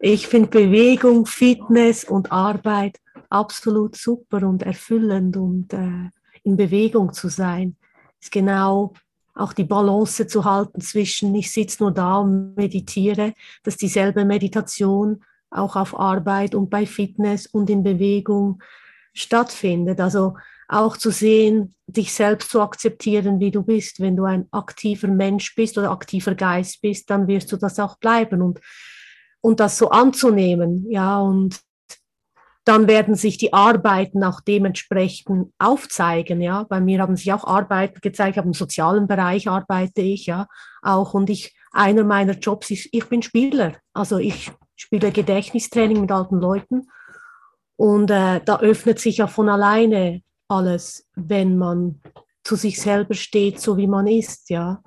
ich 0.00 0.26
finde 0.26 0.48
Bewegung, 0.48 1.26
Fitness 1.26 2.04
und 2.04 2.32
Arbeit 2.32 2.98
absolut 3.30 3.96
super 3.96 4.46
und 4.46 4.62
erfüllend 4.62 5.36
und 5.36 5.72
äh, 5.72 6.10
in 6.42 6.56
Bewegung 6.56 7.12
zu 7.12 7.28
sein. 7.28 7.76
Ist 8.20 8.32
genau 8.32 8.94
auch 9.34 9.52
die 9.52 9.64
Balance 9.64 10.26
zu 10.26 10.44
halten 10.44 10.80
zwischen, 10.80 11.34
ich 11.34 11.52
sitze 11.52 11.82
nur 11.82 11.92
da 11.92 12.18
und 12.18 12.56
meditiere, 12.56 13.34
dass 13.62 13.76
dieselbe 13.76 14.24
Meditation 14.24 15.22
auch 15.50 15.76
auf 15.76 15.98
Arbeit 15.98 16.54
und 16.54 16.70
bei 16.70 16.86
Fitness 16.86 17.46
und 17.46 17.70
in 17.70 17.82
Bewegung 17.82 18.62
stattfindet. 19.12 20.00
Also 20.00 20.34
auch 20.68 20.96
zu 20.96 21.10
sehen, 21.10 21.74
dich 21.86 22.12
selbst 22.12 22.50
zu 22.50 22.60
akzeptieren, 22.60 23.38
wie 23.40 23.50
du 23.50 23.62
bist. 23.62 24.00
Wenn 24.00 24.16
du 24.16 24.24
ein 24.24 24.46
aktiver 24.50 25.08
Mensch 25.08 25.54
bist 25.54 25.78
oder 25.78 25.90
aktiver 25.90 26.34
Geist 26.34 26.80
bist, 26.82 27.08
dann 27.10 27.28
wirst 27.28 27.52
du 27.52 27.56
das 27.56 27.78
auch 27.78 27.98
bleiben 27.98 28.42
und, 28.42 28.60
und 29.40 29.60
das 29.60 29.78
so 29.78 29.90
anzunehmen. 29.90 30.90
Ja, 30.90 31.20
und 31.20 31.60
dann 32.64 32.88
werden 32.88 33.14
sich 33.14 33.38
die 33.38 33.52
Arbeiten 33.52 34.24
auch 34.24 34.40
dementsprechend 34.40 35.52
aufzeigen. 35.58 36.40
Ja, 36.40 36.64
bei 36.64 36.80
mir 36.80 37.00
haben 37.00 37.14
sich 37.14 37.32
auch 37.32 37.44
Arbeiten 37.44 38.00
gezeigt. 38.00 38.38
Im 38.38 38.54
sozialen 38.54 39.06
Bereich 39.06 39.48
arbeite 39.48 40.00
ich 40.00 40.26
ja 40.26 40.48
auch 40.82 41.14
und 41.14 41.30
ich 41.30 41.54
einer 41.70 42.02
meiner 42.02 42.32
Jobs 42.32 42.70
ist, 42.70 42.88
ich 42.90 43.08
bin 43.08 43.22
Spieler. 43.22 43.74
Also 43.92 44.18
ich 44.18 44.50
spiele 44.74 45.12
Gedächtnistraining 45.12 46.00
mit 46.00 46.10
alten 46.10 46.40
Leuten 46.40 46.88
und 47.76 48.10
äh, 48.10 48.40
da 48.44 48.58
öffnet 48.58 48.98
sich 48.98 49.18
ja 49.18 49.28
von 49.28 49.48
alleine 49.48 50.22
alles, 50.48 51.08
wenn 51.14 51.56
man 51.56 52.00
zu 52.44 52.56
sich 52.56 52.80
selber 52.80 53.14
steht, 53.14 53.60
so 53.60 53.76
wie 53.76 53.86
man 53.86 54.06
ist, 54.06 54.50
ja. 54.50 54.82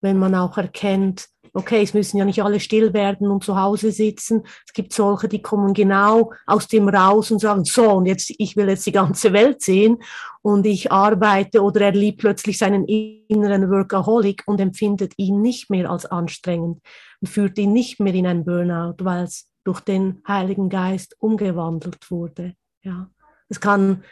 Wenn 0.00 0.18
man 0.18 0.34
auch 0.34 0.58
erkennt, 0.58 1.28
okay, 1.54 1.82
es 1.82 1.94
müssen 1.94 2.18
ja 2.18 2.24
nicht 2.24 2.42
alle 2.42 2.58
still 2.58 2.92
werden 2.92 3.28
und 3.28 3.44
zu 3.44 3.58
Hause 3.58 3.92
sitzen. 3.92 4.42
Es 4.66 4.72
gibt 4.72 4.92
solche, 4.92 5.28
die 5.28 5.40
kommen 5.40 5.72
genau 5.72 6.32
aus 6.46 6.66
dem 6.66 6.88
raus 6.88 7.30
und 7.30 7.38
sagen, 7.38 7.64
so, 7.64 7.92
und 7.92 8.06
jetzt, 8.06 8.34
ich 8.38 8.56
will 8.56 8.68
jetzt 8.68 8.84
die 8.86 8.92
ganze 8.92 9.32
Welt 9.32 9.62
sehen 9.62 9.98
und 10.42 10.66
ich 10.66 10.90
arbeite 10.90 11.62
oder 11.62 11.82
er 11.82 11.92
liebt 11.92 12.18
plötzlich 12.18 12.58
seinen 12.58 12.84
inneren 12.84 13.70
Workaholic 13.70 14.42
und 14.46 14.60
empfindet 14.60 15.14
ihn 15.16 15.40
nicht 15.40 15.70
mehr 15.70 15.88
als 15.88 16.06
anstrengend 16.06 16.80
und 17.20 17.28
führt 17.28 17.56
ihn 17.56 17.72
nicht 17.72 18.00
mehr 18.00 18.14
in 18.14 18.26
ein 18.26 18.44
Burnout, 18.44 18.96
weil 19.00 19.24
es 19.24 19.48
durch 19.62 19.80
den 19.80 20.22
Heiligen 20.26 20.68
Geist 20.68 21.16
umgewandelt 21.20 22.10
wurde. 22.10 22.54
Ja. 22.82 23.08
Es 23.48 23.60
kann 23.60 24.02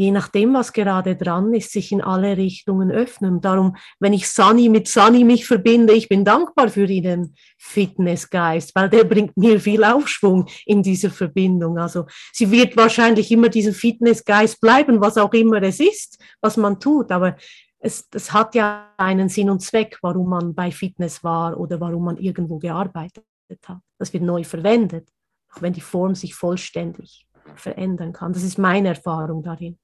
je 0.00 0.12
nachdem, 0.12 0.54
was 0.54 0.72
gerade 0.72 1.14
dran 1.14 1.52
ist, 1.52 1.72
sich 1.72 1.92
in 1.92 2.00
alle 2.00 2.38
Richtungen 2.38 2.90
öffnen. 2.90 3.42
Darum, 3.42 3.76
wenn 3.98 4.14
ich 4.14 4.30
Sunny 4.30 4.70
mit 4.70 4.88
Sunny 4.88 5.24
mich 5.24 5.46
verbinde, 5.46 5.92
ich 5.92 6.08
bin 6.08 6.24
dankbar 6.24 6.70
für 6.70 6.86
ihren 6.86 7.34
Fitnessgeist, 7.58 8.74
weil 8.74 8.88
der 8.88 9.04
bringt 9.04 9.36
mir 9.36 9.60
viel 9.60 9.84
Aufschwung 9.84 10.46
in 10.64 10.82
dieser 10.82 11.10
Verbindung. 11.10 11.76
Also 11.76 12.06
sie 12.32 12.50
wird 12.50 12.78
wahrscheinlich 12.78 13.30
immer 13.30 13.50
dieser 13.50 13.74
Fitnessgeist 13.74 14.58
bleiben, 14.62 15.02
was 15.02 15.18
auch 15.18 15.34
immer 15.34 15.62
es 15.62 15.80
ist, 15.80 16.18
was 16.40 16.56
man 16.56 16.80
tut. 16.80 17.12
Aber 17.12 17.36
es, 17.78 18.08
es 18.14 18.32
hat 18.32 18.54
ja 18.54 18.94
einen 18.96 19.28
Sinn 19.28 19.50
und 19.50 19.60
Zweck, 19.60 19.98
warum 20.00 20.30
man 20.30 20.54
bei 20.54 20.70
Fitness 20.70 21.22
war 21.22 21.60
oder 21.60 21.78
warum 21.78 22.06
man 22.06 22.16
irgendwo 22.16 22.56
gearbeitet 22.56 23.22
hat. 23.66 23.80
Das 23.98 24.14
wird 24.14 24.22
neu 24.22 24.44
verwendet, 24.44 25.10
auch 25.52 25.60
wenn 25.60 25.74
die 25.74 25.82
Form 25.82 26.14
sich 26.14 26.34
vollständig 26.34 27.26
verändern 27.54 28.14
kann. 28.14 28.32
Das 28.32 28.44
ist 28.44 28.56
meine 28.56 28.88
Erfahrung 28.88 29.42
darin. 29.42 29.76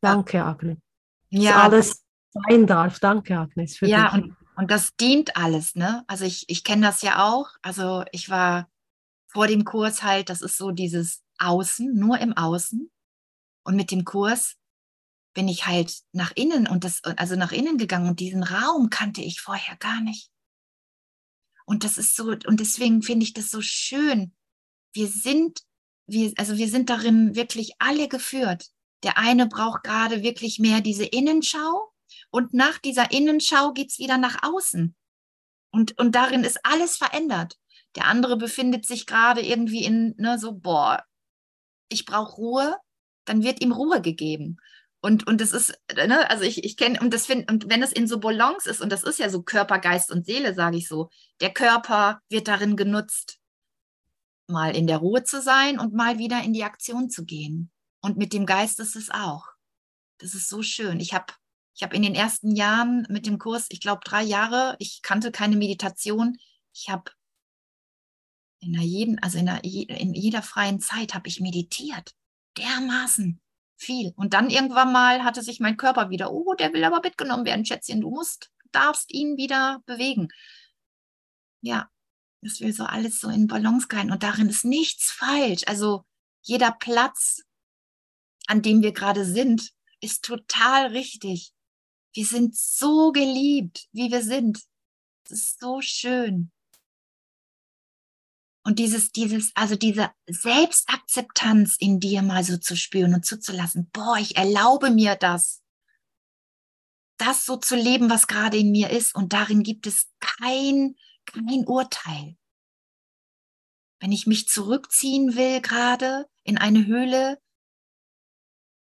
Danke, 0.00 0.44
Agnes. 0.44 0.78
Ja, 1.30 1.68
dass 1.68 1.72
alles 1.72 2.04
sein 2.30 2.66
darf. 2.66 2.98
Danke, 2.98 3.38
Agnes. 3.38 3.76
Für 3.76 3.86
ja, 3.86 4.10
dich. 4.10 4.24
Und, 4.24 4.36
und 4.56 4.70
das 4.70 4.94
dient 4.96 5.36
alles, 5.36 5.74
ne? 5.74 6.04
Also 6.06 6.24
ich, 6.24 6.44
ich 6.48 6.64
kenne 6.64 6.86
das 6.86 7.02
ja 7.02 7.28
auch. 7.30 7.48
Also 7.62 8.04
ich 8.12 8.30
war 8.30 8.68
vor 9.28 9.46
dem 9.46 9.64
Kurs 9.64 10.02
halt, 10.02 10.28
das 10.28 10.42
ist 10.42 10.56
so 10.56 10.70
dieses 10.70 11.22
Außen, 11.38 11.94
nur 11.94 12.18
im 12.18 12.36
Außen. 12.36 12.90
Und 13.64 13.76
mit 13.76 13.90
dem 13.90 14.04
Kurs 14.04 14.56
bin 15.32 15.48
ich 15.48 15.66
halt 15.66 16.00
nach 16.12 16.32
innen 16.34 16.66
und 16.66 16.84
das, 16.84 17.04
also 17.04 17.36
nach 17.36 17.52
innen 17.52 17.78
gegangen 17.78 18.08
und 18.08 18.20
diesen 18.20 18.42
Raum 18.42 18.90
kannte 18.90 19.22
ich 19.22 19.40
vorher 19.40 19.76
gar 19.76 20.00
nicht. 20.00 20.30
Und 21.66 21.84
das 21.84 21.98
ist 21.98 22.16
so, 22.16 22.24
und 22.46 22.58
deswegen 22.58 23.02
finde 23.02 23.24
ich 23.24 23.32
das 23.32 23.48
so 23.48 23.60
schön. 23.62 24.34
Wir 24.92 25.06
sind, 25.06 25.60
wir, 26.06 26.32
also 26.36 26.56
wir 26.56 26.68
sind 26.68 26.90
darin 26.90 27.36
wirklich 27.36 27.74
alle 27.78 28.08
geführt. 28.08 28.70
Der 29.02 29.18
eine 29.18 29.46
braucht 29.46 29.82
gerade 29.84 30.22
wirklich 30.22 30.58
mehr 30.58 30.80
diese 30.80 31.04
Innenschau 31.04 31.92
und 32.30 32.54
nach 32.54 32.78
dieser 32.78 33.12
Innenschau 33.12 33.72
geht 33.72 33.90
es 33.90 33.98
wieder 33.98 34.18
nach 34.18 34.42
außen. 34.42 34.94
Und, 35.72 35.98
und 35.98 36.14
darin 36.14 36.44
ist 36.44 36.60
alles 36.64 36.96
verändert. 36.96 37.56
Der 37.96 38.06
andere 38.06 38.36
befindet 38.36 38.86
sich 38.86 39.06
gerade 39.06 39.40
irgendwie 39.40 39.84
in, 39.84 40.14
ne, 40.18 40.38
so, 40.38 40.52
boah, 40.52 41.04
ich 41.88 42.06
brauche 42.06 42.36
Ruhe, 42.36 42.76
dann 43.24 43.42
wird 43.42 43.62
ihm 43.62 43.72
Ruhe 43.72 44.00
gegeben. 44.00 44.58
Und, 45.00 45.26
und 45.26 45.40
das 45.40 45.52
ist, 45.52 45.78
ne, 45.94 46.28
also 46.30 46.44
ich, 46.44 46.64
ich 46.64 46.76
kenne, 46.76 47.00
und 47.00 47.14
das 47.14 47.26
finde, 47.26 47.46
und 47.52 47.68
wenn 47.70 47.82
es 47.82 47.92
in 47.92 48.06
so 48.06 48.20
Balance 48.20 48.68
ist, 48.68 48.80
und 48.80 48.90
das 48.92 49.02
ist 49.02 49.18
ja 49.18 49.30
so 49.30 49.42
Körper, 49.42 49.78
Geist 49.78 50.12
und 50.12 50.26
Seele, 50.26 50.54
sage 50.54 50.76
ich 50.76 50.88
so, 50.88 51.10
der 51.40 51.52
Körper 51.52 52.20
wird 52.28 52.48
darin 52.48 52.76
genutzt. 52.76 53.38
mal 54.48 54.76
in 54.76 54.86
der 54.86 54.98
Ruhe 54.98 55.24
zu 55.24 55.40
sein 55.40 55.78
und 55.78 55.94
mal 55.94 56.18
wieder 56.18 56.42
in 56.42 56.52
die 56.52 56.64
Aktion 56.64 57.08
zu 57.10 57.24
gehen. 57.24 57.70
Und 58.00 58.16
mit 58.16 58.32
dem 58.32 58.46
Geist 58.46 58.80
ist 58.80 58.96
es 58.96 59.10
auch. 59.10 59.46
Das 60.18 60.34
ist 60.34 60.48
so 60.48 60.62
schön. 60.62 61.00
Ich 61.00 61.14
habe 61.14 61.32
ich 61.74 61.82
hab 61.82 61.94
in 61.94 62.02
den 62.02 62.14
ersten 62.14 62.54
Jahren 62.54 63.06
mit 63.08 63.26
dem 63.26 63.38
Kurs, 63.38 63.66
ich 63.70 63.80
glaube 63.80 64.02
drei 64.04 64.22
Jahre, 64.22 64.76
ich 64.78 65.02
kannte 65.02 65.32
keine 65.32 65.56
Meditation. 65.56 66.36
Ich 66.74 66.88
habe 66.88 67.10
in 68.60 68.74
jeden, 68.74 69.18
also 69.20 69.38
in, 69.38 69.48
in 69.48 70.14
jeder 70.14 70.42
freien 70.42 70.80
Zeit 70.80 71.14
habe 71.14 71.28
ich 71.28 71.40
meditiert. 71.40 72.14
Dermaßen 72.58 73.40
viel. 73.76 74.12
Und 74.16 74.34
dann 74.34 74.50
irgendwann 74.50 74.92
mal 74.92 75.24
hatte 75.24 75.42
sich 75.42 75.60
mein 75.60 75.76
Körper 75.76 76.10
wieder, 76.10 76.32
oh, 76.32 76.54
der 76.54 76.72
will 76.72 76.84
aber 76.84 77.00
mitgenommen 77.00 77.46
werden, 77.46 77.64
Schätzchen, 77.64 78.02
du 78.02 78.10
musst, 78.10 78.50
darfst 78.72 79.12
ihn 79.12 79.36
wieder 79.36 79.82
bewegen. 79.86 80.28
Ja, 81.62 81.88
dass 82.42 82.60
wir 82.60 82.72
so 82.72 82.84
alles 82.84 83.20
so 83.20 83.28
in 83.28 83.46
Balance 83.46 83.88
gehen 83.88 84.10
und 84.10 84.22
darin 84.22 84.48
ist 84.48 84.64
nichts 84.64 85.10
falsch. 85.10 85.62
Also 85.66 86.04
jeder 86.42 86.72
Platz, 86.72 87.42
an 88.50 88.62
dem 88.62 88.82
wir 88.82 88.92
gerade 88.92 89.24
sind, 89.24 89.70
ist 90.00 90.24
total 90.24 90.88
richtig. 90.88 91.52
Wir 92.12 92.26
sind 92.26 92.56
so 92.56 93.12
geliebt, 93.12 93.86
wie 93.92 94.10
wir 94.10 94.24
sind. 94.24 94.58
Es 95.24 95.30
ist 95.30 95.60
so 95.60 95.80
schön. 95.80 96.50
Und 98.64 98.80
dieses, 98.80 99.12
dieses, 99.12 99.52
also 99.54 99.76
diese 99.76 100.10
Selbstakzeptanz 100.26 101.76
in 101.78 102.00
dir 102.00 102.22
mal 102.22 102.42
so 102.42 102.56
zu 102.56 102.76
spüren 102.76 103.14
und 103.14 103.24
zuzulassen, 103.24 103.88
boah, 103.92 104.16
ich 104.18 104.36
erlaube 104.36 104.90
mir 104.90 105.14
das, 105.14 105.62
das 107.18 107.46
so 107.46 107.56
zu 107.56 107.76
leben, 107.76 108.10
was 108.10 108.26
gerade 108.26 108.56
in 108.56 108.72
mir 108.72 108.90
ist. 108.90 109.14
Und 109.14 109.32
darin 109.32 109.62
gibt 109.62 109.86
es 109.86 110.10
kein, 110.18 110.96
kein 111.24 111.64
Urteil. 111.68 112.36
Wenn 114.00 114.10
ich 114.10 114.26
mich 114.26 114.48
zurückziehen 114.48 115.36
will, 115.36 115.60
gerade 115.60 116.28
in 116.42 116.58
eine 116.58 116.86
Höhle, 116.86 117.40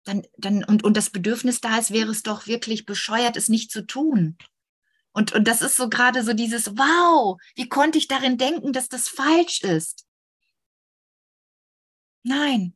dann, 0.03 0.23
dann, 0.37 0.63
und, 0.63 0.83
und 0.83 0.97
das 0.97 1.09
Bedürfnis 1.09 1.61
da 1.61 1.77
ist, 1.77 1.91
wäre 1.91 2.11
es 2.11 2.23
doch 2.23 2.47
wirklich 2.47 2.85
bescheuert, 2.85 3.37
es 3.37 3.49
nicht 3.49 3.71
zu 3.71 3.85
tun. 3.85 4.37
Und, 5.13 5.33
und 5.33 5.47
das 5.47 5.61
ist 5.61 5.75
so 5.75 5.89
gerade 5.89 6.23
so 6.23 6.33
dieses, 6.33 6.77
wow, 6.77 7.39
wie 7.55 7.67
konnte 7.67 7.97
ich 7.97 8.07
darin 8.07 8.37
denken, 8.37 8.73
dass 8.73 8.87
das 8.87 9.09
falsch 9.09 9.61
ist? 9.61 10.07
Nein. 12.23 12.75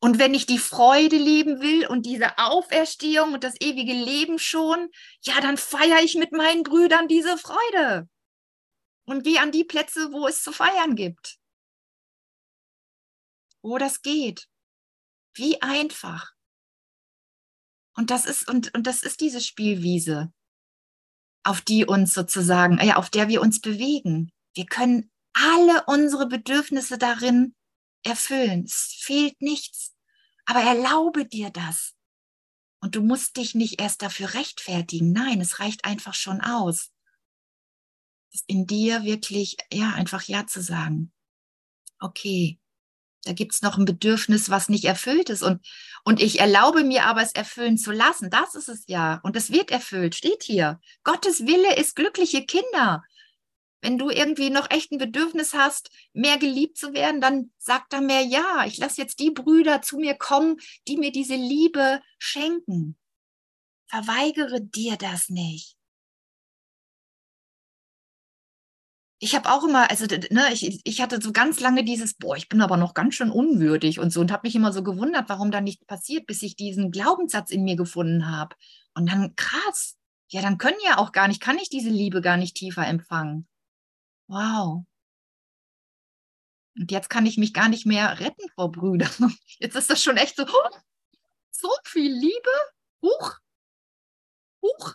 Und 0.00 0.18
wenn 0.18 0.34
ich 0.34 0.44
die 0.44 0.58
Freude 0.58 1.16
leben 1.16 1.60
will 1.60 1.86
und 1.86 2.04
diese 2.04 2.36
Auferstehung 2.38 3.32
und 3.32 3.44
das 3.44 3.58
ewige 3.60 3.94
Leben 3.94 4.38
schon, 4.38 4.90
ja, 5.22 5.40
dann 5.40 5.56
feiere 5.56 6.02
ich 6.02 6.16
mit 6.16 6.32
meinen 6.32 6.64
Brüdern 6.64 7.08
diese 7.08 7.38
Freude. 7.38 8.08
Und 9.06 9.24
gehe 9.24 9.40
an 9.40 9.52
die 9.52 9.64
Plätze, 9.64 10.12
wo 10.12 10.26
es 10.26 10.42
zu 10.42 10.52
feiern 10.52 10.96
gibt. 10.96 11.38
Wo 13.62 13.78
das 13.78 14.02
geht. 14.02 14.48
Wie 15.32 15.62
einfach. 15.62 16.35
Und 17.96 18.10
das 18.10 18.26
ist, 18.26 18.48
und, 18.48 18.74
und 18.74 18.86
das 18.86 19.02
ist 19.02 19.20
diese 19.20 19.40
Spielwiese 19.40 20.32
auf 21.46 21.60
die 21.60 21.84
uns 21.84 22.12
sozusagen, 22.12 22.84
ja, 22.84 22.96
auf 22.96 23.08
der 23.08 23.28
wir 23.28 23.40
uns 23.40 23.60
bewegen. 23.60 24.32
Wir 24.54 24.66
können 24.66 25.10
alle 25.32 25.84
unsere 25.86 26.26
Bedürfnisse 26.26 26.98
darin 26.98 27.54
erfüllen. 28.02 28.64
Es 28.64 28.96
fehlt 28.98 29.40
nichts. 29.40 29.94
Aber 30.44 30.60
erlaube 30.60 31.24
dir 31.24 31.50
das. 31.50 31.94
Und 32.80 32.96
du 32.96 33.00
musst 33.00 33.36
dich 33.36 33.54
nicht 33.54 33.80
erst 33.80 34.02
dafür 34.02 34.34
rechtfertigen. 34.34 35.12
Nein, 35.12 35.40
es 35.40 35.60
reicht 35.60 35.84
einfach 35.84 36.14
schon 36.14 36.40
aus. 36.40 36.90
In 38.46 38.66
dir 38.66 39.04
wirklich, 39.04 39.56
ja, 39.72 39.90
einfach 39.90 40.22
Ja 40.24 40.46
zu 40.46 40.60
sagen. 40.60 41.12
Okay, 42.00 42.58
da 43.26 43.32
gibt 43.32 43.54
es 43.54 43.62
noch 43.62 43.76
ein 43.76 43.84
Bedürfnis, 43.84 44.50
was 44.50 44.68
nicht 44.68 44.84
erfüllt 44.84 45.30
ist. 45.30 45.42
Und, 45.42 45.60
und 46.04 46.22
ich 46.22 46.38
erlaube 46.38 46.84
mir 46.84 47.04
aber, 47.04 47.22
es 47.22 47.32
erfüllen 47.32 47.76
zu 47.76 47.90
lassen. 47.90 48.30
Das 48.30 48.54
ist 48.54 48.68
es 48.68 48.84
ja. 48.86 49.20
Und 49.24 49.36
es 49.36 49.50
wird 49.50 49.70
erfüllt, 49.70 50.14
steht 50.14 50.44
hier. 50.44 50.80
Gottes 51.02 51.46
Wille 51.46 51.76
ist 51.76 51.96
glückliche 51.96 52.46
Kinder. 52.46 53.02
Wenn 53.82 53.98
du 53.98 54.10
irgendwie 54.10 54.50
noch 54.50 54.70
echt 54.70 54.92
ein 54.92 54.98
Bedürfnis 54.98 55.54
hast, 55.54 55.90
mehr 56.12 56.38
geliebt 56.38 56.78
zu 56.78 56.94
werden, 56.94 57.20
dann 57.20 57.52
sag 57.58 57.90
da 57.90 58.00
mehr 58.00 58.22
Ja. 58.22 58.64
Ich 58.66 58.78
lasse 58.78 59.00
jetzt 59.00 59.18
die 59.18 59.30
Brüder 59.30 59.82
zu 59.82 59.98
mir 59.98 60.14
kommen, 60.14 60.58
die 60.86 60.96
mir 60.96 61.12
diese 61.12 61.36
Liebe 61.36 62.00
schenken. 62.18 62.96
Verweigere 63.88 64.60
dir 64.60 64.96
das 64.96 65.28
nicht. 65.28 65.75
Ich 69.18 69.34
habe 69.34 69.50
auch 69.50 69.64
immer, 69.64 69.90
also 69.90 70.04
ne, 70.30 70.52
ich, 70.52 70.80
ich 70.84 71.00
hatte 71.00 71.20
so 71.22 71.32
ganz 71.32 71.60
lange 71.60 71.84
dieses, 71.84 72.14
boah, 72.14 72.36
ich 72.36 72.48
bin 72.48 72.60
aber 72.60 72.76
noch 72.76 72.92
ganz 72.92 73.14
schön 73.14 73.30
unwürdig 73.30 73.98
und 73.98 74.10
so 74.10 74.20
und 74.20 74.30
habe 74.30 74.46
mich 74.46 74.54
immer 74.54 74.72
so 74.72 74.82
gewundert, 74.82 75.28
warum 75.28 75.50
da 75.50 75.60
nichts 75.60 75.86
passiert, 75.86 76.26
bis 76.26 76.42
ich 76.42 76.56
diesen 76.56 76.90
Glaubenssatz 76.90 77.50
in 77.50 77.64
mir 77.64 77.76
gefunden 77.76 78.30
habe. 78.30 78.54
Und 78.94 79.10
dann 79.10 79.34
krass, 79.34 79.96
ja, 80.28 80.42
dann 80.42 80.58
können 80.58 80.76
ja 80.84 80.98
auch 80.98 81.12
gar 81.12 81.28
nicht, 81.28 81.40
kann 81.40 81.58
ich 81.58 81.70
diese 81.70 81.88
Liebe 81.90 82.20
gar 82.20 82.36
nicht 82.36 82.56
tiefer 82.56 82.86
empfangen. 82.86 83.48
Wow. 84.28 84.84
Und 86.78 86.90
jetzt 86.92 87.08
kann 87.08 87.24
ich 87.24 87.38
mich 87.38 87.54
gar 87.54 87.70
nicht 87.70 87.86
mehr 87.86 88.20
retten 88.20 88.50
vor 88.54 88.70
Brüdern. 88.70 89.08
Jetzt 89.58 89.76
ist 89.76 89.88
das 89.88 90.02
schon 90.02 90.18
echt 90.18 90.36
so, 90.36 90.44
oh, 90.44 90.76
so 91.50 91.70
viel 91.84 92.12
Liebe, 92.12 92.50
huch, 93.00 93.38
huch. 94.60 94.94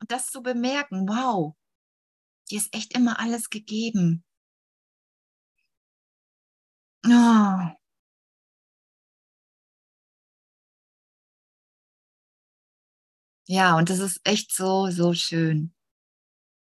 Und 0.00 0.10
das 0.10 0.30
zu 0.30 0.42
bemerken, 0.42 1.06
wow, 1.06 1.54
Dir 2.50 2.58
ist 2.58 2.74
echt 2.74 2.94
immer 2.94 3.18
alles 3.18 3.50
gegeben. 3.50 4.22
Oh. 7.04 7.76
Ja, 13.48 13.76
und 13.76 13.90
das 13.90 14.00
ist 14.00 14.20
echt 14.24 14.52
so, 14.52 14.90
so 14.90 15.12
schön. 15.14 15.72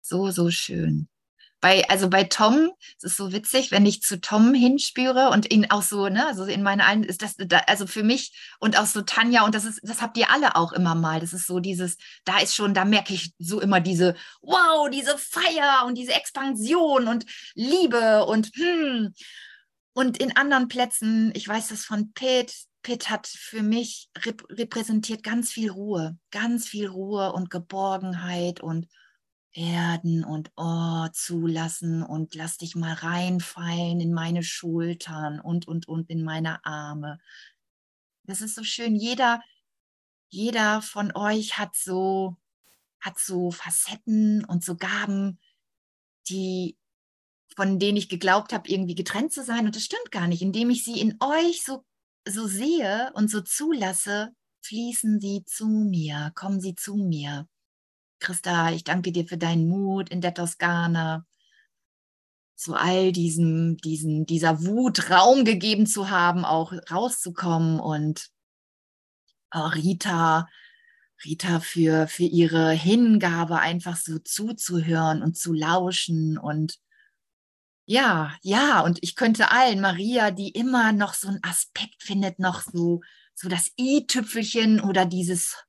So, 0.02 0.30
so 0.32 0.50
schön 0.50 1.08
bei, 1.64 1.88
also 1.88 2.10
bei 2.10 2.24
Tom, 2.24 2.72
es 2.98 3.04
ist 3.04 3.16
so 3.16 3.32
witzig, 3.32 3.70
wenn 3.70 3.86
ich 3.86 4.02
zu 4.02 4.20
Tom 4.20 4.52
hinspüre 4.52 5.30
und 5.30 5.50
ihn 5.50 5.70
auch 5.70 5.80
so, 5.80 6.10
ne, 6.10 6.26
also 6.26 6.44
in 6.44 6.62
meiner 6.62 6.86
allen 6.86 7.04
ist 7.04 7.22
das, 7.22 7.36
da, 7.38 7.56
also 7.66 7.86
für 7.86 8.02
mich 8.02 8.38
und 8.60 8.78
auch 8.78 8.84
so 8.84 9.00
Tanja, 9.00 9.46
und 9.46 9.54
das 9.54 9.64
ist, 9.64 9.80
das 9.82 10.02
habt 10.02 10.18
ihr 10.18 10.30
alle 10.30 10.56
auch 10.56 10.74
immer 10.74 10.94
mal. 10.94 11.20
Das 11.20 11.32
ist 11.32 11.46
so 11.46 11.60
dieses, 11.60 11.96
da 12.26 12.38
ist 12.38 12.54
schon, 12.54 12.74
da 12.74 12.84
merke 12.84 13.14
ich 13.14 13.32
so 13.38 13.62
immer 13.62 13.80
diese, 13.80 14.14
wow, 14.42 14.90
diese 14.90 15.16
Feier 15.16 15.84
und 15.86 15.96
diese 15.96 16.12
Expansion 16.12 17.08
und 17.08 17.24
Liebe 17.54 18.26
und 18.26 18.50
hm. 18.54 19.14
Und 19.94 20.18
in 20.18 20.36
anderen 20.36 20.68
Plätzen, 20.68 21.32
ich 21.34 21.48
weiß 21.48 21.68
das 21.68 21.86
von 21.86 22.12
Pitt, 22.12 22.52
Pitt 22.82 23.08
hat 23.08 23.26
für 23.26 23.62
mich 23.62 24.10
rep 24.18 24.44
repräsentiert 24.50 25.22
ganz 25.22 25.50
viel 25.50 25.70
Ruhe, 25.70 26.18
ganz 26.30 26.68
viel 26.68 26.88
Ruhe 26.88 27.32
und 27.32 27.48
Geborgenheit 27.48 28.60
und 28.60 28.86
erden 29.54 30.24
und 30.24 30.50
oh, 30.56 31.06
zulassen 31.12 32.02
und 32.02 32.34
lass 32.34 32.58
dich 32.58 32.74
mal 32.74 32.92
reinfallen 32.92 34.00
in 34.00 34.12
meine 34.12 34.42
Schultern 34.42 35.40
und, 35.40 35.66
und, 35.66 35.88
und 35.88 36.10
in 36.10 36.22
meine 36.22 36.64
Arme. 36.64 37.18
Das 38.24 38.40
ist 38.40 38.54
so 38.54 38.64
schön. 38.64 38.96
Jeder, 38.96 39.40
jeder 40.28 40.82
von 40.82 41.12
euch 41.14 41.58
hat 41.58 41.76
so, 41.76 42.36
hat 43.00 43.18
so 43.18 43.50
Facetten 43.50 44.44
und 44.44 44.64
so 44.64 44.76
Gaben, 44.76 45.38
die, 46.28 46.76
von 47.54 47.78
denen 47.78 47.96
ich 47.96 48.08
geglaubt 48.08 48.52
habe, 48.52 48.68
irgendwie 48.68 48.96
getrennt 48.96 49.32
zu 49.32 49.44
sein. 49.44 49.66
Und 49.66 49.76
das 49.76 49.84
stimmt 49.84 50.10
gar 50.10 50.26
nicht. 50.26 50.42
Indem 50.42 50.70
ich 50.70 50.84
sie 50.84 51.00
in 51.00 51.16
euch 51.20 51.62
so, 51.64 51.84
so 52.26 52.46
sehe 52.48 53.12
und 53.14 53.30
so 53.30 53.40
zulasse, 53.40 54.34
fließen 54.62 55.20
sie 55.20 55.44
zu 55.44 55.68
mir, 55.68 56.32
kommen 56.34 56.60
sie 56.60 56.74
zu 56.74 56.96
mir. 56.96 57.46
Christa, 58.24 58.70
ich 58.72 58.84
danke 58.84 59.12
dir 59.12 59.26
für 59.26 59.36
deinen 59.36 59.68
Mut 59.68 60.08
in 60.08 60.22
der 60.22 60.32
Toskana, 60.32 61.26
so 62.54 62.74
all 62.74 63.12
diesem, 63.12 63.76
diesen, 63.76 64.24
dieser 64.24 64.64
Wut 64.64 65.10
Raum 65.10 65.44
gegeben 65.44 65.86
zu 65.86 66.08
haben, 66.08 66.44
auch 66.46 66.72
rauszukommen 66.90 67.80
und 67.80 68.30
oh, 69.52 69.66
Rita, 69.66 70.48
Rita 71.24 71.60
für, 71.60 72.06
für 72.08 72.22
ihre 72.22 72.70
Hingabe 72.70 73.58
einfach 73.58 73.96
so 73.96 74.18
zuzuhören 74.18 75.22
und 75.22 75.36
zu 75.36 75.52
lauschen 75.52 76.38
und 76.38 76.78
ja, 77.86 78.34
ja, 78.40 78.80
und 78.80 78.98
ich 79.02 79.14
könnte 79.14 79.50
allen, 79.50 79.82
Maria, 79.82 80.30
die 80.30 80.48
immer 80.48 80.92
noch 80.92 81.12
so 81.12 81.28
einen 81.28 81.44
Aspekt 81.44 82.02
findet, 82.02 82.38
noch 82.38 82.62
so, 82.62 83.02
so 83.34 83.50
das 83.50 83.72
i-Tüpfelchen 83.78 84.80
oder 84.80 85.04
dieses 85.04 85.63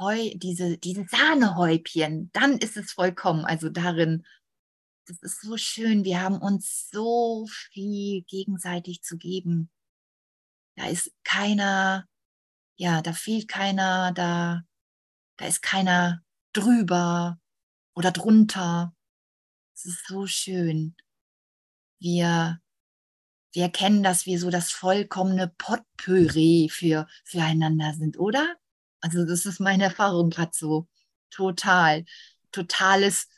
Heu, 0.00 0.32
diese, 0.36 0.78
diese 0.78 1.06
Sahnehäubchen, 1.08 2.30
dann 2.32 2.58
ist 2.58 2.76
es 2.76 2.92
vollkommen. 2.92 3.44
Also 3.44 3.68
darin, 3.68 4.24
das 5.06 5.18
ist 5.22 5.42
so 5.42 5.56
schön. 5.58 6.04
Wir 6.04 6.22
haben 6.22 6.38
uns 6.38 6.88
so 6.90 7.46
viel 7.72 8.22
gegenseitig 8.22 9.02
zu 9.02 9.18
geben. 9.18 9.70
Da 10.76 10.86
ist 10.88 11.12
keiner, 11.24 12.08
ja, 12.76 13.02
da 13.02 13.12
fehlt 13.12 13.48
keiner, 13.48 14.12
da, 14.12 14.62
da 15.38 15.46
ist 15.46 15.62
keiner 15.62 16.22
drüber 16.54 17.38
oder 17.94 18.12
drunter. 18.12 18.94
Es 19.74 19.86
ist 19.86 20.06
so 20.08 20.26
schön. 20.26 20.96
wir, 22.00 22.60
wir 23.54 23.62
erkennen, 23.64 24.02
dass 24.02 24.26
wir 24.26 24.38
so 24.38 24.50
das 24.50 24.70
vollkommene 24.70 25.48
Potpourri 25.58 26.70
für, 26.72 27.06
füreinander 27.24 27.94
sind, 27.94 28.18
oder? 28.18 28.59
Also 29.00 29.24
das 29.24 29.46
ist 29.46 29.60
meine 29.60 29.84
Erfahrung 29.84 30.30
gerade 30.30 30.52
so. 30.54 30.88
Total. 31.30 32.04
Totales 32.52 33.28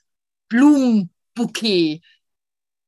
Blumenbouquet. 0.48 2.02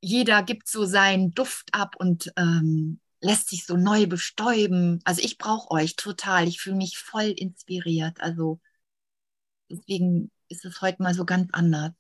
Jeder 0.01 0.43
gibt 0.43 0.69
so 0.69 0.85
seinen 0.85 1.33
Duft 1.33 1.73
ab 1.73 1.97
und 1.99 2.33
ähm, 2.37 3.01
lässt 3.21 3.49
sich 3.49 3.65
so 3.65 3.77
neu 3.77 4.07
bestäuben. 4.07 5.01
Also 5.05 5.23
ich 5.23 5.39
brauche 5.39 5.71
euch 5.71 5.97
total. 5.97 6.47
Ich 6.47 6.61
fühle 6.61 6.77
mich 6.77 6.99
voll 6.99 7.31
inspiriert. 7.37 8.21
Also 8.21 8.61
deswegen 9.71 10.31
ist 10.49 10.65
es 10.65 10.81
heute 10.83 11.03
mal 11.03 11.15
so 11.15 11.25
ganz 11.25 11.49
anders. 11.53 11.93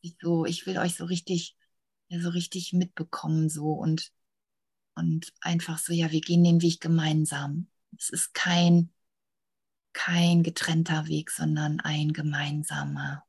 Ich, 0.00 0.16
so, 0.20 0.46
ich 0.46 0.66
will 0.66 0.78
euch 0.78 0.94
so 0.94 1.04
richtig, 1.04 1.56
ja, 2.08 2.20
so 2.20 2.30
richtig 2.30 2.72
mitbekommen 2.72 3.50
so 3.50 3.72
und, 3.72 4.12
und 4.94 5.32
einfach 5.40 5.78
so, 5.78 5.92
ja, 5.92 6.10
wir 6.10 6.20
gehen 6.20 6.44
den 6.44 6.62
Weg 6.62 6.80
gemeinsam. 6.80 7.66
Es 7.98 8.10
ist 8.10 8.32
kein, 8.32 8.90
kein 9.92 10.42
getrennter 10.42 11.06
Weg, 11.06 11.30
sondern 11.30 11.80
ein 11.80 12.12
gemeinsamer. 12.12 13.24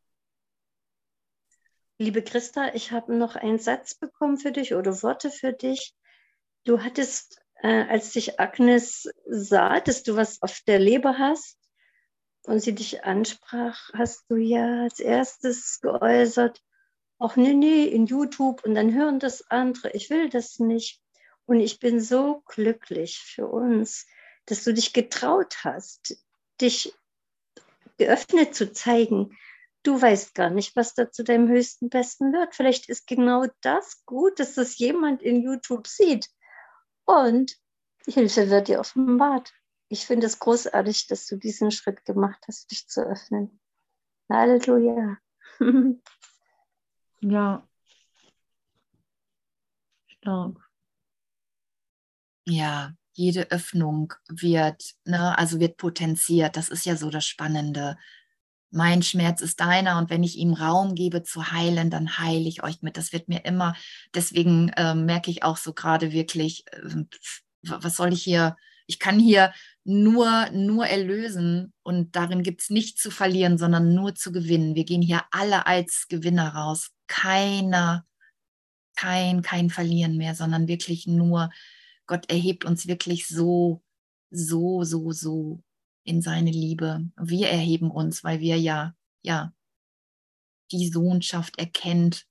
Liebe 1.97 2.23
Christa, 2.23 2.73
ich 2.73 2.91
habe 2.91 3.15
noch 3.15 3.35
einen 3.35 3.59
Satz 3.59 3.93
bekommen 3.93 4.37
für 4.37 4.51
dich 4.51 4.73
oder 4.73 5.03
Worte 5.03 5.29
für 5.29 5.53
dich. 5.53 5.93
Du 6.63 6.81
hattest, 6.81 7.39
äh, 7.61 7.83
als 7.83 8.11
dich 8.11 8.39
Agnes 8.39 9.07
sah, 9.27 9.79
dass 9.79 10.03
du 10.03 10.15
was 10.15 10.41
auf 10.41 10.61
der 10.65 10.79
Leber 10.79 11.19
hast 11.19 11.57
und 12.43 12.59
sie 12.59 12.73
dich 12.73 13.03
ansprach, 13.03 13.91
hast 13.93 14.25
du 14.29 14.35
ja 14.37 14.83
als 14.83 14.99
erstes 14.99 15.79
geäußert, 15.81 16.61
ach 17.19 17.35
nee, 17.35 17.53
nee, 17.53 17.83
in 17.85 18.07
YouTube 18.07 18.63
und 18.63 18.73
dann 18.73 18.93
hören 18.93 19.19
das 19.19 19.49
andere, 19.51 19.91
ich 19.91 20.09
will 20.09 20.29
das 20.29 20.57
nicht. 20.57 21.01
Und 21.45 21.59
ich 21.59 21.79
bin 21.79 21.99
so 21.99 22.41
glücklich 22.45 23.19
für 23.19 23.47
uns, 23.47 24.07
dass 24.45 24.63
du 24.63 24.73
dich 24.73 24.93
getraut 24.93 25.63
hast, 25.63 26.17
dich 26.61 26.93
geöffnet 27.97 28.55
zu 28.55 28.71
zeigen. 28.71 29.37
Du 29.83 29.99
weißt 29.99 30.35
gar 30.35 30.49
nicht, 30.49 30.75
was 30.75 30.93
da 30.93 31.11
zu 31.11 31.23
deinem 31.23 31.47
höchsten 31.47 31.89
Besten 31.89 32.33
wird. 32.33 32.55
Vielleicht 32.55 32.87
ist 32.89 33.07
genau 33.07 33.47
das 33.61 34.05
gut, 34.05 34.39
dass 34.39 34.53
das 34.53 34.77
jemand 34.77 35.21
in 35.21 35.41
YouTube 35.41 35.87
sieht. 35.87 36.29
Und 37.05 37.57
Hilfe 38.05 38.49
wird 38.49 38.67
dir 38.67 38.79
offenbart. 38.79 39.51
Ich 39.89 40.05
finde 40.05 40.27
es 40.27 40.39
großartig, 40.39 41.07
dass 41.07 41.25
du 41.25 41.35
diesen 41.35 41.71
Schritt 41.71 42.05
gemacht 42.05 42.43
hast, 42.47 42.71
dich 42.71 42.87
zu 42.87 43.01
öffnen. 43.01 43.59
Halleluja. 44.29 45.17
ja. 47.21 47.67
Stark. 50.07 50.71
Ja, 52.45 52.93
jede 53.13 53.51
Öffnung 53.51 54.13
wird, 54.29 54.93
ne, 55.05 55.37
also 55.37 55.59
wird 55.59 55.77
potenziert. 55.77 56.57
Das 56.57 56.69
ist 56.69 56.85
ja 56.85 56.95
so 56.95 57.09
das 57.09 57.25
Spannende. 57.25 57.97
Mein 58.71 59.03
Schmerz 59.03 59.41
ist 59.41 59.59
deiner 59.59 59.97
und 59.97 60.09
wenn 60.09 60.23
ich 60.23 60.37
ihm 60.37 60.53
Raum 60.53 60.95
gebe 60.95 61.23
zu 61.23 61.51
heilen, 61.51 61.89
dann 61.89 62.17
heile 62.17 62.47
ich 62.47 62.63
euch 62.63 62.81
mit. 62.81 62.95
Das 62.97 63.11
wird 63.11 63.27
mir 63.27 63.43
immer, 63.43 63.75
deswegen 64.15 64.69
äh, 64.69 64.95
merke 64.95 65.29
ich 65.29 65.43
auch 65.43 65.57
so 65.57 65.73
gerade 65.73 66.13
wirklich, 66.13 66.65
äh, 66.71 67.03
was 67.63 67.97
soll 67.97 68.13
ich 68.13 68.23
hier, 68.23 68.55
ich 68.87 68.99
kann 68.99 69.19
hier 69.19 69.53
nur, 69.83 70.49
nur 70.51 70.85
erlösen 70.85 71.73
und 71.83 72.15
darin 72.15 72.43
gibt 72.43 72.61
es 72.61 72.69
nichts 72.69 73.01
zu 73.01 73.11
verlieren, 73.11 73.57
sondern 73.57 73.93
nur 73.93 74.15
zu 74.15 74.31
gewinnen. 74.31 74.75
Wir 74.75 74.85
gehen 74.85 75.01
hier 75.01 75.23
alle 75.31 75.65
als 75.65 76.05
Gewinner 76.07 76.55
raus. 76.55 76.91
Keiner, 77.07 78.05
kein, 78.95 79.41
kein 79.41 79.69
Verlieren 79.69 80.17
mehr, 80.17 80.35
sondern 80.35 80.67
wirklich 80.67 81.07
nur 81.07 81.49
Gott 82.11 82.29
erhebt 82.29 82.65
uns 82.65 82.87
wirklich 82.87 83.25
so, 83.25 83.81
so, 84.31 84.83
so, 84.83 85.13
so 85.13 85.63
in 86.03 86.21
seine 86.21 86.51
Liebe. 86.51 87.09
Wir 87.15 87.47
erheben 87.47 87.89
uns, 87.89 88.21
weil 88.25 88.41
wir 88.41 88.59
ja, 88.59 88.97
ja, 89.21 89.53
die 90.71 90.89
Sohnschaft 90.89 91.57
erkennt, 91.57 92.27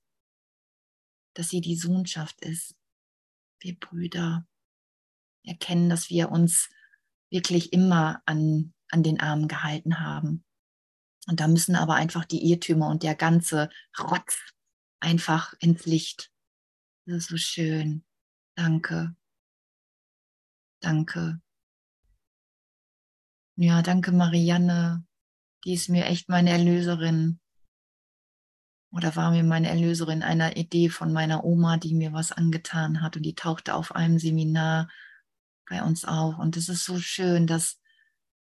dass 1.33 1.49
sie 1.49 1.61
die 1.61 1.75
Sohnschaft 1.75 2.41
ist. 2.41 2.75
Wir 3.59 3.75
Brüder 3.75 4.47
erkennen, 5.43 5.89
dass 5.89 6.11
wir 6.11 6.29
uns 6.29 6.69
wirklich 7.31 7.73
immer 7.73 8.21
an, 8.27 8.75
an 8.89 9.01
den 9.01 9.19
Armen 9.19 9.47
gehalten 9.47 9.99
haben. 9.99 10.45
Und 11.25 11.39
da 11.39 11.47
müssen 11.47 11.75
aber 11.75 11.95
einfach 11.95 12.25
die 12.25 12.51
Irrtümer 12.51 12.87
und 12.87 13.01
der 13.01 13.15
ganze 13.15 13.71
Rotz 13.97 14.37
einfach 14.99 15.55
ins 15.57 15.87
Licht. 15.87 16.31
Das 17.07 17.17
ist 17.17 17.29
so 17.29 17.37
schön. 17.37 18.05
Danke. 18.53 19.15
Danke. 20.81 21.39
Ja, 23.55 23.81
danke 23.81 24.11
Marianne. 24.11 25.05
Die 25.63 25.73
ist 25.73 25.89
mir 25.89 26.05
echt 26.05 26.27
meine 26.27 26.49
Erlöserin. 26.49 27.39
Oder 28.91 29.15
war 29.15 29.31
mir 29.31 29.43
meine 29.43 29.69
Erlöserin 29.69 30.23
einer 30.23 30.57
Idee 30.57 30.89
von 30.89 31.13
meiner 31.13 31.45
Oma, 31.45 31.77
die 31.77 31.93
mir 31.93 32.11
was 32.11 32.31
angetan 32.31 33.01
hat. 33.01 33.15
Und 33.15 33.23
die 33.23 33.35
tauchte 33.35 33.75
auf 33.75 33.95
einem 33.95 34.17
Seminar 34.19 34.89
bei 35.69 35.83
uns 35.83 36.03
auf. 36.03 36.39
Und 36.39 36.57
es 36.57 36.67
ist 36.67 36.83
so 36.83 36.99
schön, 36.99 37.45
dass, 37.45 37.79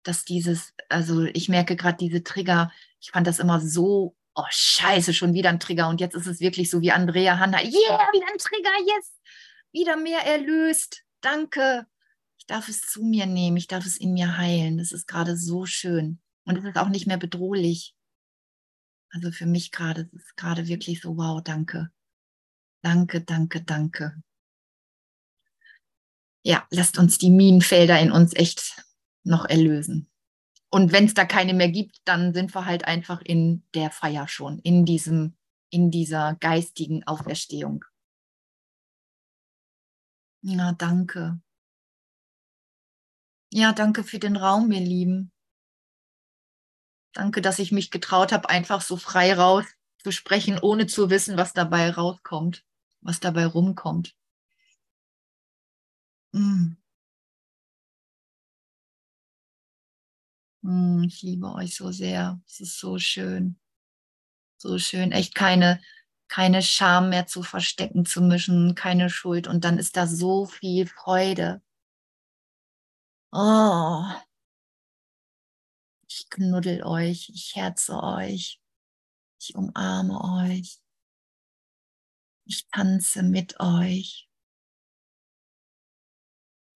dass 0.04 0.24
dieses, 0.24 0.74
also 0.88 1.24
ich 1.24 1.50
merke 1.50 1.76
gerade 1.76 1.98
diese 1.98 2.24
Trigger, 2.24 2.72
ich 3.02 3.12
fand 3.12 3.26
das 3.26 3.40
immer 3.40 3.60
so, 3.60 4.16
oh 4.36 4.46
scheiße, 4.50 5.14
schon 5.14 5.34
wieder 5.34 5.50
ein 5.50 5.60
Trigger. 5.60 5.90
Und 5.90 6.00
jetzt 6.00 6.16
ist 6.16 6.28
es 6.28 6.40
wirklich 6.40 6.70
so 6.70 6.82
wie 6.82 6.92
Andrea 6.92 7.40
Hanna, 7.40 7.58
yeah, 7.58 8.08
wieder 8.14 8.28
ein 8.32 8.38
Trigger, 8.38 8.96
yes, 8.96 9.20
wieder 9.72 9.98
mehr 9.98 10.22
erlöst. 10.26 11.04
Danke, 11.22 11.88
darf 12.48 12.70
es 12.70 12.82
zu 12.82 13.04
mir 13.04 13.26
nehmen, 13.26 13.58
ich 13.58 13.68
darf 13.68 13.86
es 13.86 13.98
in 13.98 14.14
mir 14.14 14.38
heilen. 14.38 14.78
Das 14.78 14.92
ist 14.92 15.08
gerade 15.08 15.38
so 15.38 15.66
schön. 15.66 16.20
Und 16.46 16.58
es 16.58 16.64
ist 16.64 16.78
auch 16.78 16.90
nicht 16.90 17.08
mehr 17.08 17.18
bedrohlich. 17.18 17.96
Also 19.10 19.32
für 19.32 19.46
mich 19.46 19.72
gerade, 19.72 20.10
es 20.16 20.24
ist 20.24 20.38
gerade 20.38 20.68
wirklich 20.68 21.02
so, 21.02 21.18
wow, 21.18 21.42
danke. 21.44 21.92
Danke, 22.82 23.22
danke, 23.22 23.64
danke. 23.64 24.22
Ja, 26.44 26.66
lasst 26.70 26.98
uns 26.98 27.18
die 27.18 27.30
Minenfelder 27.30 28.00
in 28.00 28.12
uns 28.12 28.34
echt 28.34 28.84
noch 29.24 29.46
erlösen. 29.46 30.10
Und 30.70 30.92
wenn 30.92 31.06
es 31.06 31.14
da 31.14 31.26
keine 31.26 31.54
mehr 31.54 31.70
gibt, 31.70 31.98
dann 32.06 32.34
sind 32.34 32.54
wir 32.54 32.66
halt 32.66 32.86
einfach 32.86 33.22
in 33.22 33.64
der 33.74 33.92
Feier 33.92 34.28
schon, 34.28 34.60
in 34.60 34.86
diesem, 34.86 35.36
in 35.70 35.92
dieser 35.92 36.36
geistigen 36.36 37.06
Auferstehung. 37.06 37.84
Ja, 40.42 40.72
danke. 40.74 41.42
Ja, 43.54 43.72
danke 43.74 44.04
für 44.06 44.20
den 44.20 44.36
Raum, 44.38 44.72
ihr 44.72 44.80
Lieben. 44.82 45.32
Danke, 47.16 47.42
dass 47.42 47.60
ich 47.60 47.72
mich 47.74 47.92
getraut 47.92 48.32
habe, 48.32 48.50
einfach 48.50 48.80
so 48.82 48.96
frei 48.98 49.34
raus 49.34 49.66
zu 50.04 50.12
sprechen, 50.12 50.58
ohne 50.60 50.88
zu 50.88 51.10
wissen, 51.10 51.36
was 51.38 51.52
dabei 51.54 51.90
rauskommt, 51.92 52.64
was 53.02 53.20
dabei 53.20 53.46
rumkommt. 53.46 54.14
Mm. 56.34 56.78
Mm, 60.64 61.04
ich 61.08 61.22
liebe 61.24 61.52
euch 61.54 61.76
so 61.76 61.92
sehr. 61.92 62.40
Es 62.48 62.60
ist 62.60 62.80
so 62.80 62.98
schön. 63.00 63.58
So 64.62 64.80
schön. 64.80 65.12
Echt 65.12 65.36
keine, 65.36 65.80
keine 66.28 66.62
Scham 66.64 67.10
mehr 67.10 67.28
zu 67.28 67.44
verstecken, 67.44 68.06
zu 68.06 68.22
mischen, 68.22 68.74
keine 68.76 69.10
Schuld. 69.10 69.48
Und 69.48 69.64
dann 69.64 69.78
ist 69.78 69.98
da 69.98 70.08
so 70.08 70.46
viel 70.48 70.88
Freude. 70.88 71.62
Oh, 73.34 74.04
ich 76.10 76.30
knuddel 76.30 76.84
euch, 76.84 77.30
ich 77.30 77.56
herze 77.56 78.02
euch, 78.04 78.60
ich 79.40 79.56
umarme 79.56 80.22
euch, 80.22 80.80
ich 82.46 82.68
tanze 82.72 83.24
mit 83.24 83.60
euch. 83.60 84.28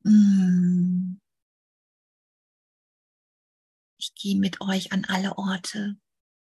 Mm. 0.05 1.17
Ich 3.97 4.13
gehe 4.15 4.37
mit 4.37 4.61
euch 4.61 4.91
an 4.93 5.05
alle 5.05 5.37
Orte, 5.37 5.95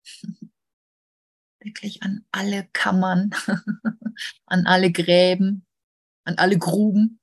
wirklich 1.61 2.03
an 2.03 2.25
alle 2.33 2.69
Kammern, 2.73 3.31
an 4.47 4.67
alle 4.67 4.93
Gräben, 4.93 5.67
an 6.25 6.39
alle 6.39 6.59
Gruben 6.59 7.21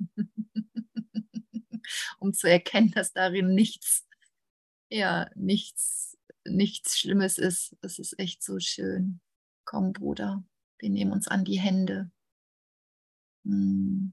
um 2.18 2.32
zu 2.32 2.48
erkennen, 2.48 2.90
dass 2.92 3.12
darin 3.12 3.54
nichts, 3.54 4.06
ja, 4.90 5.30
nichts, 5.34 6.18
nichts 6.44 6.98
Schlimmes 6.98 7.38
ist. 7.38 7.76
Das 7.80 7.98
ist 7.98 8.18
echt 8.18 8.42
so 8.42 8.58
schön. 8.58 9.20
Komm, 9.64 9.92
Bruder, 9.92 10.44
wir 10.78 10.90
nehmen 10.90 11.12
uns 11.12 11.28
an 11.28 11.44
die 11.44 11.60
Hände. 11.60 12.10
Hm. 13.44 14.12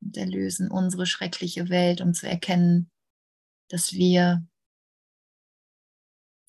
Und 0.00 0.16
erlösen 0.16 0.70
unsere 0.70 1.06
schreckliche 1.06 1.70
Welt, 1.70 2.00
um 2.00 2.12
zu 2.12 2.28
erkennen, 2.28 2.90
dass 3.68 3.92
wir, 3.92 4.46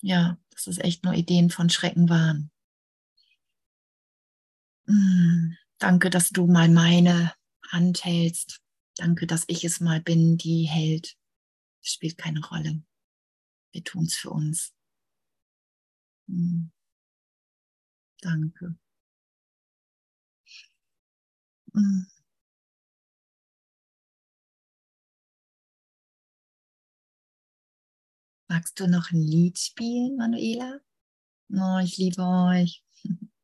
ja, 0.02 0.38
dass 0.50 0.66
es 0.66 0.78
echt 0.78 1.04
nur 1.04 1.14
Ideen 1.14 1.50
von 1.50 1.70
Schrecken 1.70 2.08
waren. 2.08 2.50
Mm, 4.86 5.56
danke, 5.78 6.10
dass 6.10 6.30
du 6.30 6.46
mal 6.46 6.68
meine 6.68 7.32
Hand 7.68 8.04
hältst. 8.04 8.60
Danke, 8.96 9.26
dass 9.26 9.44
ich 9.46 9.64
es 9.64 9.80
mal 9.80 10.00
bin, 10.00 10.38
die 10.38 10.64
hält. 10.64 11.16
Es 11.82 11.92
spielt 11.92 12.16
keine 12.18 12.44
Rolle. 12.44 12.82
Wir 13.72 13.84
tun 13.84 14.04
es 14.04 14.14
für 14.16 14.30
uns. 14.30 14.74
Mm. 16.28 16.70
Danke. 18.22 18.76
Mm. 21.74 22.06
Magst 28.48 28.80
du 28.80 28.86
noch 28.86 29.10
ein 29.10 29.20
Lied 29.20 29.58
spielen, 29.58 30.16
Manuela? 30.16 30.80
Oh, 31.50 31.78
ich 31.82 31.98
liebe 31.98 32.22
euch. 32.22 32.82